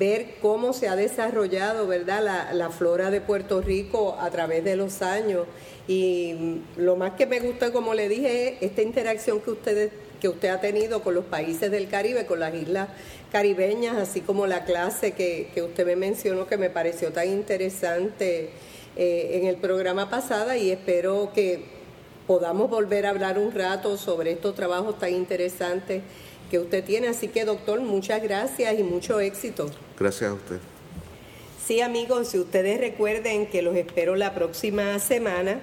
ver 0.00 0.34
cómo 0.42 0.72
se 0.72 0.88
ha 0.88 0.96
desarrollado, 0.96 1.86
¿verdad?, 1.86 2.24
la, 2.24 2.52
la 2.52 2.70
flora 2.70 3.12
de 3.12 3.20
Puerto 3.20 3.60
Rico 3.60 4.16
a 4.18 4.30
través 4.30 4.64
de 4.64 4.74
los 4.74 5.00
años 5.00 5.46
y 5.86 6.60
lo 6.76 6.96
más 6.96 7.12
que 7.12 7.26
me 7.26 7.38
gusta, 7.38 7.72
como 7.72 7.94
le 7.94 8.08
dije, 8.08 8.56
es 8.56 8.62
esta 8.62 8.82
interacción 8.82 9.40
que 9.40 9.52
ustedes 9.52 9.92
que 10.22 10.28
usted 10.28 10.50
ha 10.50 10.60
tenido 10.60 11.02
con 11.02 11.14
los 11.14 11.24
países 11.24 11.68
del 11.72 11.88
Caribe, 11.88 12.26
con 12.26 12.38
las 12.38 12.54
islas 12.54 12.88
caribeñas, 13.32 13.96
así 13.96 14.20
como 14.20 14.46
la 14.46 14.64
clase 14.64 15.12
que, 15.12 15.50
usted 15.62 15.86
me 15.86 15.96
mencionó 15.96 16.46
que 16.46 16.58
me 16.58 16.68
pareció 16.68 17.12
tan 17.12 17.28
interesante 17.28 18.50
eh, 18.94 19.30
en 19.40 19.46
el 19.46 19.56
programa 19.56 20.10
pasado 20.10 20.54
y 20.54 20.70
espero 20.70 21.32
que 21.34 21.64
podamos 22.26 22.68
volver 22.68 23.06
a 23.06 23.10
hablar 23.10 23.38
un 23.38 23.50
rato 23.50 23.96
sobre 23.96 24.32
estos 24.32 24.54
trabajos 24.54 24.98
tan 24.98 25.14
interesantes 25.14 26.02
que 26.50 26.58
usted 26.58 26.84
tiene. 26.84 27.08
Así 27.08 27.28
que, 27.28 27.46
doctor, 27.46 27.80
muchas 27.80 28.22
gracias 28.22 28.78
y 28.78 28.82
mucho 28.82 29.18
éxito. 29.18 29.70
Gracias 29.98 30.30
a 30.30 30.34
usted. 30.34 30.58
Sí, 31.66 31.80
amigos, 31.80 32.28
si 32.28 32.38
ustedes 32.38 32.78
recuerden 32.80 33.46
que 33.46 33.62
los 33.62 33.74
espero 33.76 34.14
la 34.14 34.34
próxima 34.34 34.98
semana 34.98 35.60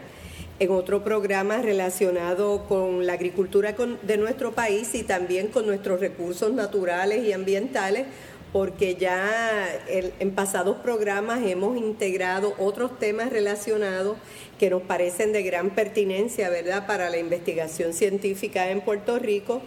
en 0.59 0.71
otro 0.71 1.03
programa 1.03 1.61
relacionado 1.61 2.65
con 2.67 3.05
la 3.05 3.13
agricultura 3.13 3.75
de 4.03 4.17
nuestro 4.17 4.51
país 4.51 4.93
y 4.95 5.03
también 5.03 5.47
con 5.47 5.65
nuestros 5.65 5.99
recursos 5.99 6.53
naturales 6.53 7.25
y 7.25 7.33
ambientales, 7.33 8.05
porque 8.51 8.95
ya 8.95 9.67
en 9.87 10.31
pasados 10.31 10.77
programas 10.77 11.41
hemos 11.45 11.77
integrado 11.77 12.55
otros 12.57 12.97
temas 12.97 13.31
relacionados 13.31 14.17
que 14.57 14.69
nos 14.69 14.81
parecen 14.81 15.31
de 15.33 15.43
gran 15.43 15.69
pertinencia, 15.69 16.49
¿verdad?, 16.49 16.87
para 16.87 17.09
la 17.09 17.17
investigación 17.17 17.93
científica 17.93 18.71
en 18.71 18.81
Puerto 18.81 19.19
Rico 19.19 19.61